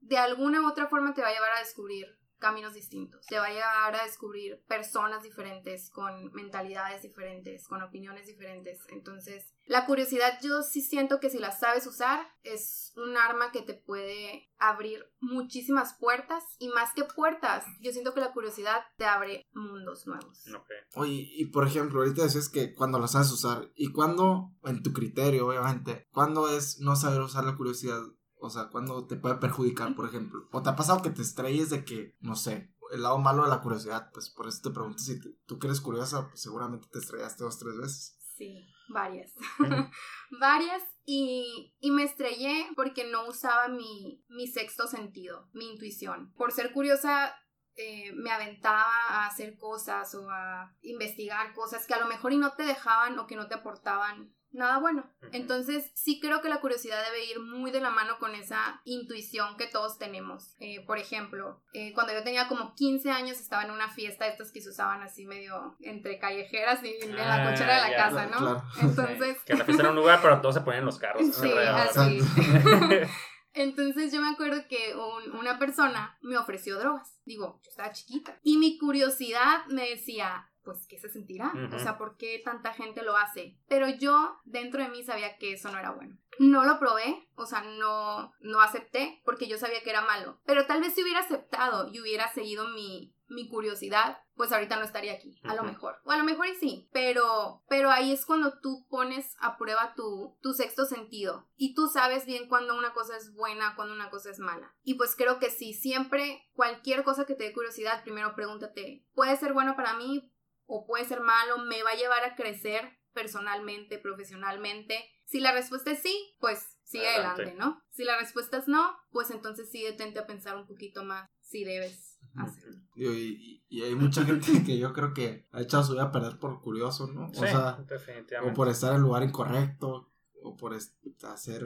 de 0.00 0.18
alguna 0.18 0.62
u 0.62 0.66
otra 0.68 0.88
forma, 0.88 1.14
te 1.14 1.22
va 1.22 1.28
a 1.28 1.32
llevar 1.32 1.52
a 1.52 1.60
descubrir 1.60 2.06
caminos 2.38 2.74
distintos. 2.74 3.26
Te 3.26 3.38
va 3.38 3.46
a 3.46 3.50
llevar 3.50 3.96
a 3.96 4.04
descubrir 4.04 4.62
personas 4.66 5.22
diferentes, 5.22 5.90
con 5.90 6.32
mentalidades 6.32 7.02
diferentes, 7.02 7.66
con 7.66 7.82
opiniones 7.82 8.26
diferentes. 8.26 8.80
Entonces, 8.90 9.54
la 9.66 9.86
curiosidad 9.86 10.38
yo 10.42 10.62
sí 10.62 10.82
siento 10.82 11.20
que 11.20 11.30
si 11.30 11.38
la 11.38 11.50
sabes 11.50 11.86
usar 11.86 12.26
es 12.42 12.92
un 12.96 13.16
arma 13.16 13.50
que 13.50 13.62
te 13.62 13.74
puede 13.74 14.50
abrir 14.58 15.10
muchísimas 15.20 15.94
puertas 15.94 16.44
y 16.58 16.68
más 16.68 16.92
que 16.92 17.04
puertas, 17.04 17.64
yo 17.80 17.92
siento 17.92 18.12
que 18.12 18.20
la 18.20 18.32
curiosidad 18.32 18.82
te 18.96 19.06
abre 19.06 19.46
mundos 19.52 20.06
nuevos. 20.06 20.44
Ok. 20.54 20.70
Oye, 20.96 21.28
y 21.36 21.46
por 21.46 21.66
ejemplo, 21.66 22.00
ahorita 22.00 22.22
decías 22.22 22.48
que 22.48 22.74
cuando 22.74 22.98
la 22.98 23.08
sabes 23.08 23.30
usar, 23.32 23.70
¿y 23.74 23.90
cuándo, 23.92 24.52
en 24.64 24.82
tu 24.82 24.92
criterio, 24.92 25.46
obviamente, 25.48 26.06
cuándo 26.10 26.48
es 26.48 26.80
no 26.80 26.96
saber 26.96 27.20
usar 27.20 27.44
la 27.44 27.56
curiosidad? 27.56 28.00
O 28.46 28.50
sea, 28.50 28.68
¿cuándo 28.68 29.06
te 29.06 29.16
puede 29.16 29.36
perjudicar, 29.36 29.94
por 29.94 30.06
ejemplo? 30.06 30.48
¿O 30.52 30.62
te 30.62 30.70
ha 30.70 30.76
pasado 30.76 31.02
que 31.02 31.10
te 31.10 31.22
estrelles 31.22 31.70
de 31.70 31.84
que, 31.84 32.16
no 32.20 32.36
sé, 32.36 32.74
el 32.92 33.02
lado 33.02 33.18
malo 33.18 33.42
de 33.44 33.48
la 33.48 33.60
curiosidad? 33.60 34.10
Pues 34.12 34.28
por 34.30 34.46
eso 34.48 34.60
te 34.62 34.70
pregunto 34.70 34.98
si 35.02 35.20
te- 35.20 35.30
tú 35.46 35.58
que 35.58 35.66
eres 35.66 35.80
curiosa, 35.80 36.28
pues 36.28 36.40
seguramente 36.40 36.86
te 36.90 36.98
estrellaste 36.98 37.42
dos, 37.44 37.58
tres 37.58 37.76
veces. 37.76 38.18
Sí, 38.36 38.66
varias. 38.88 39.32
Varias 40.40 40.82
y, 41.04 41.72
y 41.80 41.90
me 41.90 42.02
estrellé 42.02 42.66
porque 42.76 43.08
no 43.10 43.28
usaba 43.28 43.68
mi, 43.68 44.24
mi 44.28 44.46
sexto 44.48 44.86
sentido, 44.88 45.48
mi 45.52 45.70
intuición. 45.70 46.32
Por 46.34 46.50
ser 46.52 46.72
curiosa 46.72 47.34
eh, 47.76 48.12
me 48.14 48.30
aventaba 48.30 48.84
a 49.08 49.26
hacer 49.26 49.56
cosas 49.56 50.14
o 50.14 50.28
a 50.30 50.74
investigar 50.82 51.52
cosas 51.54 51.86
que 51.86 51.94
a 51.94 52.00
lo 52.00 52.06
mejor 52.08 52.32
y 52.32 52.38
no 52.38 52.52
te 52.54 52.64
dejaban 52.64 53.18
o 53.18 53.26
que 53.26 53.36
no 53.36 53.46
te 53.48 53.54
aportaban 53.54 54.34
nada 54.54 54.78
bueno. 54.78 55.04
Entonces 55.32 55.90
sí 55.94 56.20
creo 56.20 56.40
que 56.40 56.48
la 56.48 56.60
curiosidad 56.60 57.02
debe 57.04 57.24
ir 57.26 57.40
muy 57.40 57.70
de 57.70 57.80
la 57.80 57.90
mano 57.90 58.18
con 58.18 58.34
esa 58.34 58.80
intuición 58.84 59.56
que 59.56 59.66
todos 59.66 59.98
tenemos. 59.98 60.54
Eh, 60.60 60.84
por 60.86 60.98
ejemplo, 60.98 61.62
eh, 61.72 61.92
cuando 61.92 62.12
yo 62.14 62.22
tenía 62.22 62.48
como 62.48 62.74
15 62.74 63.10
años 63.10 63.40
estaba 63.40 63.64
en 63.64 63.70
una 63.72 63.88
fiesta, 63.90 64.26
estas 64.26 64.50
que 64.52 64.60
se 64.60 64.70
usaban 64.70 65.02
así 65.02 65.26
medio 65.26 65.76
entre 65.80 66.18
callejeras 66.18 66.82
y 66.82 66.94
en 67.02 67.14
la 67.16 67.34
Ah, 67.46 67.50
cochera 67.50 67.74
de 67.76 67.80
la 67.82 67.90
ya, 67.90 67.96
casa, 67.96 68.26
¿no? 68.26 68.38
claro. 68.38 68.62
Entonces... 68.80 69.36
Que 69.44 69.54
la 69.54 69.64
fiesta 69.64 69.82
era 69.82 69.90
un 69.90 69.96
lugar, 69.96 70.20
pero 70.22 70.40
todos 70.40 70.54
se 70.54 70.60
ponían 70.62 70.80
en 70.80 70.86
los 70.86 70.98
carros. 70.98 71.22
Sí, 71.34 71.50
así. 71.52 72.18
Entonces 73.56 74.12
yo 74.12 74.20
me 74.20 74.30
acuerdo 74.30 74.62
que 74.68 74.94
un- 74.96 75.36
una 75.36 75.58
persona 75.58 76.18
me 76.22 76.36
ofreció 76.36 76.78
drogas. 76.78 77.14
Digo, 77.24 77.60
yo 77.62 77.70
estaba 77.70 77.92
chiquita. 77.92 78.38
Y 78.42 78.58
mi 78.58 78.78
curiosidad 78.78 79.64
me 79.68 79.88
decía, 79.88 80.50
pues, 80.64 80.86
¿qué 80.88 80.98
se 80.98 81.08
sentirá? 81.08 81.52
Ujú. 81.54 81.76
O 81.76 81.78
sea, 81.78 81.98
¿por 81.98 82.16
qué 82.16 82.40
tanta 82.44 82.72
gente 82.72 83.02
lo 83.02 83.16
hace? 83.16 83.58
Pero 83.68 83.88
yo 83.88 84.40
dentro 84.44 84.82
de 84.82 84.88
mí 84.88 85.02
sabía 85.04 85.36
que 85.38 85.52
eso 85.52 85.70
no 85.70 85.78
era 85.78 85.92
bueno. 85.92 86.18
No 86.38 86.64
lo 86.64 86.78
probé, 86.78 87.28
o 87.36 87.46
sea, 87.46 87.60
no, 87.62 88.32
no 88.40 88.60
acepté 88.60 89.22
porque 89.24 89.46
yo 89.46 89.58
sabía 89.58 89.82
que 89.82 89.90
era 89.90 90.00
malo. 90.00 90.40
Pero 90.44 90.66
tal 90.66 90.80
vez 90.80 90.94
si 90.94 91.02
hubiera 91.02 91.20
aceptado 91.20 91.88
y 91.92 92.00
hubiera 92.00 92.32
seguido 92.32 92.68
mi, 92.68 93.14
mi 93.28 93.48
curiosidad, 93.48 94.18
pues 94.36 94.52
ahorita 94.52 94.76
no 94.76 94.84
estaría 94.84 95.12
aquí, 95.12 95.38
a 95.44 95.54
lo 95.54 95.62
mejor. 95.62 95.96
O 96.04 96.10
a 96.10 96.18
lo 96.18 96.24
mejor 96.24 96.48
y 96.48 96.54
sí, 96.56 96.88
pero, 96.92 97.62
pero 97.68 97.90
ahí 97.90 98.12
es 98.12 98.26
cuando 98.26 98.58
tú 98.60 98.86
pones 98.88 99.36
a 99.38 99.56
prueba 99.56 99.94
tu, 99.94 100.36
tu 100.42 100.54
sexto 100.54 100.86
sentido 100.86 101.48
y 101.56 101.74
tú 101.74 101.86
sabes 101.88 102.26
bien 102.26 102.48
cuando 102.48 102.76
una 102.76 102.92
cosa 102.92 103.16
es 103.16 103.32
buena, 103.34 103.74
cuando 103.76 103.94
una 103.94 104.10
cosa 104.10 104.30
es 104.30 104.38
mala. 104.38 104.74
Y 104.82 104.94
pues 104.94 105.14
creo 105.16 105.38
que 105.38 105.50
sí, 105.50 105.72
siempre 105.72 106.42
cualquier 106.54 107.04
cosa 107.04 107.26
que 107.26 107.34
te 107.34 107.44
dé 107.44 107.52
curiosidad, 107.52 108.02
primero 108.02 108.34
pregúntate, 108.34 109.04
¿puede 109.14 109.36
ser 109.36 109.52
bueno 109.52 109.76
para 109.76 109.94
mí 109.94 110.32
o 110.66 110.86
puede 110.86 111.04
ser 111.04 111.20
malo? 111.20 111.58
¿Me 111.58 111.82
va 111.82 111.90
a 111.90 111.96
llevar 111.96 112.24
a 112.24 112.34
crecer 112.34 112.98
personalmente, 113.12 113.98
profesionalmente? 113.98 115.04
Si 115.24 115.40
la 115.40 115.52
respuesta 115.52 115.90
es 115.92 116.00
sí, 116.00 116.36
pues 116.40 116.78
sigue 116.84 117.08
Adelante. 117.08 117.42
adelante, 117.42 117.58
¿no? 117.64 117.82
Si 117.90 118.04
la 118.04 118.18
respuesta 118.18 118.58
es 118.58 118.68
no, 118.68 118.94
pues 119.10 119.30
entonces 119.30 119.70
sí 119.70 119.82
detente 119.82 120.18
a 120.18 120.26
pensar 120.26 120.56
un 120.56 120.66
poquito 120.66 121.04
más 121.04 121.28
si 121.40 121.64
debes 121.64 122.18
hacerlo. 122.36 122.80
Y, 122.94 123.06
y- 123.08 123.64
y 123.68 123.82
hay 123.82 123.94
mucha 123.94 124.24
gente 124.24 124.62
que 124.64 124.78
yo 124.78 124.92
creo 124.92 125.14
que 125.14 125.46
ha 125.52 125.60
echado 125.62 125.82
su 125.82 125.92
vida 125.92 126.04
a 126.04 126.12
perder 126.12 126.38
por 126.38 126.60
curioso, 126.60 127.06
¿no? 127.06 127.32
Sí, 127.32 127.40
O 127.42 127.46
sea, 127.46 127.72
definitivamente. 127.88 128.52
o 128.52 128.54
por 128.54 128.68
estar 128.68 128.90
en 128.90 128.96
el 128.96 129.02
lugar 129.02 129.22
incorrecto, 129.22 130.12
o 130.42 130.56
por 130.56 130.74
hacer 130.74 131.64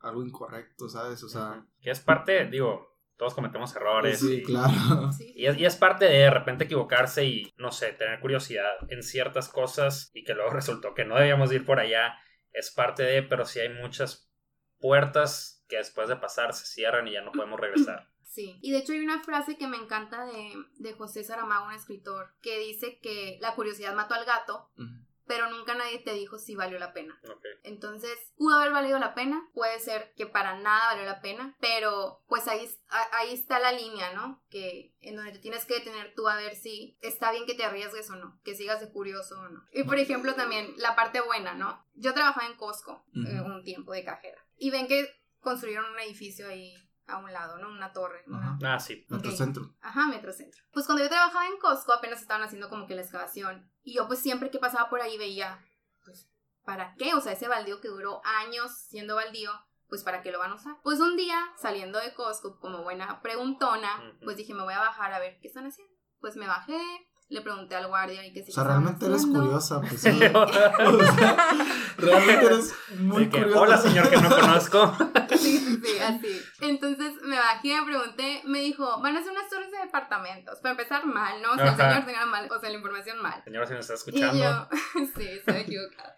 algo 0.00 0.22
incorrecto, 0.22 0.88
¿sabes? 0.88 1.22
O 1.22 1.28
sea. 1.28 1.66
Que 1.80 1.90
es 1.90 2.00
parte, 2.00 2.46
digo, 2.46 2.97
todos 3.18 3.34
cometemos 3.34 3.74
errores. 3.76 4.20
sí, 4.20 4.36
y, 4.36 4.42
claro. 4.42 5.10
Y 5.18 5.46
es, 5.46 5.58
y 5.58 5.66
es 5.66 5.76
parte 5.76 6.06
de 6.06 6.18
de 6.18 6.30
repente 6.30 6.64
equivocarse 6.64 7.24
y, 7.24 7.52
no 7.58 7.72
sé, 7.72 7.92
tener 7.92 8.20
curiosidad 8.20 8.70
en 8.88 9.02
ciertas 9.02 9.48
cosas 9.48 10.10
y 10.14 10.24
que 10.24 10.34
luego 10.34 10.50
resultó 10.54 10.94
que 10.94 11.04
no 11.04 11.16
debíamos 11.16 11.52
ir 11.52 11.66
por 11.66 11.80
allá. 11.80 12.14
Es 12.52 12.70
parte 12.70 13.02
de, 13.02 13.22
pero 13.22 13.44
sí 13.44 13.60
hay 13.60 13.68
muchas 13.68 14.30
puertas 14.80 15.64
que 15.68 15.76
después 15.76 16.08
de 16.08 16.16
pasar 16.16 16.54
se 16.54 16.64
cierran 16.64 17.06
y 17.08 17.12
ya 17.12 17.20
no 17.20 17.32
podemos 17.32 17.60
regresar. 17.60 18.08
Sí, 18.30 18.58
y 18.60 18.70
de 18.70 18.78
hecho 18.78 18.92
hay 18.92 19.00
una 19.00 19.22
frase 19.24 19.56
que 19.56 19.66
me 19.66 19.78
encanta 19.78 20.26
de, 20.26 20.52
de 20.76 20.92
José 20.92 21.24
Saramago, 21.24 21.66
un 21.66 21.72
escritor, 21.72 22.34
que 22.42 22.58
dice 22.58 23.00
que 23.00 23.38
la 23.40 23.54
curiosidad 23.54 23.96
mató 23.96 24.14
al 24.14 24.26
gato. 24.26 24.70
Pero 25.28 25.50
nunca 25.50 25.74
nadie 25.74 25.98
te 25.98 26.14
dijo 26.14 26.38
si 26.38 26.56
valió 26.56 26.78
la 26.78 26.92
pena. 26.92 27.20
Entonces, 27.62 28.18
pudo 28.36 28.56
haber 28.56 28.72
valido 28.72 28.98
la 28.98 29.14
pena, 29.14 29.48
puede 29.52 29.78
ser 29.78 30.12
que 30.16 30.26
para 30.26 30.58
nada 30.58 30.94
valió 30.94 31.04
la 31.04 31.20
pena, 31.20 31.56
pero 31.60 32.24
pues 32.26 32.48
ahí, 32.48 32.68
ahí 33.12 33.34
está 33.34 33.58
la 33.58 33.72
línea, 33.72 34.12
¿no? 34.14 34.42
Que 34.48 34.94
en 35.00 35.16
donde 35.16 35.32
te 35.32 35.38
tienes 35.38 35.66
que 35.66 35.74
detener 35.74 36.14
tú 36.14 36.26
a 36.26 36.36
ver 36.36 36.56
si 36.56 36.96
está 37.02 37.30
bien 37.30 37.46
que 37.46 37.54
te 37.54 37.64
arriesgues 37.64 38.10
o 38.10 38.16
no, 38.16 38.40
que 38.42 38.56
sigas 38.56 38.80
de 38.80 38.90
curioso 38.90 39.38
o 39.38 39.48
no. 39.48 39.62
Y 39.72 39.84
por 39.84 39.98
ejemplo 39.98 40.34
también 40.34 40.74
la 40.78 40.96
parte 40.96 41.20
buena, 41.20 41.54
¿no? 41.54 41.84
Yo 41.94 42.14
trabajaba 42.14 42.46
en 42.46 42.56
Costco 42.56 43.04
eh, 43.14 43.40
un 43.40 43.62
tiempo 43.64 43.92
de 43.92 44.04
cajera 44.04 44.42
y 44.56 44.70
ven 44.70 44.88
que 44.88 45.08
construyeron 45.40 45.92
un 45.92 45.98
edificio 46.00 46.48
ahí 46.48 46.74
a 47.08 47.18
un 47.18 47.32
lado, 47.32 47.58
¿no? 47.58 47.68
Una 47.68 47.92
torre, 47.92 48.22
una-. 48.26 48.58
Ah, 48.62 48.78
sí. 48.78 49.06
Metrocentro. 49.08 49.74
Ajá, 49.80 50.06
Metrocentro. 50.06 50.62
Pues 50.72 50.86
cuando 50.86 51.02
yo 51.02 51.08
trabajaba 51.08 51.46
en 51.46 51.58
Costco 51.58 51.92
apenas 51.92 52.20
estaban 52.20 52.42
haciendo 52.42 52.68
como 52.68 52.86
que 52.86 52.94
la 52.94 53.02
excavación. 53.02 53.70
Y 53.82 53.94
yo 53.94 54.06
pues 54.06 54.20
siempre 54.20 54.50
que 54.50 54.58
pasaba 54.58 54.88
por 54.88 55.00
ahí 55.00 55.16
veía, 55.18 55.64
pues, 56.04 56.30
¿para 56.64 56.94
qué? 56.94 57.14
O 57.14 57.20
sea, 57.20 57.32
ese 57.32 57.48
baldío 57.48 57.80
que 57.80 57.88
duró 57.88 58.20
años 58.24 58.70
siendo 58.88 59.14
baldío, 59.14 59.50
pues 59.88 60.04
¿para 60.04 60.22
qué 60.22 60.30
lo 60.30 60.38
van 60.38 60.52
a 60.52 60.56
usar? 60.56 60.76
Pues 60.82 61.00
un 61.00 61.16
día, 61.16 61.38
saliendo 61.56 61.98
de 61.98 62.12
Costco 62.14 62.60
como 62.60 62.82
buena 62.82 63.22
preguntona, 63.22 64.18
pues 64.22 64.36
dije, 64.36 64.54
me 64.54 64.62
voy 64.62 64.74
a 64.74 64.80
bajar 64.80 65.12
a 65.12 65.18
ver 65.18 65.38
qué 65.40 65.48
están 65.48 65.66
haciendo. 65.66 65.94
Pues 66.20 66.36
me 66.36 66.46
bajé, 66.46 66.78
le 67.30 67.40
pregunté 67.42 67.74
al 67.76 67.86
guardia 67.88 68.24
y 68.26 68.32
que 68.32 68.42
sí. 68.42 68.50
O 68.50 68.54
sea, 68.54 68.64
realmente 68.64 69.04
eres 69.06 69.26
curiosa, 69.26 69.80
pues 69.80 70.00
sí. 70.00 70.10
Luego- 70.12 70.40
O 70.42 71.14
sea, 71.14 71.36
realmente 71.98 72.46
eres 72.46 72.74
muy 72.98 73.28
que, 73.28 73.38
curiosa. 73.38 73.60
Hola, 73.60 73.76
señor 73.78 74.08
que 74.08 74.16
no 74.16 74.28
conozco. 74.30 74.96
Sí, 75.36 75.58
sí, 75.58 75.80
sí, 75.84 75.98
así. 75.98 76.40
Entonces 76.60 77.12
me 77.22 77.36
bajé, 77.36 77.80
me 77.80 77.86
pregunté, 77.86 78.42
me 78.46 78.60
dijo, 78.60 79.00
van 79.02 79.16
a 79.16 79.20
hacer 79.20 79.32
unas 79.32 79.48
torres 79.50 79.70
de 79.70 79.78
departamentos. 79.78 80.58
Para 80.60 80.72
empezar 80.72 81.04
mal, 81.04 81.42
¿no? 81.42 81.52
O 81.52 81.56
sea, 81.56 81.70
el 81.72 81.76
señor 81.76 82.06
tenga 82.06 82.26
mal, 82.26 82.48
o 82.50 82.58
sea, 82.60 82.70
la 82.70 82.76
información 82.76 83.20
mal. 83.20 83.42
Señora, 83.44 83.66
si 83.66 83.74
me 83.74 83.80
está 83.80 83.92
Y 83.92 83.96
escuchando. 83.96 84.42
yo, 84.42 84.68
sí, 85.16 85.28
estoy 85.28 85.56
equivocada. 85.56 86.16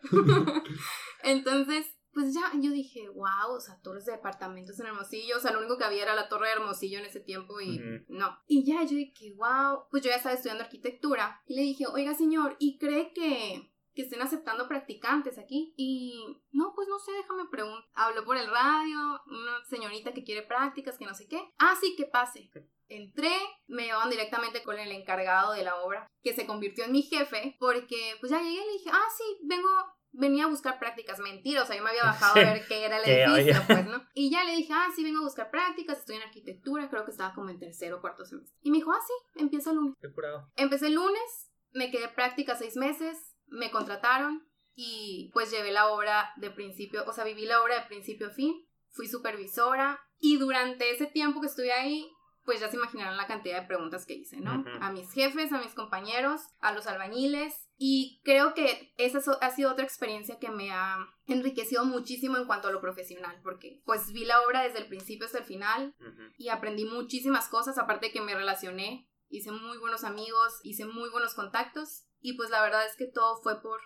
Entonces, 1.22 1.86
pues 2.12 2.34
ya, 2.34 2.50
yo 2.54 2.70
dije, 2.70 3.08
wow, 3.08 3.54
o 3.56 3.60
sea, 3.60 3.80
torres 3.82 4.04
de 4.04 4.12
departamentos 4.12 4.78
en 4.80 4.86
Hermosillo. 4.86 5.36
O 5.36 5.40
sea, 5.40 5.52
lo 5.52 5.58
único 5.60 5.78
que 5.78 5.84
había 5.84 6.02
era 6.02 6.14
la 6.14 6.28
torre 6.28 6.48
de 6.48 6.54
Hermosillo 6.54 6.98
en 6.98 7.04
ese 7.06 7.20
tiempo 7.20 7.60
y 7.60 7.78
Ujú. 7.78 8.04
no. 8.08 8.38
Y 8.46 8.64
ya, 8.64 8.82
yo 8.82 8.96
dije, 8.96 9.32
wow, 9.36 9.84
pues 9.90 10.02
yo 10.02 10.10
ya 10.10 10.16
estaba 10.16 10.34
estudiando 10.34 10.64
arquitectura. 10.64 11.40
Y 11.46 11.54
le 11.54 11.62
dije, 11.62 11.86
oiga, 11.86 12.14
señor, 12.14 12.56
¿y 12.58 12.78
cree 12.78 13.12
que, 13.12 13.70
que 13.94 14.02
estén 14.02 14.22
aceptando 14.22 14.66
practicantes 14.68 15.38
aquí? 15.38 15.72
Y 15.76 16.24
no, 16.52 16.72
pues 16.74 16.88
no 16.88 16.98
sé, 16.98 17.12
déjame 17.12 17.44
preguntar. 17.50 17.88
Habló 17.94 18.24
por 18.24 18.36
el 18.36 18.48
radio, 18.50 19.20
una 19.26 19.64
señorita 19.68 20.12
que 20.12 20.24
quiere 20.24 20.42
prácticas, 20.42 20.98
que 20.98 21.06
no 21.06 21.14
sé 21.14 21.28
qué. 21.28 21.40
Ah, 21.58 21.74
sí, 21.80 21.94
que 21.96 22.06
pase. 22.06 22.50
Entré, 22.88 23.32
me 23.68 23.84
llevaban 23.84 24.10
directamente 24.10 24.64
con 24.64 24.76
el 24.76 24.90
encargado 24.90 25.52
de 25.52 25.62
la 25.62 25.76
obra, 25.76 26.08
que 26.24 26.34
se 26.34 26.44
convirtió 26.44 26.84
en 26.84 26.92
mi 26.92 27.02
jefe, 27.02 27.56
porque 27.60 28.16
pues 28.18 28.32
ya 28.32 28.42
llegué 28.42 28.60
y 28.60 28.66
le 28.66 28.72
dije, 28.72 28.90
ah, 28.92 29.06
sí, 29.16 29.38
vengo, 29.44 29.68
venía 30.12 30.44
a 30.44 30.48
buscar 30.48 30.78
prácticas. 30.78 31.18
Mentira, 31.18 31.62
o 31.62 31.66
sea, 31.66 31.76
yo 31.76 31.82
me 31.82 31.90
había 31.90 32.04
bajado 32.04 32.40
a 32.40 32.52
ver 32.52 32.66
qué 32.66 32.84
era 32.84 32.98
el 32.98 33.08
edificio, 33.08 33.62
pues, 33.66 33.86
¿no? 33.86 34.04
Y 34.14 34.30
ya 34.30 34.44
le 34.44 34.56
dije, 34.56 34.72
ah, 34.72 34.88
sí, 34.94 35.04
vengo 35.04 35.20
a 35.20 35.24
buscar 35.24 35.50
prácticas, 35.50 35.98
estoy 35.98 36.16
en 36.16 36.22
arquitectura, 36.22 36.88
creo 36.88 37.04
que 37.04 37.10
estaba 37.10 37.34
como 37.34 37.50
en 37.50 37.58
tercero 37.58 37.98
o 37.98 38.00
cuarto 38.00 38.24
semestre. 38.24 38.56
Y 38.62 38.70
me 38.70 38.78
dijo, 38.78 38.92
ah, 38.92 39.00
sí, 39.06 39.40
empieza 39.40 39.70
el 39.70 39.76
lunes. 39.76 39.96
Qué 40.00 40.12
curado. 40.12 40.50
Empecé 40.56 40.88
el 40.88 40.94
lunes, 40.94 41.50
me 41.72 41.90
quedé 41.90 42.08
práctica 42.08 42.56
seis 42.56 42.76
meses, 42.76 43.36
me 43.46 43.70
contrataron 43.70 44.46
y 44.74 45.30
pues 45.32 45.50
llevé 45.50 45.72
la 45.72 45.88
obra 45.88 46.32
de 46.36 46.50
principio, 46.50 47.04
o 47.06 47.12
sea, 47.12 47.24
viví 47.24 47.46
la 47.46 47.62
obra 47.62 47.80
de 47.80 47.86
principio 47.86 48.28
a 48.28 48.30
fin, 48.30 48.54
fui 48.90 49.08
supervisora 49.08 50.00
y 50.18 50.36
durante 50.36 50.90
ese 50.90 51.06
tiempo 51.06 51.40
que 51.40 51.48
estuve 51.48 51.72
ahí, 51.72 52.10
pues 52.50 52.58
ya 52.58 52.68
se 52.68 52.76
imaginarán 52.78 53.16
la 53.16 53.28
cantidad 53.28 53.60
de 53.60 53.66
preguntas 53.68 54.06
que 54.06 54.14
hice, 54.14 54.40
¿no? 54.40 54.58
Ujú. 54.58 54.70
A 54.80 54.90
mis 54.90 55.12
jefes, 55.12 55.52
a 55.52 55.58
mis 55.58 55.72
compañeros, 55.72 56.40
a 56.58 56.72
los 56.72 56.88
albañiles 56.88 57.68
y 57.78 58.20
creo 58.24 58.54
que 58.54 58.92
esa 58.96 59.20
ha 59.40 59.50
sido 59.50 59.70
otra 59.70 59.84
experiencia 59.84 60.40
que 60.40 60.50
me 60.50 60.72
ha 60.72 60.98
enriquecido 61.26 61.84
muchísimo 61.84 62.38
en 62.38 62.46
cuanto 62.46 62.66
a 62.66 62.72
lo 62.72 62.80
profesional, 62.80 63.38
porque 63.44 63.82
pues 63.84 64.10
vi 64.12 64.24
la 64.24 64.42
obra 64.42 64.62
desde 64.62 64.80
el 64.80 64.88
principio 64.88 65.26
hasta 65.26 65.38
el 65.38 65.44
final, 65.44 65.94
Ujú. 66.00 66.22
y 66.38 66.48
aprendí 66.48 66.84
muchísimas 66.86 67.46
cosas, 67.46 67.78
aparte 67.78 68.06
de 68.06 68.12
que 68.12 68.20
me 68.20 68.34
relacioné, 68.34 69.08
hice 69.28 69.52
muy 69.52 69.78
buenos 69.78 70.02
amigos, 70.02 70.58
hice 70.64 70.86
muy 70.86 71.08
buenos 71.08 71.34
contactos 71.34 72.02
y 72.20 72.32
pues 72.32 72.50
la 72.50 72.62
verdad 72.62 72.84
es 72.84 72.96
que 72.96 73.06
todo 73.06 73.40
fue 73.42 73.62
por 73.62 73.78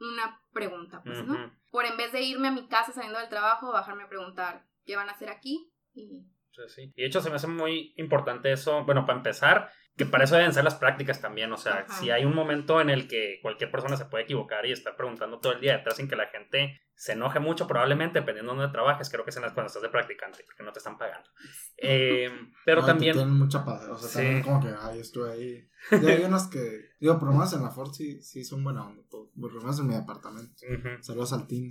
una 0.00 0.40
pregunta, 0.54 1.02
pues, 1.04 1.22
¿no? 1.22 1.34
Ujú. 1.34 1.52
Por 1.70 1.84
en 1.84 1.98
vez 1.98 2.12
de 2.12 2.22
irme 2.22 2.48
a 2.48 2.52
mi 2.52 2.66
casa 2.66 2.94
saliendo 2.94 3.18
del 3.18 3.28
trabajo, 3.28 3.72
bajarme 3.72 4.04
a 4.04 4.08
preguntar 4.08 4.64
qué 4.86 4.96
van 4.96 5.10
a 5.10 5.12
hacer 5.12 5.28
aquí 5.28 5.70
y 5.92 6.24
Sí, 6.56 6.62
sí. 6.74 6.92
Y 6.96 7.02
de 7.02 7.06
hecho 7.06 7.20
se 7.20 7.28
me 7.30 7.36
hace 7.36 7.46
muy 7.46 7.92
importante 7.96 8.50
eso, 8.50 8.84
bueno, 8.84 9.04
para 9.04 9.18
empezar, 9.18 9.70
que 9.96 10.06
para 10.06 10.24
eso 10.24 10.36
deben 10.36 10.52
ser 10.52 10.64
las 10.64 10.74
prácticas 10.74 11.20
también, 11.20 11.52
o 11.52 11.56
sea, 11.56 11.84
Ajá. 11.88 11.92
si 11.98 12.10
hay 12.10 12.24
un 12.24 12.34
momento 12.34 12.80
en 12.80 12.90
el 12.90 13.08
que 13.08 13.38
cualquier 13.42 13.70
persona 13.70 13.96
se 13.96 14.06
puede 14.06 14.24
equivocar 14.24 14.64
y 14.66 14.72
estar 14.72 14.96
preguntando 14.96 15.38
todo 15.38 15.52
el 15.52 15.60
día 15.60 15.76
detrás 15.76 15.96
sin 15.96 16.08
que 16.08 16.16
la 16.16 16.26
gente 16.28 16.80
se 16.94 17.12
enoje 17.12 17.40
mucho, 17.40 17.66
probablemente, 17.66 18.20
dependiendo 18.20 18.52
de 18.52 18.58
dónde 18.58 18.72
trabajes, 18.72 19.10
creo 19.10 19.22
que 19.22 19.30
es 19.30 19.36
en 19.36 19.42
las 19.42 19.52
cuando 19.52 19.66
estás 19.66 19.82
de 19.82 19.90
practicante, 19.90 20.42
porque 20.44 20.62
no 20.62 20.72
te 20.72 20.78
están 20.78 20.96
pagando. 20.96 21.28
Eh, 21.76 22.30
pero 22.64 22.80
te 22.80 22.86
también... 22.86 23.12
Tienen 23.12 23.34
mucha 23.34 23.64
paz. 23.64 23.86
O 23.88 23.98
sea, 23.98 24.08
Sí. 24.08 24.16
también 24.16 24.42
como 24.42 24.60
que, 24.62 24.74
ay, 24.80 25.00
estuve 25.00 25.30
ahí. 25.30 25.68
Y 25.90 26.06
hay 26.10 26.24
unos 26.24 26.48
que, 26.48 26.90
digo, 26.98 27.18
por 27.18 27.28
lo 27.28 27.34
menos 27.34 27.52
en 27.52 27.62
la 27.62 27.70
Ford 27.70 27.92
sí, 27.92 28.22
sí 28.22 28.44
son 28.44 28.64
buena 28.64 28.86
onda. 28.86 29.02
Por, 29.10 29.52
lo 29.52 29.60
menos 29.60 29.78
en 29.78 29.88
mi 29.88 29.94
departamento. 29.94 30.54
Saludos 31.02 31.34
al 31.34 31.46
team. 31.46 31.70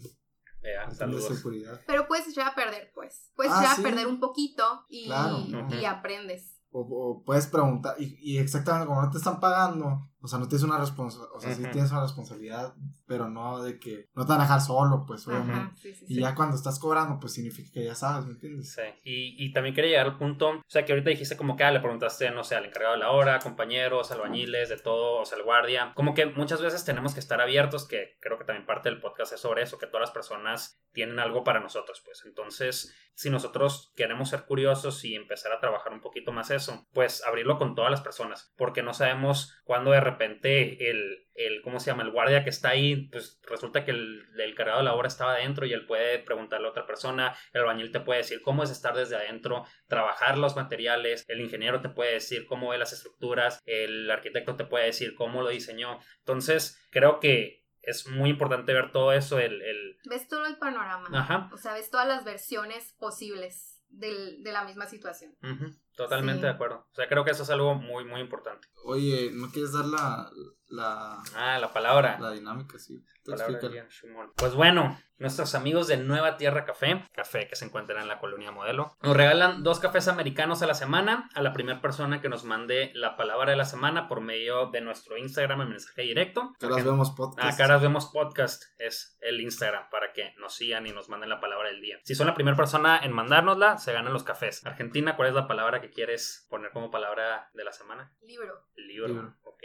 Ya, 0.66 0.90
de 0.90 0.96
saludos. 0.96 1.38
seguridad. 1.38 1.80
Pero 1.86 2.08
puedes 2.08 2.28
echar 2.28 2.48
a 2.48 2.56
perder, 2.56 2.92
pues. 2.96 3.32
Puedes 3.36 3.52
Ah, 3.54 3.60
echar 3.62 3.72
a 3.74 3.76
sí. 3.76 3.82
perder 3.84 4.08
un 4.08 4.20
poquito 4.20 4.86
y, 4.90 5.06
Claro, 5.06 5.40
¿no? 5.48 5.76
y 5.76 5.86
aprendes. 5.86 6.60
O, 6.72 6.82
o 6.82 7.24
puedes 7.24 7.48
preguntar, 7.48 7.96
y, 8.00 8.18
y 8.22 8.38
exactamente 8.38 8.88
como 8.88 9.02
no 9.02 9.10
te 9.10 9.18
están 9.18 9.40
pagando, 9.40 10.10
o 10.26 10.28
sea, 10.28 10.40
no 10.40 10.48
tienes 10.48 10.64
una 10.64 10.80
responsabilidad, 10.80 11.36
o 11.36 11.40
sea, 11.40 11.54
sí 11.54 11.64
tienes 11.72 11.92
una 11.92 12.02
responsabilidad, 12.02 12.74
pero 13.06 13.30
no 13.30 13.62
de 13.64 13.80
que 13.80 14.10
no 14.16 14.26
te 14.26 14.32
van 14.32 14.42
a 14.42 14.44
dejar 14.46 14.60
solo, 14.60 15.06
pues, 15.06 15.28
obviamente. 15.28 15.54
Ajá, 15.54 15.72
sí, 15.76 15.94
sí, 15.94 16.06
Y 16.10 16.16
sí. 16.16 16.20
ya 16.22 16.34
cuando 16.34 16.56
estás 16.56 16.80
cobrando, 16.80 17.20
pues 17.20 17.34
significa 17.34 17.70
que 17.72 17.86
ya 17.86 17.94
sabes, 17.94 18.26
¿me 18.26 18.34
entiendes? 18.34 18.74
Sí, 18.74 18.82
y, 19.04 19.46
y 19.46 19.54
también 19.54 19.76
quería 19.76 19.92
llegar 19.92 20.08
al 20.08 20.18
punto, 20.18 20.50
o 20.50 20.64
sea, 20.68 20.84
que 20.84 20.94
ahorita 20.94 21.12
dijiste 21.12 21.38
como 21.38 21.56
que 21.56 21.64
ah, 21.64 21.72
le 21.72 21.80
preguntaste, 21.80 22.32
no 22.32 22.44
sé, 22.44 22.56
al 22.56 22.66
encargado 22.66 22.96
de 22.96 23.02
la 23.02 23.12
hora, 23.12 23.38
compañeros, 23.38 24.12
albañiles, 24.12 24.70
de 24.70 24.78
todo, 24.78 25.22
o 25.22 25.26
sea, 25.26 25.38
el 25.38 25.44
guardia. 25.44 25.94
Como 25.94 26.16
que 26.16 26.26
muchas 26.26 26.60
veces 26.60 26.84
tenemos 26.84 27.14
que 27.14 27.20
estar 27.20 27.40
abiertos, 27.40 27.88
que 27.88 28.18
creo 28.20 28.40
que 28.40 28.46
también 28.46 28.66
parte 28.66 28.90
del 28.90 29.00
podcast 29.00 29.34
es 29.34 29.40
sobre 29.40 29.62
eso, 29.62 29.78
que 29.78 29.86
todas 29.86 30.02
las 30.02 30.12
personas 30.12 30.82
tienen 30.92 31.20
algo 31.20 31.44
para 31.44 31.60
nosotros, 31.60 32.02
pues. 32.04 32.24
Entonces, 32.26 32.92
si 33.14 33.30
nosotros 33.30 33.94
queremos 33.96 34.30
ser 34.30 34.46
curiosos 34.46 35.04
y 35.06 35.16
empezar 35.16 35.52
a 35.52 35.60
trabajar 35.60 35.94
un 35.94 36.02
poquito 36.02 36.32
más 36.32 36.50
eso, 36.50 36.88
pues 36.94 37.24
abrirlo 37.26 37.58
con 37.58 37.76
todas 37.76 37.92
las 37.92 38.02
personas, 38.02 38.54
porque 38.58 38.82
no 38.82 38.94
sabemos 38.94 39.54
cuándo 39.64 39.92
de 39.92 40.00
repente 40.00 40.15
el, 40.20 41.28
el 41.36 41.62
¿cómo 41.62 41.80
se 41.80 41.92
llama? 41.92 42.04
El 42.04 42.12
guardia 42.12 42.44
que 42.44 42.50
está 42.50 42.70
ahí, 42.70 43.08
pues 43.12 43.40
resulta 43.44 43.84
que 43.86 43.92
el, 43.92 44.24
el 44.40 44.56
cargado 44.56 44.80
de 44.80 44.86
la 44.86 44.94
obra 44.94 45.08
estaba 45.08 45.34
adentro 45.34 45.66
y 45.66 45.74
él 45.74 45.86
puede 45.86 46.20
preguntarle 46.20 46.68
a 46.68 46.72
otra 46.72 46.86
persona, 46.86 47.36
el 47.54 47.62
albañil 47.62 47.92
te 47.92 48.00
puede 48.00 48.20
decir 48.20 48.42
cómo 48.42 48.64
es 48.64 48.70
estar 48.70 48.96
desde 48.96 49.16
adentro, 49.16 49.66
trabajar 49.88 50.38
los 50.38 50.56
materiales, 50.56 51.26
el 51.28 51.42
ingeniero 51.42 51.82
te 51.82 51.90
puede 51.90 52.14
decir 52.14 52.46
cómo 52.46 52.70
ve 52.70 52.78
las 52.78 52.94
estructuras, 52.94 53.62
el 53.66 54.10
arquitecto 54.10 54.56
te 54.56 54.66
puede 54.66 54.86
decir 54.86 55.16
cómo 55.16 55.42
lo 55.42 55.50
diseñó. 55.50 56.00
Entonces, 56.20 56.80
creo 56.92 57.20
que 57.20 57.66
es 57.82 58.08
muy 58.08 58.32
importante 58.32 58.74
ver 58.74 58.92
todo 58.92 59.14
eso, 59.14 59.40
el... 59.40 59.62
el 59.62 59.98
Ves 60.10 60.28
todo 60.28 60.46
el 60.48 60.58
panorama. 60.58 61.08
Ajá. 61.14 61.50
O 61.54 61.58
sea, 61.58 61.74
ves 61.74 61.92
todas 61.92 62.08
las 62.08 62.26
versiones 62.26 62.94
posibles 62.98 63.84
del- 63.90 64.42
de 64.44 64.52
la 64.52 64.64
misma 64.64 64.88
situación. 64.88 65.36
Ujú, 65.44 65.76
totalmente 65.96 66.42
Sí. 66.42 66.46
de 66.48 66.50
acuerdo. 66.52 66.86
O 66.92 66.96
sea, 66.96 67.08
creo 67.08 67.24
que 67.26 67.32
eso 67.32 67.44
es 67.44 67.50
algo 67.50 67.76
muy, 67.76 68.06
muy 68.06 68.22
importante. 68.22 68.68
Oye, 68.86 69.32
¿no 69.34 69.50
quieres 69.52 69.72
dar 69.74 69.86
la, 69.86 70.30
la, 70.68 71.22
Ah, 71.36 71.58
la 71.60 71.72
palabra. 71.74 72.18
la 72.20 72.32
dinámica? 72.32 72.78
Sí. 72.80 73.04
Pues 74.36 74.54
bueno, 74.54 75.00
nuestros 75.18 75.56
amigos 75.56 75.88
de 75.88 75.98
Nueva 75.98 76.38
Tierra 76.38 76.64
Café, 76.64 77.04
café 77.14 77.48
que 77.48 77.56
se 77.56 77.66
encuentra 77.66 78.00
en 78.02 78.08
la 78.08 78.20
colonia 78.20 78.52
Modelo, 78.52 78.96
nos 79.02 79.18
regalan 79.18 79.64
dos 79.64 79.80
cafés 79.80 80.08
americanos 80.08 80.62
a 80.62 80.68
la 80.68 80.76
semana 80.76 81.30
a 81.34 81.42
la 81.42 81.52
primera 81.54 81.82
persona 81.82 82.22
que 82.22 82.30
nos 82.30 82.44
mande 82.44 82.92
la 82.94 83.16
palabra 83.18 83.52
de 83.52 83.58
la 83.58 83.66
semana 83.66 84.08
por 84.08 84.22
medio 84.22 84.68
de 84.68 84.82
nuestro 84.82 85.18
Instagram 85.18 85.62
en 85.62 85.70
mensaje 85.70 86.04
directo. 86.04 86.54
Caras 86.60 86.84
vemos 86.84 87.12
podcast. 87.12 87.48
Ah, 87.54 87.58
Caras 87.58 87.82
Vemos 87.82 88.06
Podcast 88.12 88.64
es 88.78 89.18
el 89.22 89.42
Instagram 89.42 89.90
para 89.90 90.14
que 90.14 90.34
nos 90.38 90.54
sigan 90.56 90.86
y 90.86 90.92
nos 90.92 91.10
manden 91.10 91.30
la 91.30 91.40
palabra 91.40 91.70
del 91.70 91.82
día. 91.82 91.98
Si 92.04 92.14
son 92.14 92.28
la 92.28 92.36
primera 92.36 92.56
persona 92.56 93.00
en 93.02 93.12
mandárnosla, 93.12 93.78
se 93.80 93.92
ganan 93.94 94.14
los 94.14 94.24
cafés. 94.24 94.64
Argentina, 94.66 95.16
¿cuál 95.16 95.30
es 95.30 95.34
la 95.36 95.48
palabra 95.48 95.82
que 95.82 95.90
quieres 95.90 96.46
poner 96.50 96.72
como 96.72 96.92
palabra 96.92 97.50
de 97.54 97.64
la 97.64 97.72
semana? 97.72 98.12
Libro. 98.22 98.68
Libro. 98.76 99.08
Libro. 99.08 99.36
Ok. 99.56 99.64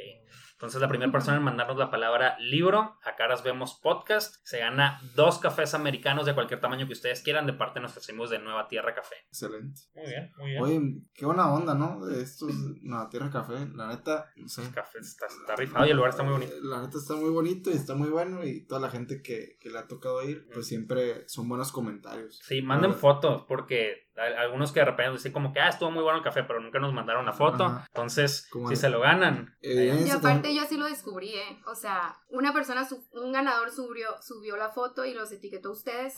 Entonces, 0.52 0.80
la 0.80 0.88
primera 0.88 1.10
persona 1.10 1.38
en 1.38 1.42
mandarnos 1.42 1.78
la 1.78 1.90
palabra 1.90 2.36
libro 2.38 2.98
a 3.02 3.16
Caras 3.16 3.42
Vemos 3.42 3.80
Podcast 3.82 4.36
se 4.44 4.58
gana 4.58 5.00
dos 5.16 5.38
cafés 5.38 5.72
americanos 5.74 6.26
de 6.26 6.34
cualquier 6.34 6.60
tamaño 6.60 6.86
que 6.86 6.92
ustedes 6.92 7.22
quieran 7.22 7.46
de 7.46 7.54
parte 7.54 7.78
de 7.78 7.80
nuestros 7.80 8.08
amigos 8.10 8.30
de 8.30 8.38
Nueva 8.38 8.68
Tierra 8.68 8.94
Café. 8.94 9.16
Excelente. 9.28 9.80
Muy 9.94 10.06
bien, 10.06 10.32
muy 10.36 10.50
bien. 10.50 10.62
Oye, 10.62 11.02
qué 11.14 11.24
buena 11.26 11.50
onda, 11.52 11.74
¿no? 11.74 12.04
De 12.04 12.22
estos 12.22 12.52
Nueva 12.82 13.08
Tierra 13.08 13.30
Café. 13.30 13.66
La 13.74 13.88
neta, 13.88 14.26
no 14.36 14.48
sé. 14.48 14.70
Café 14.70 14.98
está, 14.98 15.26
está 15.26 15.56
rifado 15.56 15.86
y 15.86 15.90
el 15.90 15.96
lugar 15.96 16.10
está 16.10 16.22
muy 16.22 16.34
bonito. 16.34 16.52
La 16.62 16.82
neta 16.82 16.98
está 16.98 17.14
muy 17.14 17.30
bonito 17.30 17.70
y 17.70 17.74
está 17.74 17.94
muy 17.94 18.10
bueno. 18.10 18.44
Y 18.44 18.66
toda 18.66 18.80
la 18.80 18.90
gente 18.90 19.22
que, 19.22 19.56
que 19.58 19.70
le 19.70 19.78
ha 19.78 19.88
tocado 19.88 20.22
ir, 20.22 20.46
pues 20.52 20.66
siempre 20.66 21.26
son 21.26 21.48
buenos 21.48 21.72
comentarios. 21.72 22.38
Sí, 22.44 22.60
manden 22.62 22.92
fotos 22.92 23.44
porque 23.48 24.09
Algunos 24.38 24.72
que 24.72 24.80
de 24.80 24.86
repente 24.86 25.12
dicen 25.12 25.32
como 25.32 25.52
que, 25.52 25.60
ah, 25.60 25.68
estuvo 25.68 25.90
muy 25.90 26.02
bueno 26.02 26.18
el 26.18 26.24
café, 26.24 26.42
pero 26.44 26.60
nunca 26.60 26.78
nos 26.78 26.92
mandaron 26.92 27.22
una 27.22 27.32
foto. 27.32 27.64
Ajá. 27.64 27.84
Entonces, 27.88 28.46
Como 28.50 28.68
si 28.68 28.76
se 28.76 28.90
lo 28.90 29.00
ganan, 29.00 29.56
Evidencia 29.62 30.06
Y 30.06 30.10
también. 30.10 30.30
aparte 30.36 30.54
yo 30.54 30.62
así 30.62 30.76
lo 30.76 30.84
descubrí, 30.86 31.30
¿eh? 31.34 31.58
O 31.66 31.74
sea, 31.74 32.16
una 32.28 32.52
persona, 32.52 32.84
su- 32.86 33.02
un 33.12 33.32
ganador 33.32 33.70
subió, 33.70 34.08
subió 34.20 34.56
la 34.56 34.68
foto 34.70 35.04
y 35.04 35.14
los 35.14 35.32
etiquetó 35.32 35.70
a 35.70 35.72
ustedes. 35.72 36.14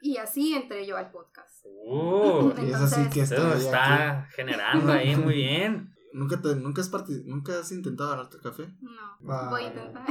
Y 0.00 0.16
así 0.18 0.54
entré 0.54 0.86
yo 0.86 0.96
al 0.96 1.10
podcast. 1.10 1.64
Uh, 1.64 2.52
Y 2.62 2.70
es 2.70 2.74
así 2.76 3.08
que 3.10 3.20
está, 3.20 3.48
aquí. 3.52 3.58
está 3.64 4.28
generando 4.34 4.92
ahí 4.92 5.14
muy 5.16 5.34
bien. 5.34 5.92
¿Nunca, 6.12 6.40
te, 6.40 6.54
nunca, 6.56 6.80
has 6.80 6.90
¿Nunca 7.26 7.58
has 7.60 7.70
intentado 7.72 8.08
ganarte 8.10 8.38
café? 8.42 8.68
No, 8.80 9.34
Ah. 9.34 9.48
voy 9.50 9.64
a 9.64 9.66
intentar. 9.66 10.04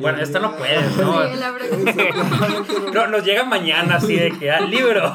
Bueno, 0.00 0.18
esto 0.18 0.40
no 0.40 0.56
puedes, 0.58 0.96
¿no? 0.96 1.22
Sí, 1.28 1.36
la 1.38 1.50
verdad. 1.52 1.78
No, 2.92 3.06
nos 3.06 3.24
llega 3.24 3.44
mañana 3.44 3.96
así 3.96 4.16
de 4.16 4.36
que, 4.36 4.50
ah, 4.50 4.60
libro. 4.62 5.14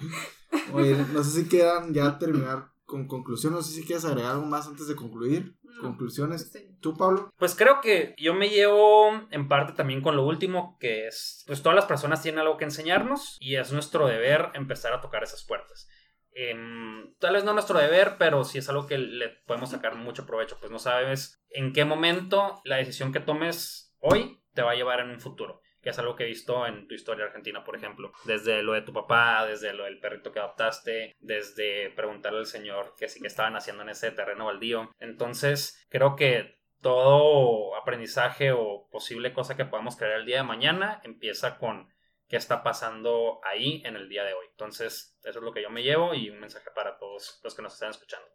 Oye, 0.72 0.96
no 1.12 1.22
sé 1.22 1.42
si 1.42 1.48
quieran 1.48 1.92
ya 1.92 2.18
terminar 2.18 2.70
con 2.84 3.06
conclusión, 3.06 3.52
no 3.52 3.62
sé 3.62 3.74
si 3.74 3.84
quieres 3.84 4.04
agregar 4.06 4.32
algo 4.32 4.46
más 4.46 4.66
antes 4.66 4.88
de 4.88 4.96
concluir. 4.96 5.56
No. 5.62 5.82
Conclusiones. 5.82 6.50
Sí. 6.50 6.74
¿Tú, 6.80 6.96
Pablo? 6.96 7.30
Pues 7.36 7.54
creo 7.54 7.80
que 7.80 8.14
yo 8.18 8.34
me 8.34 8.48
llevo 8.48 9.10
en 9.30 9.46
parte 9.46 9.74
también 9.74 10.00
con 10.00 10.16
lo 10.16 10.24
último, 10.24 10.76
que 10.80 11.06
es, 11.06 11.44
pues 11.46 11.62
todas 11.62 11.76
las 11.76 11.84
personas 11.84 12.22
tienen 12.22 12.40
algo 12.40 12.56
que 12.56 12.64
enseñarnos 12.64 13.36
y 13.40 13.56
es 13.56 13.72
nuestro 13.72 14.06
deber 14.06 14.50
empezar 14.54 14.94
a 14.94 15.00
tocar 15.00 15.22
esas 15.22 15.44
puertas. 15.44 15.88
Em, 16.32 17.14
tal 17.18 17.34
vez 17.34 17.44
no 17.44 17.52
nuestro 17.52 17.78
deber, 17.78 18.16
pero 18.18 18.44
sí 18.44 18.58
es 18.58 18.68
algo 18.68 18.86
que 18.86 18.96
le 18.96 19.28
podemos 19.46 19.70
sacar 19.70 19.96
mucho 19.96 20.24
provecho, 20.24 20.56
pues 20.58 20.70
no 20.70 20.78
sabes 20.78 21.42
en 21.50 21.72
qué 21.72 21.84
momento 21.84 22.60
la 22.64 22.76
decisión 22.76 23.12
que 23.12 23.20
tomes 23.20 23.94
hoy 23.98 24.40
te 24.54 24.62
va 24.62 24.72
a 24.72 24.76
llevar 24.76 25.00
en 25.00 25.10
un 25.10 25.20
futuro. 25.20 25.60
Que 25.82 25.90
es 25.90 25.98
algo 25.98 26.16
que 26.16 26.24
he 26.24 26.26
visto 26.26 26.66
en 26.66 26.88
tu 26.88 26.94
historia 26.94 27.26
argentina, 27.26 27.64
por 27.64 27.76
ejemplo. 27.76 28.12
Desde 28.24 28.62
lo 28.62 28.72
de 28.72 28.82
tu 28.82 28.92
papá, 28.92 29.46
desde 29.46 29.72
lo 29.72 29.84
del 29.84 30.00
perrito 30.00 30.32
que 30.32 30.40
adoptaste, 30.40 31.16
desde 31.20 31.90
preguntarle 31.90 32.40
al 32.40 32.46
señor 32.46 32.94
que 32.96 33.08
sí 33.08 33.20
que 33.20 33.28
estaban 33.28 33.56
haciendo 33.56 33.82
en 33.82 33.90
ese 33.90 34.10
terreno 34.10 34.46
baldío. 34.46 34.90
Entonces, 34.98 35.86
creo 35.88 36.16
que 36.16 36.58
todo 36.80 37.76
aprendizaje 37.76 38.52
o 38.52 38.88
posible 38.90 39.32
cosa 39.32 39.56
que 39.56 39.64
podamos 39.64 39.96
crear 39.96 40.20
el 40.20 40.26
día 40.26 40.38
de 40.38 40.42
mañana 40.44 41.00
empieza 41.04 41.58
con 41.58 41.88
qué 42.28 42.36
está 42.36 42.62
pasando 42.62 43.40
ahí 43.42 43.82
en 43.84 43.96
el 43.96 44.08
día 44.08 44.24
de 44.24 44.34
hoy. 44.34 44.46
Entonces, 44.50 45.18
eso 45.24 45.38
es 45.38 45.44
lo 45.44 45.52
que 45.52 45.62
yo 45.62 45.70
me 45.70 45.82
llevo 45.82 46.14
y 46.14 46.30
un 46.30 46.40
mensaje 46.40 46.70
para 46.74 46.98
todos 46.98 47.40
los 47.42 47.54
que 47.54 47.62
nos 47.62 47.74
están 47.74 47.90
escuchando. 47.90 48.28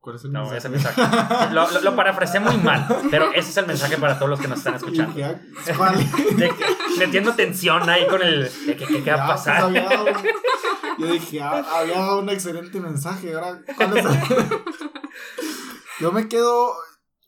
¿Cuál 0.00 0.16
es 0.16 0.24
el 0.24 0.32
No, 0.32 0.40
mensaje? 0.48 0.58
ese 0.58 0.68
mensaje. 0.68 1.54
Lo, 1.54 1.70
lo, 1.70 1.80
lo 1.80 1.96
parafraseé 1.96 2.40
muy 2.40 2.56
mal, 2.58 2.86
pero 3.10 3.32
ese 3.32 3.50
es 3.50 3.56
el 3.56 3.66
mensaje 3.66 3.96
para 3.98 4.16
todos 4.16 4.30
los 4.30 4.40
que 4.40 4.48
nos 4.48 4.58
están 4.58 4.74
escuchando. 4.80 5.14
¿cuál? 5.76 5.96
De 6.36 6.50
metiendo 6.98 7.34
tensión 7.34 7.88
ahí 7.90 8.06
con 8.06 8.22
el. 8.22 8.48
que- 8.66 9.02
¿Qué 9.02 9.10
va 9.10 9.24
a 9.24 9.26
pues, 9.26 9.38
pasar? 9.38 9.62
había 9.64 9.84
dado 9.84 10.04
un- 10.06 10.98
yo 10.98 11.06
dije, 11.12 11.40
ah, 11.42 11.64
había 11.80 11.98
dado 11.98 12.20
un 12.20 12.28
excelente 12.30 12.80
mensaje. 12.80 13.34
Ahora, 13.34 13.60
¿cuál 13.76 13.98
es? 13.98 14.04
yo 16.00 16.12
me 16.12 16.28
quedo, 16.28 16.72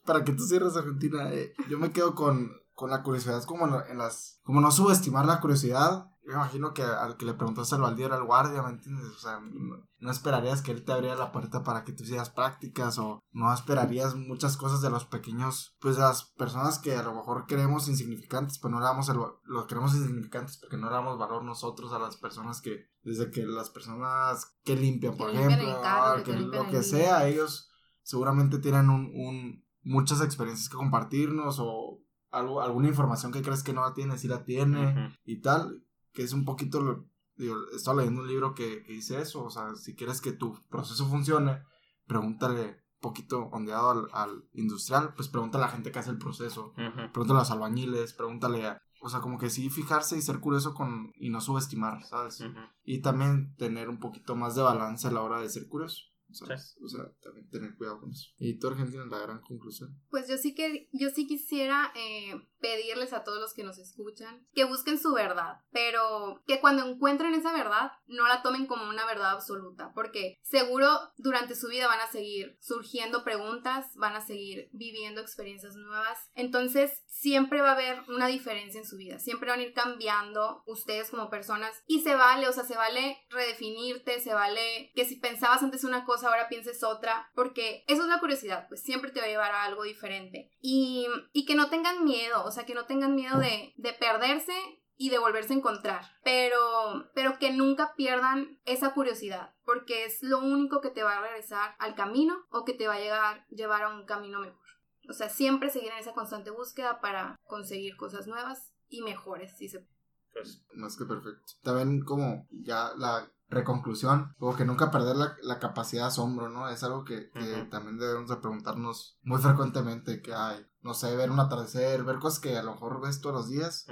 para 0.05 0.25
que 0.25 0.33
tú 0.33 0.45
cierres 0.45 0.77
Argentina, 0.77 1.29
eh, 1.33 1.53
yo 1.69 1.79
me 1.79 1.93
quedo 1.93 2.15
con, 2.15 2.51
con 2.75 2.91
la 2.91 3.03
curiosidad, 3.03 3.43
como 3.45 3.67
en, 3.67 3.75
en 3.91 3.99
las. 3.99 4.41
Como 4.43 4.61
no 4.61 4.71
subestimar 4.71 5.27
la 5.27 5.41
curiosidad. 5.41 6.07
Yo 6.23 6.29
me 6.29 6.35
imagino 6.35 6.73
que 6.75 6.83
al 6.83 7.17
que 7.17 7.25
le 7.25 7.35
preguntaste 7.35 7.75
al 7.75 7.81
baldío 7.81 8.07
era 8.07 8.17
el 8.17 8.25
guardia, 8.25 8.63
¿me 8.63 8.71
entiendes? 8.71 9.07
O 9.07 9.19
sea, 9.19 9.41
no, 9.41 9.83
no 9.99 10.11
esperarías 10.11 10.63
que 10.63 10.71
él 10.71 10.85
te 10.85 10.93
abriera 10.93 11.17
la 11.17 11.33
puerta 11.33 11.63
para 11.65 11.83
que 11.85 11.93
tú 11.93 12.03
hicieras 12.05 12.31
prácticas 12.31 12.99
o 12.99 13.21
no 13.33 13.53
esperarías 13.53 14.15
muchas 14.15 14.57
cosas 14.57 14.81
de 14.83 14.91
los 14.91 15.07
pequeños, 15.07 15.75
pues 15.81 15.97
de 15.97 16.03
las 16.03 16.25
personas 16.37 16.79
que 16.79 16.95
a 16.95 17.03
lo 17.03 17.15
mejor 17.15 17.47
creemos 17.47 17.89
insignificantes, 17.89 18.59
pero 18.59 18.71
no 18.73 18.81
le 18.81 18.85
damos 18.85 19.09
el, 19.09 19.21
va- 19.21 19.33
lo 19.45 19.67
creemos 19.67 19.95
insignificantes 19.95 20.59
porque 20.59 20.77
no 20.77 20.89
le 20.89 20.95
damos 20.95 21.19
valor 21.19 21.43
nosotros 21.43 21.93
a 21.93 21.99
las 21.99 22.17
personas 22.19 22.61
que, 22.61 22.87
desde 23.03 23.31
que 23.31 23.45
las 23.47 23.71
personas 23.71 24.57
que 24.63 24.77
limpian, 24.77 25.15
Que 25.15 25.19
por 25.19 25.31
ejemplo, 25.31 25.81
carro, 25.83 26.07
ah, 26.07 26.17
que 26.17 26.23
que 26.25 26.33
te 26.33 26.39
limpian 26.39 26.65
lo 26.65 26.71
que 26.71 26.83
sea, 26.83 27.27
ellos 27.29 27.71
seguramente 28.03 28.59
tienen 28.59 28.91
un, 28.91 29.11
un- 29.15 29.65
muchas 29.83 30.21
experiencias 30.21 30.69
que 30.69 30.77
compartirnos 30.77 31.57
o 31.61 31.99
algo, 32.31 32.61
alguna 32.61 32.89
información 32.89 33.33
que 33.33 33.43
crees 33.43 33.63
que 33.63 33.73
no 33.73 33.81
la 33.83 33.95
tiene, 33.95 34.19
si 34.19 34.29
la 34.29 34.45
tiene 34.45 34.95
y 35.25 35.41
tal, 35.41 35.83
que 36.13 36.23
es 36.23 36.33
un 36.33 36.45
poquito, 36.45 36.81
lo- 36.81 37.07
digo, 37.37 37.57
estaba 37.75 37.99
leyendo 37.99 38.21
un 38.23 38.29
libro 38.29 38.55
que, 38.55 38.83
que 38.83 38.93
dice 38.93 39.21
eso, 39.21 39.45
o 39.45 39.51
sea, 39.51 39.75
si 39.77 39.95
quieres 39.95 40.21
que 40.21 40.33
tu 40.33 40.59
proceso 40.69 41.07
funcione, 41.09 41.63
pregúntale 42.07 42.63
un 42.65 43.01
poquito 43.01 43.45
ondeado 43.53 43.91
al, 43.91 44.09
al 44.13 44.45
industrial, 44.53 45.15
pues 45.15 45.29
pregúntale 45.29 45.65
a 45.65 45.67
la 45.69 45.73
gente 45.73 45.91
que 45.91 45.99
hace 45.99 46.11
el 46.11 46.19
proceso, 46.19 46.73
pregúntale 47.13 47.39
a 47.39 47.43
los 47.43 47.51
albañiles, 47.51 48.13
pregúntale 48.13 48.67
a, 48.67 48.83
o 49.01 49.09
sea, 49.09 49.21
como 49.21 49.39
que 49.39 49.49
sí 49.49 49.71
fijarse 49.71 50.19
y 50.19 50.23
ser 50.23 50.41
curioso 50.41 50.75
con, 50.75 51.13
y 51.17 51.31
no 51.31 51.41
subestimar, 51.41 52.05
¿sabes? 52.05 52.41
Y 52.85 53.01
también 53.01 53.55
tener 53.57 53.89
un 53.89 53.99
poquito 54.01 54.37
más 54.37 54.55
de 54.55 54.63
balance 54.63 55.07
a 55.09 55.11
la 55.13 55.23
hora 55.23 55.41
de 55.41 55.49
ser 55.49 55.67
curioso. 55.69 56.03
¿Sabes? 56.33 56.77
O 56.83 56.89
sea, 56.89 57.05
también 57.23 57.49
tener 57.49 57.75
cuidado 57.77 58.01
con 58.01 58.11
eso. 58.11 58.31
Y 58.39 58.59
tú, 58.59 58.69
Argentina, 58.69 59.05
la 59.07 59.19
gran 59.19 59.41
conclusión. 59.41 60.01
Pues 60.11 60.29
yo 60.29 60.37
sí 60.37 60.55
que 60.55 60.89
yo 60.93 61.11
sí 61.11 61.27
quisiera 61.27 61.93
eh, 61.95 62.35
pedirles 62.61 63.13
a 63.13 63.25
todos 63.25 63.41
los 63.41 63.55
que 63.55 63.65
nos 63.65 63.79
escuchan 63.79 64.47
que 64.55 64.65
busquen 64.65 64.99
su 64.99 65.13
verdad, 65.13 65.61
pero 65.73 66.43
que 66.47 66.61
cuando 66.61 66.87
encuentren 66.87 67.35
esa 67.35 67.53
verdad 67.53 67.93
no 68.07 68.29
la 68.29 68.43
tomen 68.43 68.67
como 68.67 68.89
una 68.89 69.07
verdad 69.07 69.31
absoluta, 69.31 69.93
porque 69.95 70.39
seguro 70.43 70.89
durante 71.17 71.55
su 71.55 71.69
vida 71.69 71.87
van 71.87 72.01
a 72.01 72.11
seguir 72.11 72.57
surgiendo 72.61 73.25
preguntas, 73.25 73.87
van 73.97 74.15
a 74.15 74.21
seguir 74.21 74.69
viviendo 74.73 75.21
experiencias 75.21 75.75
nuevas, 75.77 76.19
entonces 76.35 77.03
siempre 77.07 77.61
va 77.61 77.71
a 77.71 77.75
haber 77.75 78.03
una 78.09 78.27
diferencia 78.27 78.81
en 78.81 78.87
su 78.87 78.97
vida, 78.97 79.19
siempre 79.19 79.51
van 79.51 79.61
a 79.61 79.65
ir 79.65 79.73
cambiando 79.73 80.63
ustedes 80.67 81.11
como 81.11 81.31
personas 81.31 81.75
y 81.87 82.01
se 82.01 82.15
vale, 82.15 82.49
o 82.49 82.53
sea, 82.53 82.65
se 82.65 82.77
vale 82.77 83.19
redefinirte, 83.31 84.21
se 84.21 84.35
vale 84.35 84.93
que 84.95 85.05
si 85.05 85.17
pensabas 85.17 85.63
antes 85.63 85.85
una 85.85 86.05
cosa 86.05 86.20
ahora 86.25 86.49
pienses 86.49 86.83
otra, 86.83 87.31
porque 87.35 87.85
eso 87.89 88.03
es 88.03 88.09
la 88.09 88.21
curiosidad, 88.21 88.67
pues 88.69 88.83
siempre 88.83 89.11
te 89.11 89.21
va 89.21 89.27
a 89.27 89.31
llevar 89.31 89.53
a 89.53 89.65
algo 89.65 89.85
diferente. 89.85 90.51
Y, 90.61 91.07
y 91.33 91.45
que 91.47 91.55
no 91.55 91.71
tengan 91.71 92.05
miedo, 92.05 92.45
o 92.45 92.51
sea, 92.51 92.67
que 92.67 92.75
no 92.75 92.87
tengan 92.87 93.15
miedo 93.15 93.39
de, 93.39 93.73
de 93.77 93.93
perderse 93.93 94.55
y 94.97 95.09
de 95.09 95.19
volverse 95.19 95.55
a 95.55 95.57
encontrar, 95.57 96.05
pero, 96.23 97.11
pero 97.15 97.39
que 97.39 97.55
nunca 97.55 97.95
pierdan 97.97 98.61
esa 98.67 98.93
curiosidad, 98.93 99.55
porque 99.65 100.05
es 100.05 100.23
lo 100.23 100.41
único 100.41 100.83
que 100.83 100.91
te 100.91 101.03
va 101.03 101.17
a 101.17 101.23
regresar 101.23 101.75
al 101.79 101.95
camino 101.95 102.37
o 102.51 102.67
que 102.67 102.75
te 102.75 102.87
va 102.87 102.97
a 102.97 103.01
llegar, 103.01 103.47
llevar 103.49 103.83
a 103.85 103.89
un 103.89 104.05
camino 104.05 104.41
mejor. 104.41 104.61
O 105.09 105.15
sea, 105.15 105.31
siempre 105.31 105.71
seguir 105.71 105.91
en 105.91 106.01
esa 106.01 106.13
constante 106.13 106.51
búsqueda 106.51 107.01
para 107.01 107.41
conseguir 107.45 107.97
cosas 107.97 108.27
nuevas 108.27 108.75
y 108.91 109.01
mejores, 109.01 109.57
si 109.57 109.71
se 109.71 109.87
Pues, 110.35 110.63
Más 110.75 110.99
que 110.99 111.07
perfecto. 111.07 111.55
También 111.63 112.05
como 112.05 112.47
ya 112.51 112.93
la 112.99 113.33
reconclusión, 113.51 114.35
como 114.39 114.57
que 114.57 114.65
nunca 114.65 114.91
perder 114.91 115.17
la, 115.17 115.37
la 115.43 115.59
capacidad 115.59 116.05
de 116.05 116.09
asombro, 116.09 116.49
¿no? 116.49 116.69
Es 116.69 116.83
algo 116.85 117.05
que, 117.05 117.31
que 117.31 117.67
también 117.71 117.99
debemos 117.99 118.31
de 118.31 118.37
preguntarnos 118.37 119.19
muy 119.23 119.41
frecuentemente, 119.41 120.23
que 120.23 120.33
hay, 120.33 120.65
no 120.83 120.95
sé, 120.95 121.15
ver 121.17 121.31
un 121.31 121.41
atardecer, 121.41 122.05
ver 122.05 122.19
cosas 122.19 122.39
que 122.39 122.57
a 122.57 122.63
lo 122.63 122.73
mejor 122.73 123.03
ves 123.03 123.21
todos 123.21 123.35
los 123.35 123.51
días 123.51 123.87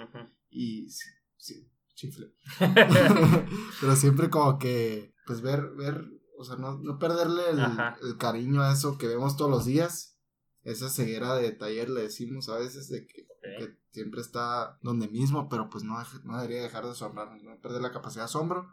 y 0.48 0.88
sí, 0.90 1.10
sí, 1.36 1.70
chifle. 1.94 2.32
Pero 3.80 3.96
siempre 3.96 4.30
como 4.30 4.58
que, 4.58 5.14
pues 5.26 5.40
ver, 5.40 5.68
ver, 5.76 6.04
o 6.38 6.44
sea, 6.44 6.56
no, 6.56 6.78
no 6.78 6.98
perderle 6.98 7.50
el, 7.50 7.60
el 7.60 8.16
cariño 8.16 8.62
a 8.62 8.72
eso 8.72 8.96
que 8.96 9.08
vemos 9.08 9.36
todos 9.36 9.50
los 9.50 9.64
días. 9.64 10.14
Esa 10.62 10.88
ceguera 10.88 11.34
de 11.34 11.50
taller 11.52 11.90
le 11.90 12.02
decimos 12.02 12.48
a 12.48 12.58
veces 12.58 12.88
de 12.88 13.06
que, 13.06 13.26
que 13.58 13.78
siempre 13.90 14.20
está 14.20 14.78
donde 14.82 15.08
mismo, 15.08 15.48
pero 15.48 15.68
pues 15.68 15.82
no, 15.82 15.96
no 16.24 16.40
debería 16.40 16.62
dejar 16.62 16.84
de 16.84 16.90
asombrarnos, 16.90 17.42
no 17.42 17.58
perder 17.60 17.80
la 17.80 17.92
capacidad 17.92 18.22
de 18.22 18.26
asombro. 18.26 18.68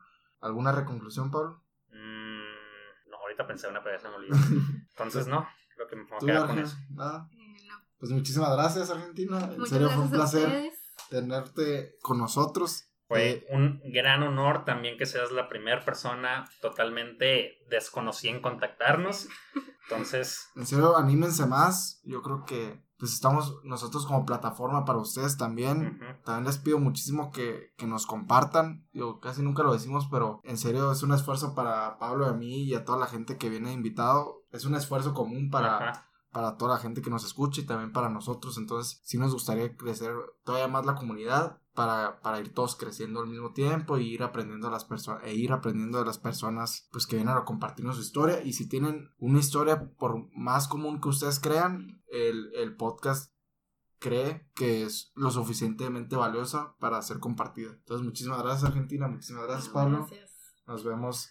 ¿Alguna 0.46 0.72
reconclusión, 0.72 1.32
Pablo? 1.32 1.64
Mm, 1.90 3.10
no, 3.10 3.18
ahorita 3.18 3.48
pensé 3.48 3.68
una, 3.68 3.82
pero 3.84 3.96
ya 3.98 4.02
se 4.02 4.10
me 4.10 4.16
olvidó. 4.16 4.36
Entonces, 4.92 5.28
no, 5.28 5.48
creo 5.76 5.88
que 5.88 5.96
me 5.96 6.04
voy 6.04 6.16
a 6.16 6.20
¿Tú, 6.20 6.26
quedar 6.28 6.48
con 6.48 6.60
eso. 6.60 6.78
Nada. 6.92 7.28
Eh, 7.32 7.66
no. 7.68 7.74
Pues 7.98 8.12
muchísimas 8.12 8.52
gracias, 8.56 8.90
Argentina. 8.92 9.40
En 9.40 9.50
Muchas 9.52 9.70
serio, 9.70 9.90
fue 9.90 10.04
un 10.04 10.12
placer 10.12 10.72
tenerte 11.10 11.96
con 12.02 12.20
nosotros. 12.20 12.86
Fue 13.08 13.30
Eh, 13.32 13.46
un 13.52 13.82
gran 13.86 14.24
honor 14.24 14.66
también 14.66 14.98
que 14.98 15.06
seas 15.06 15.32
la 15.32 15.48
primera 15.50 15.84
persona 15.84 16.46
totalmente 16.62 17.60
desconocida 17.70 18.32
en 18.32 18.42
contactarnos. 18.42 19.28
Entonces, 19.90 20.50
En 20.56 20.66
serio, 20.66 20.96
anímense 20.98 21.46
más. 21.46 22.02
Yo 22.04 22.22
creo 22.22 22.46
que 22.46 22.84
pues 22.98 23.14
estamos 23.14 23.60
nosotros 23.64 24.06
como 24.06 24.26
plataforma 24.26 24.86
para 24.86 25.00
ustedes 25.00 25.38
también. 25.38 26.00
También 26.24 26.46
les 26.46 26.58
pido 26.58 26.80
muchísimo 26.80 27.32
que, 27.32 27.74
que 27.78 27.88
nos 27.88 28.06
compartan. 28.06 28.88
Yo 28.94 29.20
casi 29.20 29.42
nunca 29.42 29.64
lo 29.64 29.74
decimos, 29.74 30.08
pero 30.10 30.40
en 30.44 30.58
serio 30.58 30.92
es 30.92 31.04
un 31.04 31.14
esfuerzo 31.14 31.56
para 31.56 31.98
Pablo 31.98 32.26
y 32.26 32.30
a 32.30 32.34
mí 32.34 32.64
y 32.64 32.74
a 32.74 32.86
toda 32.86 32.98
la 32.98 33.08
gente 33.08 33.38
que 33.38 33.50
viene 33.50 33.74
invitado. 33.74 34.44
Es 34.52 34.66
un 34.66 34.76
esfuerzo 34.76 35.14
común 35.14 35.50
para, 35.50 36.08
para 36.32 36.58
toda 36.58 36.76
la 36.76 36.82
gente 36.82 37.02
que 37.02 37.10
nos 37.10 37.26
escucha 37.26 37.62
y 37.62 37.66
también 37.66 37.92
para 37.92 38.10
nosotros. 38.10 38.58
Entonces, 38.58 39.02
sí 39.04 39.18
nos 39.18 39.34
gustaría 39.34 39.76
crecer 39.76 40.14
todavía 40.44 40.68
más 40.68 40.86
la 40.86 40.96
comunidad 40.96 41.60
para, 41.74 42.22
para 42.22 42.40
ir 42.40 42.54
todos 42.54 42.76
creciendo 42.76 43.20
al 43.20 43.28
mismo 43.28 43.52
tiempo 43.52 43.98
y 43.98 44.14
ir 44.14 44.24
aprendiendo 44.24 44.70
a 44.70 44.72
las 44.72 44.86
personas 44.86 45.24
e 45.26 45.36
ir 45.36 45.52
aprendiendo 45.52 46.00
de 46.00 46.06
las 46.06 46.18
personas 46.18 46.88
pues 46.92 47.06
que 47.06 47.18
vienen 47.18 47.36
a 47.36 47.44
compartirnos 47.44 47.98
su 47.98 48.02
historia. 48.02 48.42
Y 48.44 48.54
si 48.54 48.68
tienen 48.68 49.10
una 49.20 49.40
historia 49.40 49.92
por 49.98 50.30
más 50.36 50.68
común 50.68 51.02
que 51.02 51.10
ustedes 51.10 51.40
crean, 51.40 52.02
el, 52.16 52.52
el 52.56 52.76
podcast 52.76 53.34
cree 54.00 54.50
que 54.56 54.84
es 54.84 55.12
lo 55.16 55.32
suficientemente 55.32 56.16
valiosa 56.16 56.76
para 56.80 57.02
ser 57.02 57.20
compartida. 57.20 57.72
Entonces, 57.72 58.06
muchísimas 58.06 58.42
gracias 58.44 58.64
Argentina, 58.66 59.08
muchísimas 59.08 59.46
gracias 59.48 59.70
Pablo. 59.70 60.00
Gracias. 60.08 60.32
Nos 60.68 60.84
vemos. 60.84 61.30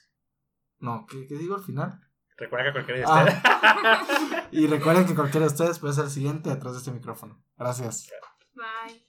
No, 0.79 1.07
¿qué, 1.07 1.27
qué 1.27 1.37
digo 1.37 1.55
al 1.55 1.63
final? 1.63 2.01
Recuerda 2.37 2.67
que 2.67 2.73
cualquiera 2.73 2.99
de 3.01 3.05
Ah. 3.07 3.25
ustedes. 3.25 4.45
Y 4.53 4.67
recuerden 4.69 5.07
que 5.07 5.15
cualquiera 5.15 5.47
de 5.47 5.53
ustedes 5.53 5.79
puede 5.79 5.95
ser 5.95 6.05
el 6.05 6.11
siguiente 6.11 6.51
detrás 6.51 6.73
de 6.75 6.79
este 6.79 6.93
micrófono. 6.93 7.43
Gracias. 7.57 8.09